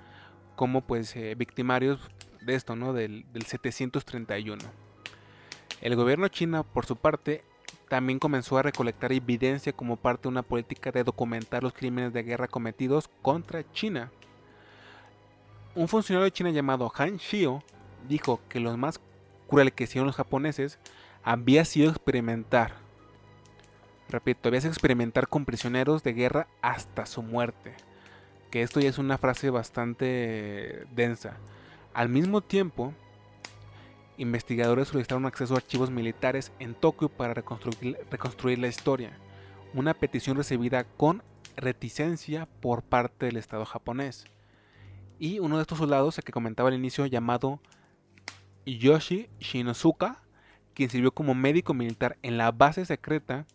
como 0.55 0.81
pues 0.81 1.15
eh, 1.15 1.33
victimarios 1.35 1.99
de 2.41 2.53
esto, 2.53 2.75
¿no? 2.75 2.93
Del, 2.93 3.25
del 3.33 3.47
731. 3.47 4.63
El 5.81 5.95
gobierno 5.95 6.27
chino, 6.27 6.63
por 6.65 6.85
su 6.85 6.95
parte, 6.95 7.43
también 7.89 8.19
comenzó 8.19 8.59
a 8.59 8.61
recolectar 8.61 9.11
evidencia 9.11 9.73
como 9.73 9.97
parte 9.97 10.23
de 10.23 10.29
una 10.29 10.43
política 10.43 10.91
de 10.91 11.03
documentar 11.03 11.63
los 11.63 11.73
crímenes 11.73 12.13
de 12.13 12.21
guerra 12.21 12.47
cometidos 12.47 13.09
contra 13.23 13.69
China. 13.73 14.11
Un 15.75 15.89
funcionario 15.89 16.23
de 16.23 16.31
China 16.31 16.51
llamado 16.51 16.89
Han 16.95 17.17
Shio 17.17 17.61
dijo 18.07 18.39
que 18.47 18.61
los 18.61 18.77
más 18.77 19.01
cruel 19.49 19.73
que 19.73 19.83
hicieron 19.83 20.07
los 20.07 20.15
japoneses 20.15 20.79
había 21.21 21.65
sido 21.65 21.89
experimentar. 21.89 22.75
Repito, 24.07 24.47
había 24.47 24.61
sido 24.61 24.71
experimentar 24.71 25.27
con 25.27 25.43
prisioneros 25.43 26.01
de 26.01 26.13
guerra 26.13 26.47
hasta 26.61 27.05
su 27.05 27.21
muerte. 27.23 27.75
Que 28.51 28.61
esto 28.61 28.79
ya 28.79 28.87
es 28.87 28.97
una 28.99 29.17
frase 29.17 29.49
bastante 29.49 30.85
densa. 30.95 31.35
Al 31.93 32.07
mismo 32.07 32.39
tiempo, 32.39 32.93
investigadores 34.17 34.87
solicitaron 34.87 35.25
acceso 35.25 35.55
a 35.55 35.57
archivos 35.57 35.91
militares 35.91 36.53
en 36.59 36.73
Tokio 36.73 37.09
para 37.09 37.33
reconstruir 37.33 38.59
la 38.59 38.67
historia. 38.67 39.17
Una 39.73 39.93
petición 39.93 40.37
recibida 40.37 40.85
con 40.85 41.21
reticencia 41.57 42.47
por 42.61 42.81
parte 42.81 43.25
del 43.25 43.35
Estado 43.35 43.65
japonés. 43.65 44.25
Y 45.19 45.39
uno 45.39 45.57
de 45.57 45.61
estos 45.61 45.77
soldados, 45.77 46.17
el 46.17 46.23
que 46.23 46.31
comentaba 46.31 46.69
al 46.69 46.75
inicio, 46.75 47.05
llamado 47.05 47.61
Yoshi 48.65 49.29
Shinosuka, 49.39 50.21
quien 50.73 50.89
sirvió 50.89 51.11
como 51.11 51.35
médico 51.35 51.73
militar 51.73 52.17
en 52.21 52.37
la 52.37 52.51
base 52.51 52.85
secreta, 52.85 53.45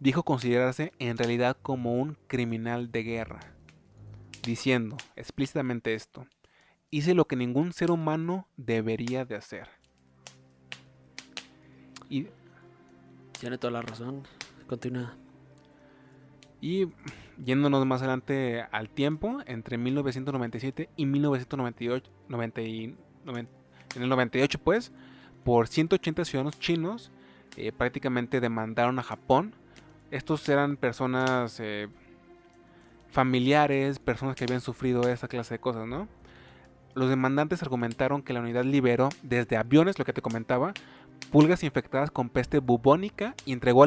dijo 0.00 0.24
considerarse 0.24 0.92
en 0.98 1.16
realidad 1.16 1.56
como 1.62 1.94
un 1.94 2.16
criminal 2.26 2.90
de 2.90 3.02
guerra, 3.04 3.40
diciendo 4.42 4.96
explícitamente 5.16 5.94
esto, 5.94 6.26
hice 6.90 7.14
lo 7.14 7.26
que 7.26 7.36
ningún 7.36 7.72
ser 7.72 7.90
humano 7.90 8.48
debería 8.56 9.24
de 9.24 9.36
hacer. 9.36 9.68
Y... 12.08 12.26
Tiene 13.38 13.58
toda 13.58 13.72
la 13.72 13.82
razón, 13.82 14.22
continúa. 14.66 15.16
Y 16.64 16.88
yéndonos 17.44 17.84
más 17.84 18.00
adelante 18.00 18.64
al 18.72 18.88
tiempo, 18.88 19.40
entre 19.44 19.76
1997 19.76 20.88
y 20.96 21.04
1998, 21.04 22.10
90, 22.30 22.60
en 22.62 22.96
el 23.96 24.08
98 24.08 24.58
pues, 24.60 24.90
por 25.44 25.68
180 25.68 26.24
ciudadanos 26.24 26.58
chinos, 26.58 27.10
eh, 27.58 27.70
prácticamente 27.70 28.40
demandaron 28.40 28.98
a 28.98 29.02
Japón. 29.02 29.54
Estos 30.10 30.48
eran 30.48 30.78
personas 30.78 31.60
eh, 31.60 31.88
familiares, 33.10 33.98
personas 33.98 34.34
que 34.34 34.44
habían 34.44 34.62
sufrido 34.62 35.06
esa 35.10 35.28
clase 35.28 35.56
de 35.56 35.58
cosas, 35.58 35.86
¿no? 35.86 36.08
Los 36.94 37.10
demandantes 37.10 37.62
argumentaron 37.62 38.22
que 38.22 38.32
la 38.32 38.40
unidad 38.40 38.64
liberó 38.64 39.10
desde 39.22 39.58
aviones, 39.58 39.98
lo 39.98 40.06
que 40.06 40.14
te 40.14 40.22
comentaba, 40.22 40.72
pulgas 41.30 41.62
infectadas 41.62 42.10
con 42.10 42.30
peste 42.30 42.60
bubónica 42.60 43.34
y 43.44 43.52
entregó. 43.52 43.84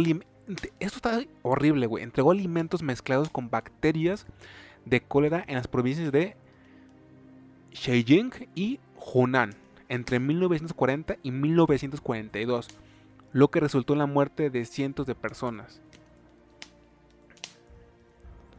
Esto 0.80 0.98
está 0.98 1.22
horrible, 1.42 1.88
güey. 1.88 2.04
Entregó 2.04 2.32
alimentos 2.32 2.82
mezclados 2.82 3.30
con 3.30 3.50
bacterias 3.50 4.26
de 4.86 5.02
cólera 5.02 5.44
en 5.48 5.56
las 5.56 5.68
provincias 5.68 6.12
de 6.12 6.36
Sheijing 7.72 8.32
y 8.56 8.80
Hunan 8.96 9.56
entre 9.90 10.20
1940 10.20 11.18
y 11.24 11.32
1942, 11.32 12.68
lo 13.32 13.50
que 13.50 13.60
resultó 13.60 13.94
en 13.94 14.00
la 14.00 14.06
muerte 14.06 14.50
de 14.50 14.66
cientos 14.66 15.06
de 15.06 15.16
personas. 15.16 15.82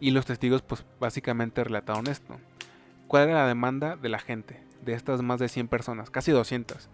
Y 0.01 0.11
los 0.13 0.27
testigos 0.27 0.63
pues 0.63 0.85
básicamente 1.01 1.65
relataron 1.65 2.07
esto. 2.07 2.39
¿Cuál 3.09 3.31
era 3.31 3.43
la 3.43 3.49
demanda 3.49 3.97
de 3.97 4.09
la 4.09 4.19
gente? 4.19 4.61
De 4.85 4.93
estas 4.93 5.23
más 5.23 5.41
de 5.41 5.49
100 5.49 5.69
personas, 5.69 6.11
casi 6.11 6.31
200. 6.31 6.89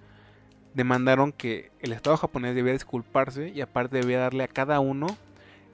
Demandaron 0.74 1.32
que 1.32 1.70
el 1.80 1.92
Estado 1.92 2.16
japonés 2.16 2.54
debía 2.54 2.72
disculparse 2.72 3.48
y 3.48 3.60
aparte 3.60 3.98
debía 3.98 4.18
darle 4.18 4.44
a 4.44 4.48
cada 4.48 4.80
uno 4.80 5.06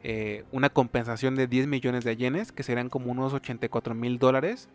eh, 0.03 0.45
una 0.51 0.71
compensación 0.71 1.35
de 1.35 1.47
10 1.47 1.67
millones 1.67 2.05
de 2.05 2.17
yenes, 2.17 2.53
que 2.53 2.63
serían 2.63 2.89
como 2.89 3.11
unos 3.11 3.35
84 3.35 3.95
mil 3.95 4.19
dólares. 4.19 4.69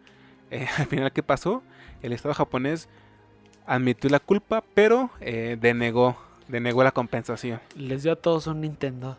Eh, 0.51 0.67
al 0.78 0.86
final, 0.86 1.11
¿qué 1.11 1.23
pasó? 1.23 1.63
El 2.01 2.13
Estado 2.13 2.34
japonés 2.36 2.89
admitió 3.65 4.09
la 4.09 4.19
culpa, 4.19 4.63
pero 4.73 5.09
eh, 5.21 5.57
denegó, 5.59 6.17
denegó 6.47 6.84
la 6.84 6.91
compensación. 6.91 7.59
Les 7.76 8.03
dio 8.03 8.11
a 8.11 8.15
todos 8.15 8.47
un 8.47 8.61
Nintendo. 8.61 9.17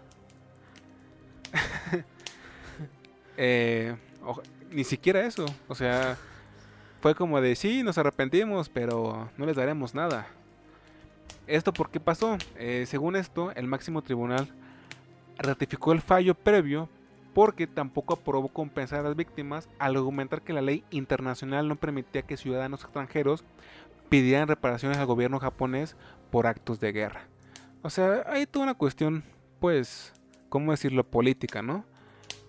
Ni 4.70 4.84
siquiera 4.84 5.24
eso. 5.24 5.46
O 5.68 5.74
sea, 5.74 6.16
fue 7.00 7.14
como 7.14 7.40
de 7.40 7.54
sí, 7.56 7.82
nos 7.82 7.98
arrepentimos, 7.98 8.68
pero 8.68 9.30
no 9.36 9.46
les 9.46 9.56
daremos 9.56 9.94
nada. 9.94 10.26
¿Esto 11.46 11.72
por 11.72 11.90
qué 11.90 12.00
pasó? 12.00 12.36
Eh, 12.56 12.84
según 12.86 13.14
esto, 13.14 13.52
el 13.52 13.66
máximo 13.66 14.02
tribunal 14.02 14.48
ratificó 15.38 15.92
el 15.92 16.00
fallo 16.00 16.34
previo 16.34 16.88
porque 17.34 17.66
tampoco 17.66 18.14
aprobó 18.14 18.48
compensar 18.48 19.00
a 19.00 19.02
las 19.04 19.16
víctimas 19.16 19.68
al 19.78 19.96
argumentar 19.96 20.42
que 20.42 20.52
la 20.52 20.62
ley 20.62 20.82
internacional 20.90 21.68
no 21.68 21.76
permitía 21.76 22.22
que 22.22 22.36
ciudadanos 22.36 22.82
extranjeros 22.82 23.44
pidieran 24.08 24.48
reparaciones 24.48 24.98
al 24.98 25.06
gobierno 25.06 25.38
japonés 25.38 25.96
por 26.30 26.46
actos 26.46 26.80
de 26.80 26.92
guerra. 26.92 27.28
O 27.82 27.90
sea, 27.90 28.24
hay 28.26 28.46
toda 28.46 28.64
una 28.64 28.74
cuestión, 28.74 29.22
pues, 29.60 30.14
¿cómo 30.48 30.72
decirlo? 30.72 31.04
Política, 31.04 31.62
¿no? 31.62 31.84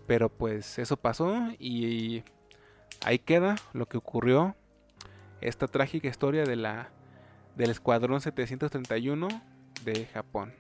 Pero 0.08 0.30
pues 0.30 0.80
eso 0.80 0.98
pasó 0.98 1.36
y 1.60 2.24
ahí 3.04 3.20
queda 3.20 3.58
lo 3.74 3.88
que 3.88 3.98
ocurrió. 3.98 4.56
Esta 5.42 5.68
trágica 5.68 6.08
historia 6.08 6.46
de 6.46 6.56
la, 6.56 6.90
del 7.58 7.72
Escuadrón 7.72 8.22
731 8.22 9.28
de 9.84 10.06
Japón. 10.06 10.54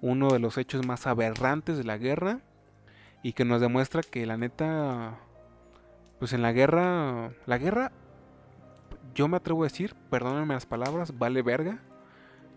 Uno 0.00 0.30
de 0.30 0.38
los 0.38 0.58
hechos 0.58 0.84
más 0.86 1.06
aberrantes 1.06 1.78
de 1.78 1.84
la 1.84 1.96
guerra 1.96 2.40
y 3.22 3.32
que 3.32 3.44
nos 3.44 3.60
demuestra 3.60 4.02
que 4.02 4.26
la 4.26 4.36
neta, 4.36 5.18
pues 6.18 6.32
en 6.32 6.42
la 6.42 6.52
guerra, 6.52 7.30
la 7.46 7.58
guerra 7.58 7.92
yo 9.14 9.28
me 9.28 9.36
atrevo 9.36 9.62
a 9.62 9.66
decir, 9.66 9.94
perdónenme 10.10 10.54
las 10.54 10.66
palabras, 10.66 11.16
vale 11.16 11.42
verga. 11.42 11.78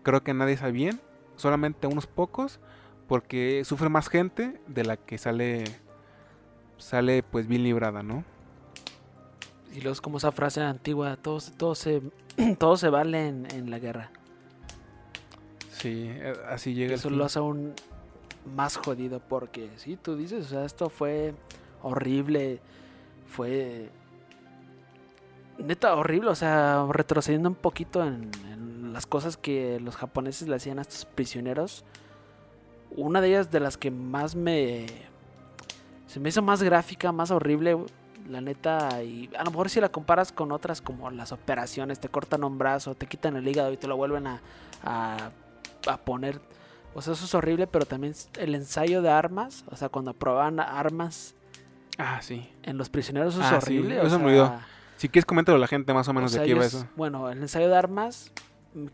Creo 0.02 0.22
que 0.24 0.34
nadie 0.34 0.56
sabe 0.56 0.72
bien, 0.72 1.00
solamente 1.36 1.86
unos 1.86 2.06
pocos, 2.06 2.60
porque 3.06 3.62
sufre 3.64 3.88
más 3.88 4.08
gente 4.08 4.60
de 4.66 4.84
la 4.84 4.96
que 4.96 5.16
sale 5.16 5.64
sale 6.76 7.22
pues 7.22 7.46
bien 7.46 7.62
librada, 7.62 8.02
¿no? 8.02 8.24
Y 9.72 9.80
luego 9.80 9.92
es 9.92 10.00
como 10.00 10.18
esa 10.18 10.32
frase 10.32 10.60
antigua, 10.60 11.16
todo, 11.16 11.38
todo 11.56 11.74
se 11.74 12.02
todo 12.58 12.76
se 12.76 12.88
vale 12.88 13.28
en, 13.28 13.70
la 13.70 13.78
guerra. 13.78 14.10
Sí, 15.72 16.08
eh, 16.08 16.34
así 16.48 16.74
llega. 16.74 16.94
Eso 16.94 17.10
lo 17.10 17.24
hace 17.24 17.38
aún 17.38 17.74
más 18.54 18.76
jodido 18.76 19.20
porque 19.20 19.70
sí, 19.76 19.96
tú 19.96 20.16
dices, 20.16 20.46
o 20.46 20.48
sea, 20.48 20.64
esto 20.64 20.88
fue 20.88 21.34
horrible, 21.82 22.60
fue 23.26 23.90
neta 25.58 25.94
horrible, 25.94 26.30
o 26.30 26.34
sea, 26.34 26.86
retrocediendo 26.90 27.48
un 27.48 27.54
poquito 27.54 28.04
en, 28.04 28.30
las 28.92 29.06
cosas 29.06 29.36
que 29.36 29.78
los 29.80 29.96
japoneses 29.96 30.48
le 30.48 30.56
hacían 30.56 30.78
a 30.78 30.82
estos 30.82 31.04
prisioneros. 31.04 31.84
Una 32.90 33.20
de 33.20 33.28
ellas 33.28 33.50
de 33.50 33.60
las 33.60 33.76
que 33.76 33.90
más 33.90 34.34
me... 34.34 34.86
Se 36.06 36.18
me 36.18 36.30
hizo 36.30 36.42
más 36.42 36.62
gráfica, 36.62 37.12
más 37.12 37.30
horrible, 37.30 37.76
la 38.28 38.40
neta, 38.40 39.02
y 39.02 39.30
a 39.36 39.44
lo 39.44 39.50
mejor 39.50 39.70
si 39.70 39.80
la 39.80 39.88
comparas 39.88 40.32
con 40.32 40.52
otras 40.52 40.80
como 40.80 41.10
las 41.10 41.32
operaciones, 41.32 42.00
te 42.00 42.08
cortan 42.08 42.44
un 42.44 42.58
brazo, 42.58 42.94
te 42.94 43.06
quitan 43.06 43.36
el 43.36 43.46
hígado 43.48 43.72
y 43.72 43.76
te 43.76 43.86
lo 43.86 43.96
vuelven 43.96 44.26
a, 44.26 44.40
a, 44.84 45.30
a 45.86 45.96
poner. 45.98 46.40
O 46.94 47.02
sea, 47.02 47.12
eso 47.12 47.24
es 47.24 47.34
horrible, 47.34 47.66
pero 47.66 47.86
también 47.86 48.14
el 48.38 48.54
ensayo 48.54 49.02
de 49.02 49.10
armas, 49.10 49.64
o 49.70 49.76
sea, 49.76 49.88
cuando 49.88 50.14
probaban 50.14 50.60
armas 50.60 51.34
Ah, 51.98 52.20
sí. 52.22 52.48
En 52.62 52.78
Los 52.78 52.88
Prisioneros 52.88 53.34
es 53.34 53.42
ah, 53.42 53.58
horrible. 53.58 54.00
Eso 54.00 54.18
me 54.20 54.26
olvidó. 54.26 54.58
Si 54.96 55.08
quieres 55.08 55.26
comentarlo 55.26 55.56
a 55.56 55.60
la 55.60 55.66
gente 55.66 55.92
más 55.92 56.08
o 56.08 56.12
menos 56.12 56.32
de 56.32 56.42
qué 56.42 56.50
iba 56.50 56.64
eso. 56.64 56.86
Bueno, 56.96 57.28
el 57.28 57.42
ensayo 57.42 57.68
de 57.68 57.76
armas, 57.76 58.32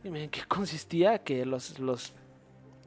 ¿en 0.03 0.31
qué 0.31 0.43
consistía? 0.49 1.19
Que 1.19 1.45
los, 1.45 1.79
los, 1.79 2.15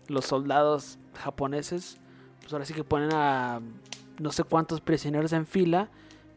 los 0.08 0.26
soldados 0.26 0.98
japoneses, 1.16 2.00
pues 2.41 2.52
ahora 2.52 2.66
sí 2.66 2.74
que 2.74 2.84
ponen 2.84 3.12
a 3.14 3.62
no 4.20 4.32
sé 4.32 4.43
cuántos 4.43 4.82
prisioneros 4.82 5.34
en 5.34 5.45
fila, 5.45 5.89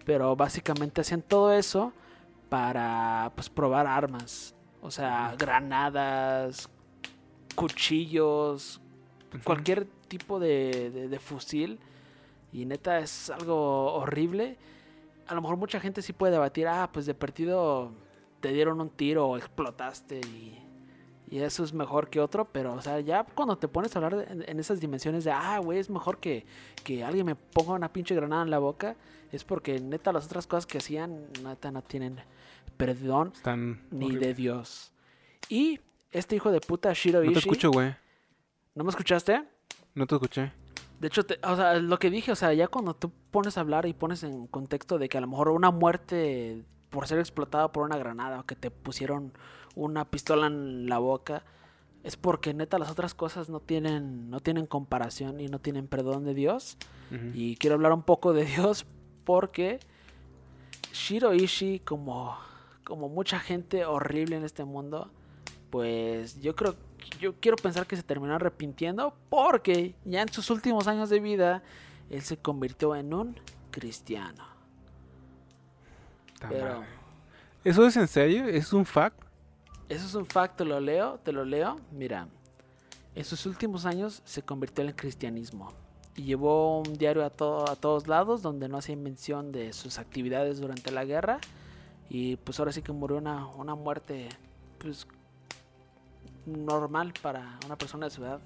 pero 0.05 0.37
básicamente 0.37 1.01
hacían 1.01 1.23
todo 1.23 1.53
eso 1.53 1.93
para 2.49 3.33
pues 3.35 3.49
probar 3.49 3.87
armas. 3.87 4.55
O 4.83 4.91
sea, 4.91 5.35
granadas, 5.39 6.69
cuchillos, 7.55 8.81
cualquier 9.45 9.87
tipo 10.09 10.41
de, 10.41 11.19
fusil. 11.23 11.79
Y 12.53 12.65
neta 12.65 12.99
es 12.99 13.31
algo 13.31 13.95
horrible. 13.95 14.59
A 15.27 15.35
lo 15.35 15.43
mejor 15.43 15.57
mucha 15.57 15.81
gente 15.81 16.03
sí 16.03 16.13
puede 16.13 16.33
debatir, 16.33 16.67
ah, 16.67 16.91
pues 16.93 17.07
de 17.07 17.15
partido 17.15 17.93
te 18.41 18.53
dieron 18.53 18.81
un 18.81 18.91
tiro 18.91 19.29
o 19.29 19.37
explotaste 19.37 20.21
y, 20.21 20.59
eso 21.39 21.63
es 21.63 21.73
mejor 21.73 22.11
que 22.11 22.21
otro, 22.21 22.47
pero 22.47 22.75
o 22.75 22.83
sea, 22.83 23.01
ya 23.01 23.25
cuando 23.25 23.57
te 23.57 23.69
pones 23.69 23.95
a 23.95 23.99
hablar 24.01 24.27
en, 24.29 24.59
esas 24.59 24.81
dimensiones 24.81 25.25
de, 25.25 25.31
ah, 25.31 25.59
güey, 25.59 25.79
es 25.79 25.89
mejor 25.89 26.19
que, 26.19 26.45
que, 26.83 27.05
alguien 27.05 27.27
me 27.27 27.37
ponga 27.37 27.73
una 27.73 27.93
pinche 27.93 28.15
granada 28.15 28.43
en 28.43 28.51
la 28.51 28.59
boca, 28.59 28.97
es 29.31 29.45
porque 29.45 29.79
neta 29.79 30.13
las 30.13 30.27
otras 30.27 30.47
cosas 30.47 30.67
que 30.67 30.79
hacían, 30.79 31.29
neta 31.45 31.71
no 31.71 31.83
tienen 31.83 32.21
perdón 32.77 33.33
ni 33.91 34.17
de 34.17 34.35
Dios. 34.35 34.93
Y 35.49 35.81
este 36.11 36.37
hijo 36.37 36.51
de 36.51 36.61
puta 36.61 36.93
Shiro 36.93 37.23
No 37.23 37.33
te 37.33 37.39
escucho, 37.39 37.71
güey. 37.71 37.95
¿No 38.75 38.85
me 38.85 38.91
escuchaste? 38.91 39.45
No 39.95 40.07
te 40.07 40.15
escuché. 40.15 40.53
De 40.99 41.09
hecho, 41.09 41.23
o 41.43 41.57
sea, 41.57 41.75
lo 41.79 41.99
que 41.99 42.11
dije, 42.11 42.33
o 42.33 42.37
sea, 42.37 42.53
ya 42.53 42.69
cuando 42.69 42.95
tú 42.95 43.11
pones 43.31 43.57
a 43.57 43.63
hablar 43.63 43.87
y 43.87 43.95
pones 43.95 44.23
en 44.23 44.47
contexto 44.47 44.99
de 44.99 45.09
que 45.09 45.19
a 45.19 45.21
lo 45.21 45.29
mejor 45.29 45.49
una 45.49 45.71
muerte 45.71 46.63
por 46.91 47.07
ser 47.07 47.19
explotada 47.19 47.73
por 47.73 47.85
una 47.85 47.97
granada 47.97 48.41
o 48.41 48.45
que 48.45 48.57
te 48.57 48.71
pusieron 48.71 49.33
una 49.75 50.05
pistola 50.05 50.47
en 50.47 50.89
la 50.89 50.99
boca, 50.99 51.45
es 52.03 52.17
porque 52.17 52.55
neta 52.55 52.79
las 52.79 52.91
otras 52.91 53.15
cosas 53.15 53.49
no 53.49 53.61
tienen, 53.61 54.31
no 54.31 54.41
tienen 54.41 54.67
comparación 54.67 55.41
y 55.41 55.49
no 55.49 55.59
tienen 55.59 55.87
perdón 55.87 56.25
de 56.25 56.35
Dios. 56.35 56.77
Y 57.35 57.57
quiero 57.57 57.75
hablar 57.75 57.93
un 57.93 58.03
poco 58.03 58.33
de 58.33 58.45
Dios 58.57 58.87
porque 59.25 59.81
Shiro 60.93 61.35
Ishii, 61.35 61.81
como, 61.81 62.39
como 62.85 63.09
mucha 63.09 63.41
gente 63.41 63.85
horrible 63.85 64.37
en 64.37 64.45
este 64.45 64.65
mundo, 64.65 65.11
pues 65.71 66.41
yo 66.41 66.55
creo 66.55 66.77
yo 67.19 67.35
quiero 67.41 67.57
pensar 67.57 67.87
que 67.87 67.97
se 67.97 68.03
terminó 68.03 68.35
arrepintiendo 68.35 69.15
porque 69.29 69.95
ya 70.05 70.23
en 70.23 70.29
sus 70.29 70.51
últimos 70.51 70.87
años 70.87 71.11
de 71.11 71.21
vida 71.21 71.63
él 72.09 72.23
se 72.23 72.37
convirtió 72.37 72.95
en 72.97 73.15
un 73.15 73.41
cristiano. 73.71 74.45
Pero, 76.49 76.83
¿Eso 77.65 77.87
es 77.87 77.97
en 77.97 78.09
serio? 78.09 78.47
¿Es 78.47 78.73
un 78.73 78.87
fact? 78.87 79.30
Eso 79.91 80.07
es 80.07 80.15
un 80.15 80.25
fact, 80.25 80.59
te 80.59 80.65
lo 80.65 80.79
leo, 80.79 81.19
te 81.19 81.33
lo 81.33 81.45
leo. 81.45 81.75
Mira, 81.91 82.29
en 83.17 83.25
sus 83.25 83.45
últimos 83.45 83.87
años 83.87 84.23
se 84.25 84.41
convirtió 84.41 84.85
el 84.85 84.95
cristianismo 84.95 85.73
y 86.15 86.23
llevó 86.23 86.79
un 86.79 86.97
diario 86.97 87.25
a, 87.25 87.27
a 87.27 87.31
todos 87.77 88.07
lados 88.07 88.41
donde 88.41 88.69
no 88.69 88.79
hacía 88.79 88.95
mención 88.95 89.51
de 89.51 89.73
sus 89.73 89.99
actividades 89.99 90.61
durante 90.61 90.93
la 90.93 91.05
guerra 91.05 91.41
y 92.09 92.37
pues 92.37 92.61
ahora 92.61 92.71
sí 92.71 92.83
que 92.83 92.93
murió 92.93 93.17
una, 93.17 93.49
una 93.49 93.75
muerte 93.75 94.29
pues 94.79 95.09
normal 96.47 97.13
para 97.21 97.59
una 97.67 97.77
persona 97.77 98.07
de 98.07 98.11
su 98.11 98.25
edad. 98.25 98.39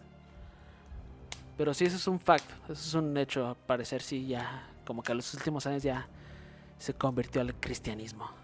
Pero 1.59 1.75
sí, 1.75 1.85
eso 1.85 1.97
es 1.97 2.09
un 2.09 2.19
fact, 2.19 2.51
eso 2.71 2.73
es 2.73 2.95
un 2.95 3.15
hecho, 3.19 3.49
a 3.49 3.55
parecer 3.55 4.01
sí, 4.01 4.27
ya, 4.27 4.67
como 4.87 5.03
que 5.03 5.13
a 5.13 5.15
los 5.15 5.35
últimos 5.35 5.67
años 5.67 5.83
ya 5.83 6.09
se 6.79 6.95
convirtió 6.95 7.43
al 7.43 7.55
cristianismo. 7.55 8.44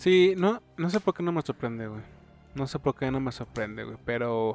Sí, 0.00 0.32
no, 0.34 0.62
no 0.78 0.88
sé 0.88 0.98
por 0.98 1.12
qué 1.12 1.22
no 1.22 1.30
me 1.30 1.42
sorprende, 1.42 1.86
güey. 1.86 2.00
No 2.54 2.66
sé 2.66 2.78
por 2.78 2.94
qué 2.94 3.10
no 3.10 3.20
me 3.20 3.32
sorprende, 3.32 3.84
güey, 3.84 3.98
pero... 4.06 4.54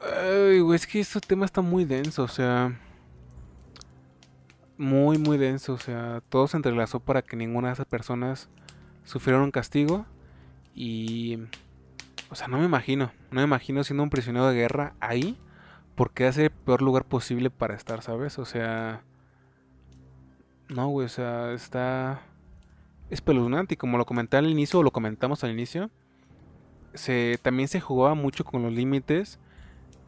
Ay, 0.00 0.60
güey, 0.60 0.76
es 0.76 0.86
que 0.86 1.00
este 1.00 1.18
tema 1.18 1.44
está 1.44 1.60
muy 1.60 1.84
denso, 1.84 2.22
o 2.22 2.28
sea... 2.28 2.78
Muy, 4.78 5.18
muy 5.18 5.38
denso, 5.38 5.72
o 5.72 5.78
sea, 5.78 6.22
todo 6.28 6.46
se 6.46 6.56
entrelazó 6.56 7.00
para 7.00 7.22
que 7.22 7.34
ninguna 7.34 7.66
de 7.66 7.74
esas 7.74 7.86
personas 7.86 8.48
sufriera 9.02 9.42
un 9.42 9.50
castigo 9.50 10.06
y. 10.72 11.40
O 12.30 12.36
sea, 12.36 12.46
no 12.46 12.58
me 12.58 12.64
imagino. 12.66 13.10
No 13.32 13.40
me 13.40 13.44
imagino 13.44 13.82
siendo 13.82 14.04
un 14.04 14.10
prisionero 14.10 14.46
de 14.48 14.54
guerra 14.54 14.94
ahí. 15.00 15.36
Porque 15.96 16.26
hace 16.26 16.44
el 16.44 16.50
peor 16.50 16.80
lugar 16.82 17.04
posible 17.04 17.50
para 17.50 17.74
estar, 17.74 18.02
¿sabes? 18.02 18.38
O 18.38 18.44
sea. 18.44 19.02
No, 20.68 20.88
güey, 20.88 21.06
o 21.06 21.08
sea, 21.08 21.52
está. 21.52 22.22
Espeluznante. 23.10 23.74
Y 23.74 23.76
como 23.76 23.98
lo 23.98 24.06
comenté 24.06 24.36
al 24.36 24.48
inicio, 24.48 24.80
o 24.80 24.82
lo 24.82 24.90
comentamos 24.90 25.44
al 25.44 25.50
inicio. 25.50 25.90
Se, 26.94 27.38
también 27.42 27.68
se 27.68 27.80
jugaba 27.80 28.14
mucho 28.14 28.44
con 28.44 28.62
los 28.62 28.72
límites 28.72 29.38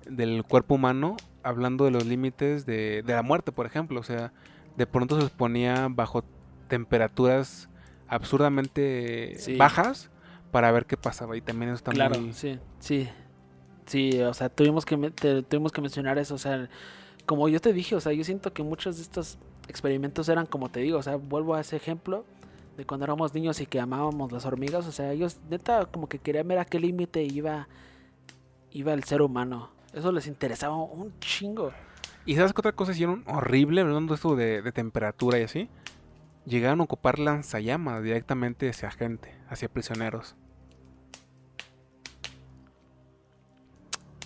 del 0.09 0.45
cuerpo 0.45 0.75
humano. 0.75 1.17
Hablando 1.43 1.85
de 1.85 1.93
los 1.93 2.07
límites 2.07 2.67
de, 2.67 3.03
de 3.05 3.13
la 3.13 3.23
muerte, 3.23 3.53
por 3.53 3.67
ejemplo. 3.67 4.01
O 4.01 4.05
sea, 4.05 4.33
de 4.77 4.87
pronto 4.87 5.19
se 5.19 5.27
exponía 5.27 5.89
bajo 5.91 6.25
temperaturas 6.69 7.69
absurdamente 8.09 9.37
bajas 9.59 10.11
para 10.51 10.71
ver 10.71 10.87
qué 10.87 10.97
pasaba 10.97 11.37
y 11.37 11.41
también 11.41 11.71
eso 11.71 11.77
está 11.77 11.93
claro, 11.93 12.15
sí, 12.33 12.59
sí, 12.79 13.09
sí, 13.87 14.21
o 14.21 14.33
sea, 14.33 14.49
tuvimos 14.49 14.85
que, 14.85 14.97
tuvimos 15.49 15.73
que 15.73 15.81
mencionar 15.81 16.19
eso, 16.19 16.35
o 16.35 16.39
sea, 16.39 16.69
como 17.25 17.49
yo 17.49 17.61
te 17.61 17.73
dije, 17.73 17.95
o 17.95 18.01
sea, 18.01 18.13
yo 18.13 18.25
siento 18.25 18.53
que 18.53 18.63
muchos 18.63 18.97
de 18.97 19.03
estos 19.03 19.39
experimentos 19.69 20.29
eran 20.29 20.47
como 20.47 20.71
te 20.71 20.81
digo, 20.81 20.99
o 20.99 21.03
sea, 21.03 21.17
vuelvo 21.17 21.55
a 21.55 21.61
ese 21.61 21.77
ejemplo 21.77 22.25
de 22.77 22.85
cuando 22.85 23.05
éramos 23.05 23.35
niños 23.35 23.61
y 23.61 23.67
que 23.67 23.81
amábamos 23.81 24.33
las 24.33 24.45
hormigas, 24.45 24.87
o 24.87 24.93
sea, 24.93 25.13
ellos 25.13 25.39
neta 25.49 25.87
como 25.87 26.09
que 26.09 26.19
querían 26.19 26.47
ver 26.49 26.59
a 26.59 26.65
qué 26.65 26.79
límite 26.79 27.23
iba, 27.23 27.69
iba 28.71 28.93
el 28.93 29.05
ser 29.05 29.23
humano, 29.23 29.71
eso 29.93 30.13
les 30.13 30.27
interesaba 30.27 30.77
un 30.77 31.19
chingo. 31.21 31.73
Y 32.27 32.35
sabes 32.35 32.53
que 32.53 32.61
otra 32.61 32.73
cosa 32.73 32.93
hicieron 32.93 33.25
horrible, 33.27 33.81
hablando 33.81 34.13
de 34.13 34.17
esto 34.17 34.37
de, 34.37 34.61
de 34.61 34.73
temperatura 34.73 35.39
y 35.39 35.43
así, 35.45 35.69
llegaron 36.45 36.81
a 36.81 36.85
ocupar 36.85 37.19
lanzallamas 37.19 38.03
directamente 38.03 38.69
hacia 38.69 38.91
gente, 38.91 39.35
hacia 39.49 39.69
prisioneros. 39.69 40.37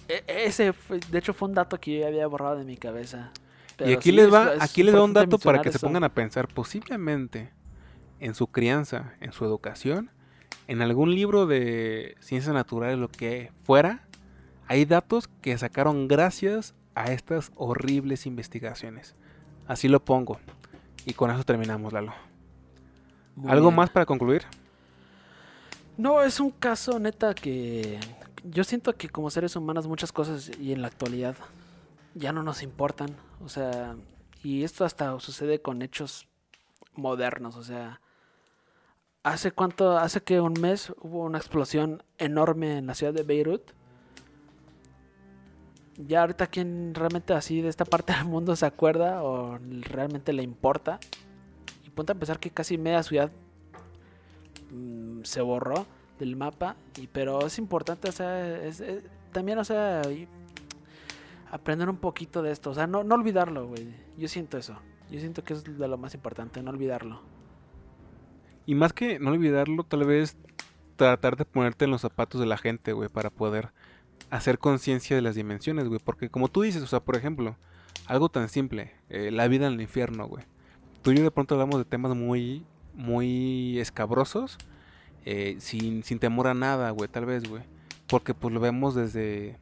E, 0.09 0.24
ese, 0.26 0.74
de 1.11 1.18
hecho, 1.18 1.34
fue 1.34 1.48
un 1.48 1.55
dato 1.55 1.78
que 1.78 2.01
yo 2.01 2.07
había 2.07 2.26
borrado 2.26 2.57
de 2.57 2.64
mi 2.64 2.76
cabeza. 2.76 3.32
y 3.78 3.92
aquí 3.92 4.11
les 4.11 4.32
va, 4.32 4.55
aquí 4.59 4.82
les 4.82 4.94
da 4.94 5.05
un 5.05 5.12
dato 5.12 5.38
para 5.38 5.61
que 5.61 5.70
se 5.70 5.78
pongan 5.78 6.05
a 6.05 6.12
pensar 6.12 6.48
posiblemente 6.48 7.53
en 8.21 8.35
su 8.35 8.47
crianza, 8.47 9.14
en 9.21 9.33
su 9.33 9.45
educación, 9.45 10.11
en 10.68 10.83
algún 10.83 11.14
libro 11.14 11.47
de 11.47 12.16
ciencias 12.21 12.55
naturales, 12.55 12.99
lo 12.99 13.09
que 13.09 13.53
fuera, 13.64 14.07
hay 14.68 14.85
datos 14.85 15.29
que 15.43 15.57
sacaron 15.59 16.07
gracias 16.07 16.75
a 16.95 17.11
estas 17.11 17.51
horribles 17.57 18.27
investigaciones. 18.27 19.16
Así 19.66 19.89
lo 19.89 20.05
pongo. 20.05 20.39
Y 21.07 21.14
con 21.14 21.31
eso 21.31 21.45
terminamos, 21.45 21.93
Lalo. 21.93 22.12
¿Algo 23.47 23.71
más 23.71 23.91
para 23.91 24.07
concluir? 24.07 24.45
No, 25.97 26.23
es 26.23 26.41
un 26.41 26.51
caso 26.51 26.99
neta 26.99 27.35
que 27.35 27.99
yo 28.45 28.64
siento 28.64 28.95
que 28.97 29.09
como 29.09 29.31
seres 29.31 29.57
humanos 29.57 29.87
muchas 29.87 30.12
cosas 30.12 30.51
y 30.59 30.73
en 30.73 30.83
la 30.83 30.89
actualidad 30.89 31.37
ya 32.14 32.33
no 32.33 32.43
nos 32.43 32.62
importan. 32.62 33.16
O 33.45 33.49
sea, 33.49 33.97
y 34.43 34.64
esto 34.64 34.85
hasta 34.85 35.18
sucede 35.21 35.61
con 35.61 35.83
hechos 35.83 36.27
modernos. 36.95 37.57
O 37.57 37.62
sea, 37.62 38.01
hace 39.23 39.53
cuánto, 39.53 39.99
hace 39.99 40.23
que 40.23 40.41
un 40.41 40.55
mes 40.55 40.93
hubo 41.01 41.25
una 41.25 41.39
explosión 41.39 42.03
enorme 42.18 42.79
en 42.79 42.87
la 42.87 42.95
ciudad 42.95 43.12
de 43.12 43.23
Beirut. 43.23 43.62
Ya 45.97 46.23
ahorita 46.23 46.47
quien 46.47 46.95
realmente 46.95 47.35
así 47.35 47.61
de 47.61 47.68
esta 47.68 47.85
parte 47.85 48.12
del 48.16 48.25
mundo 48.25 48.57
se 48.57 48.66
acuerda 48.66 49.23
o 49.23 49.59
realmente 49.83 50.33
le 50.33 50.43
importa. 50.43 50.99
Y 51.85 51.91
ponte 51.91 52.12
a 52.12 52.14
pensar 52.14 52.39
que 52.39 52.51
casi 52.51 52.79
media 52.79 53.03
ciudad 53.03 53.31
mm, 54.71 55.23
se 55.25 55.41
borró 55.41 55.87
del 56.18 56.37
mapa, 56.37 56.77
y, 56.99 57.07
pero 57.07 57.47
es 57.47 57.59
importante, 57.59 58.11
o 58.11 58.12
sea, 58.12 58.62
es, 58.62 58.83
también, 59.33 59.59
o 59.59 59.64
sea, 59.64 60.03
aprender 61.51 61.89
un 61.89 61.97
poquito 61.97 62.43
de 62.43 62.53
esto, 62.53 62.71
o 62.71 62.75
sea, 62.75 62.87
no, 62.87 63.03
no 63.05 63.14
olvidarlo, 63.14 63.68
güey. 63.68 63.95
Yo 64.18 64.29
siento 64.29 64.59
eso. 64.59 64.77
Yo 65.11 65.18
siento 65.18 65.43
que 65.43 65.55
es 65.55 65.64
de 65.64 65.89
lo 65.89 65.97
más 65.97 66.14
importante, 66.14 66.62
no 66.62 66.71
olvidarlo. 66.71 67.23
Y 68.67 68.75
más 68.75 68.93
que 68.93 69.19
no 69.19 69.31
olvidarlo, 69.31 69.85
tal 69.85 70.05
vez 70.05 70.37
tratar 70.97 71.37
de 71.37 71.45
ponerte 71.45 71.87
en 71.87 71.91
los 71.91 72.03
zapatos 72.03 72.41
de 72.41 72.47
la 72.47 72.59
gente, 72.59 72.93
güey, 72.93 73.09
para 73.09 73.31
poder 73.31 73.71
hacer 74.31 74.59
conciencia 74.59 75.17
de 75.17 75.23
las 75.23 75.35
dimensiones, 75.35 75.89
güey. 75.89 76.01
Porque 76.03 76.29
como 76.29 76.49
tú 76.49 76.63
dices, 76.63 76.83
o 76.83 76.87
sea, 76.87 77.01
por 77.01 77.17
ejemplo, 77.17 77.57
algo 78.07 78.29
tan 78.29 78.49
simple, 78.49 78.93
eh, 79.09 79.31
la 79.31 79.49
vida 79.49 79.67
en 79.67 79.75
el 79.75 79.81
infierno, 79.81 80.27
güey. 80.27 80.45
Tú 81.03 81.13
y 81.13 81.17
yo 81.17 81.23
de 81.23 81.31
pronto 81.31 81.55
hablamos 81.55 81.79
de 81.79 81.85
temas 81.85 82.15
muy, 82.15 82.65
muy 82.95 83.79
escabrosos 83.79 84.59
eh, 85.25 85.57
sin, 85.59 86.03
sin 86.03 86.19
temor 86.19 86.47
a 86.47 86.55
nada, 86.55 86.91
güey, 86.91 87.09
tal 87.09 87.27
vez, 87.27 87.49
güey. 87.49 87.63
Porque 88.07 88.35
pues 88.35 88.53
lo 88.53 88.61
vemos 88.61 88.95
desde, 88.95 89.59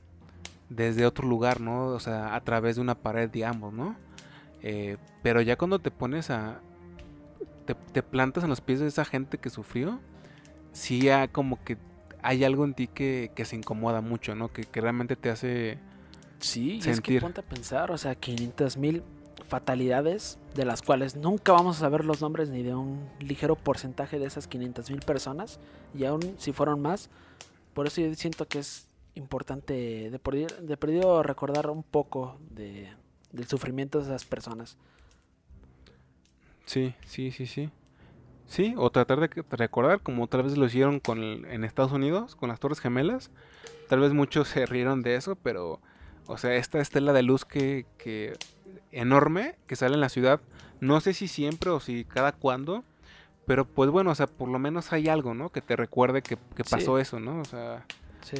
desde 0.69 1.07
otro 1.07 1.27
lugar, 1.29 1.61
¿no? 1.61 1.87
O 1.87 2.01
sea, 2.01 2.35
a 2.35 2.41
través 2.43 2.77
de 2.77 2.83
una 2.83 2.95
pared, 2.95 3.29
digamos, 3.31 3.73
¿no? 3.73 3.97
Eh, 4.63 4.97
pero 5.23 5.41
ya 5.41 5.57
cuando 5.57 5.79
te 5.79 5.91
pones 5.91 6.31
a... 6.31 6.61
Te, 7.75 8.03
plantas 8.03 8.45
en 8.45 8.51
los 8.51 8.61
pies 8.61 8.81
de 8.81 8.87
esa 8.87 9.05
gente 9.05 9.39
que 9.39 9.51
sufrió, 9.51 10.01
sí 10.73 11.01
ya 11.03 11.29
como 11.29 11.63
que 11.65 11.77
hay 12.23 12.45
algo 12.45 12.65
en 12.65 12.75
ti 12.75 12.89
que, 12.89 13.31
se 13.45 13.57
incomoda 13.57 14.01
mucho, 14.01 14.35
¿no? 14.35 14.49
Que, 14.53 14.67
realmente 14.81 15.17
te 15.17 15.31
hace... 15.31 15.79
Sí, 16.41 16.81
sentir. 16.81 16.91
es 16.93 17.01
que 17.01 17.21
ponte 17.21 17.41
a 17.41 17.45
pensar, 17.45 17.91
o 17.91 17.99
sea, 17.99 18.15
500 18.15 18.77
mil 18.77 19.03
fatalidades 19.49 20.39
de 20.55 20.65
las 20.65 20.83
cuales 20.83 21.17
nunca 21.17 21.53
vamos 21.53 21.79
a 21.79 21.81
saber 21.81 22.05
los 22.05 22.21
nombres 22.21 22.51
ni 22.51 22.63
de 22.63 22.75
un 22.75 23.09
ligero 23.19 23.57
porcentaje 23.57 24.19
de 24.19 24.27
esas 24.27 24.47
500 24.47 24.91
mil 24.91 25.01
personas 25.01 25.59
y 25.95 26.05
aún 26.05 26.35
si 26.39 26.53
fueron 26.53 26.83
más 26.83 27.09
por 27.73 27.87
eso 27.87 28.01
yo 28.01 28.15
siento 28.15 28.47
que 28.47 28.59
es 28.59 28.89
importante 29.15 30.11
de, 30.11 30.19
perdido, 30.19 31.23
recordar 31.23 31.71
un 31.71 31.83
poco 31.83 32.39
de, 32.51 32.93
del 33.33 33.47
sufrimiento 33.47 33.99
de 33.99 34.05
esas 34.05 34.25
personas 34.25 34.77
sí 36.69 36.95
sí 37.05 37.33
sí 37.33 37.47
sí 37.47 37.71
sí 38.47 38.75
o 38.77 38.91
tratar 38.91 39.21
de 39.21 39.45
recordar 39.51 40.01
como 40.01 40.27
tal 40.29 40.45
vez 40.45 40.57
lo 40.57 40.67
hicieron 40.67 41.01
con 41.01 41.19
en 41.21 41.65
Estados 41.65 41.93
Unidos 41.93 42.37
con 42.37 42.49
las 42.49 42.61
Torres 42.61 42.81
Gemelas 42.81 43.31
tal 43.89 44.01
vez 44.01 44.13
muchos 44.13 44.49
se 44.49 44.65
rieron 44.67 45.03
de 45.03 45.17
eso 45.17 45.35
pero 45.35 45.81
o 46.27 46.39
sea 46.39 46.55
esta 46.55 46.79
estela 46.79 47.13
de 47.13 47.23
luz 47.23 47.45
que, 47.45 47.87
que 47.99 48.35
enorme 48.93 49.57
que 49.67 49.77
sale 49.77 49.95
en 49.95 50.01
la 50.01 50.09
ciudad. 50.09 50.41
No 50.81 51.01
sé 51.01 51.15
si 51.15 51.29
siempre 51.29 51.71
o 51.71 51.81
si 51.81 52.05
cada 52.05 52.33
cuándo. 52.33 52.85
Pero 53.47 53.67
pues 53.67 53.91
bueno, 53.91 54.11
o 54.11 54.15
sea, 54.15 54.27
por 54.27 54.49
lo 54.49 54.59
menos 54.59 54.93
hay 54.93 55.09
algo, 55.09 55.33
¿no? 55.33 55.49
Que 55.49 55.63
te 55.63 55.75
recuerde 55.75 56.21
que, 56.21 56.37
pasó 56.69 56.99
eso, 56.99 57.19
¿no? 57.19 57.41
O 57.41 57.45
sea, 57.47 57.87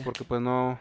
porque 0.05 0.23
pues 0.25 0.43
no, 0.43 0.79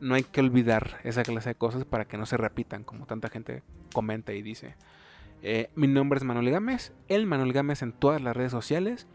no 0.00 0.16
hay 0.16 0.24
que 0.24 0.40
olvidar 0.40 0.98
esa 1.04 1.22
clase 1.22 1.50
de 1.50 1.54
cosas 1.54 1.84
para 1.84 2.06
que 2.06 2.18
no 2.18 2.26
se 2.26 2.36
repitan, 2.36 2.82
como 2.82 3.06
tanta 3.06 3.28
gente 3.28 3.62
comenta 3.92 4.32
y 4.32 4.42
dice. 4.42 4.74
Eh, 5.46 5.68
mi 5.74 5.86
nombre 5.86 6.16
es 6.16 6.24
Manuel 6.24 6.50
Gámez, 6.50 6.94
el 7.08 7.26
Manuel 7.26 7.52
Gámez 7.52 7.82
en 7.82 7.92
todas 7.92 8.22
las 8.22 8.34
redes 8.34 8.50
sociales. 8.50 9.06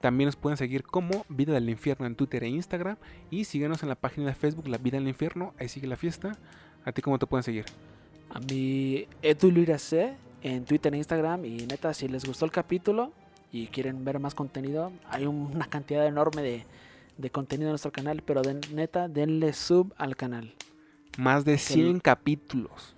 También 0.00 0.26
nos 0.26 0.36
pueden 0.36 0.56
seguir 0.56 0.84
como 0.84 1.26
Vida 1.28 1.52
del 1.54 1.68
Infierno 1.68 2.06
en 2.06 2.14
Twitter 2.14 2.44
e 2.44 2.48
Instagram. 2.48 2.98
Y 3.30 3.44
síguenos 3.44 3.82
en 3.82 3.88
la 3.88 3.96
página 3.96 4.28
de 4.28 4.34
Facebook 4.34 4.68
La 4.68 4.78
Vida 4.78 4.98
del 4.98 5.08
Infierno, 5.08 5.54
ahí 5.58 5.68
sigue 5.68 5.88
la 5.88 5.96
fiesta. 5.96 6.38
¿A 6.84 6.92
ti 6.92 7.02
cómo 7.02 7.18
te 7.18 7.26
pueden 7.26 7.42
seguir? 7.42 7.64
a 8.30 8.38
mi 8.38 9.08
C 9.76 10.14
en 10.42 10.64
Twitter 10.64 10.94
e 10.94 10.98
Instagram. 10.98 11.44
Y 11.44 11.66
neta, 11.66 11.92
si 11.94 12.06
les 12.06 12.24
gustó 12.24 12.44
el 12.44 12.52
capítulo 12.52 13.12
y 13.50 13.66
quieren 13.66 14.04
ver 14.04 14.20
más 14.20 14.36
contenido, 14.36 14.92
hay 15.10 15.26
una 15.26 15.66
cantidad 15.66 16.06
enorme 16.06 16.64
de, 17.18 17.30
contenido 17.30 17.70
en 17.70 17.72
nuestro 17.72 17.90
canal. 17.90 18.22
Pero 18.24 18.42
de, 18.42 18.54
neta, 18.72 19.08
denle 19.08 19.52
sub 19.52 19.92
al 19.98 20.14
canal. 20.14 20.54
Más 21.18 21.44
de 21.44 21.58
100 21.58 21.98
capítulos. 21.98 22.94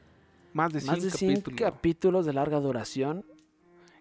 Más 0.55 0.73
de 0.73 0.81
100, 0.81 1.43
capítulos. 1.57 2.25
de 2.25 2.33
larga 2.33 2.61
duración. 2.61 3.27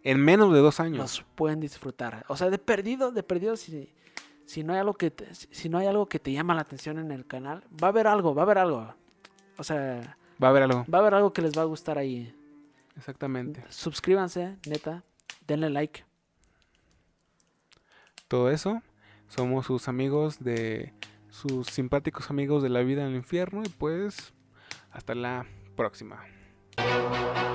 En 0.03 0.19
menos 0.19 0.53
de 0.53 0.59
dos 0.59 0.79
años. 0.79 0.97
Los 0.97 1.25
pueden 1.35 1.59
disfrutar. 1.59 2.25
O 2.29 2.37
sea, 2.37 2.49
de 2.49 2.57
perdido, 2.57 3.11
de 3.11 3.23
perdido, 3.23 3.57
si, 3.57 3.93
si, 4.45 4.63
no 4.63 4.73
hay 4.73 4.79
algo 4.79 4.93
que 4.93 5.11
si 5.51 5.67
no 5.67 5.77
hay 5.77 5.87
algo 5.87 6.07
que 6.07 6.19
te 6.19 6.31
llama 6.31 6.55
la 6.55 6.61
atención 6.61 6.99
en 6.99 7.11
el 7.11 7.25
canal, 7.25 7.63
va 7.83 7.87
a 7.87 7.91
haber 7.91 8.07
algo, 8.07 8.33
va 8.33 8.43
a 8.43 8.45
haber 8.45 8.57
algo. 8.59 8.93
O 9.57 9.63
sea, 9.63 10.17
Va 10.41 10.47
a 10.47 10.49
haber 10.51 10.63
algo. 10.63 10.85
Va 10.93 10.97
a 10.97 11.01
haber 11.01 11.13
algo 11.13 11.33
que 11.33 11.41
les 11.41 11.57
va 11.57 11.61
a 11.61 11.65
gustar 11.65 11.97
ahí. 11.97 12.35
Exactamente. 12.97 13.63
Suscríbanse, 13.69 14.57
neta. 14.67 15.03
Denle 15.47 15.69
like. 15.69 16.05
Todo 18.27 18.49
eso. 18.49 18.81
Somos 19.27 19.65
sus 19.65 19.87
amigos 19.87 20.43
de. 20.43 20.93
Sus 21.29 21.67
simpáticos 21.67 22.29
amigos 22.29 22.61
de 22.61 22.69
la 22.69 22.81
vida 22.81 23.03
en 23.03 23.09
el 23.11 23.15
infierno. 23.15 23.63
Y 23.65 23.69
pues. 23.69 24.33
Hasta 24.91 25.15
la 25.15 25.45
próxima. 25.75 26.23
Música 26.77 27.52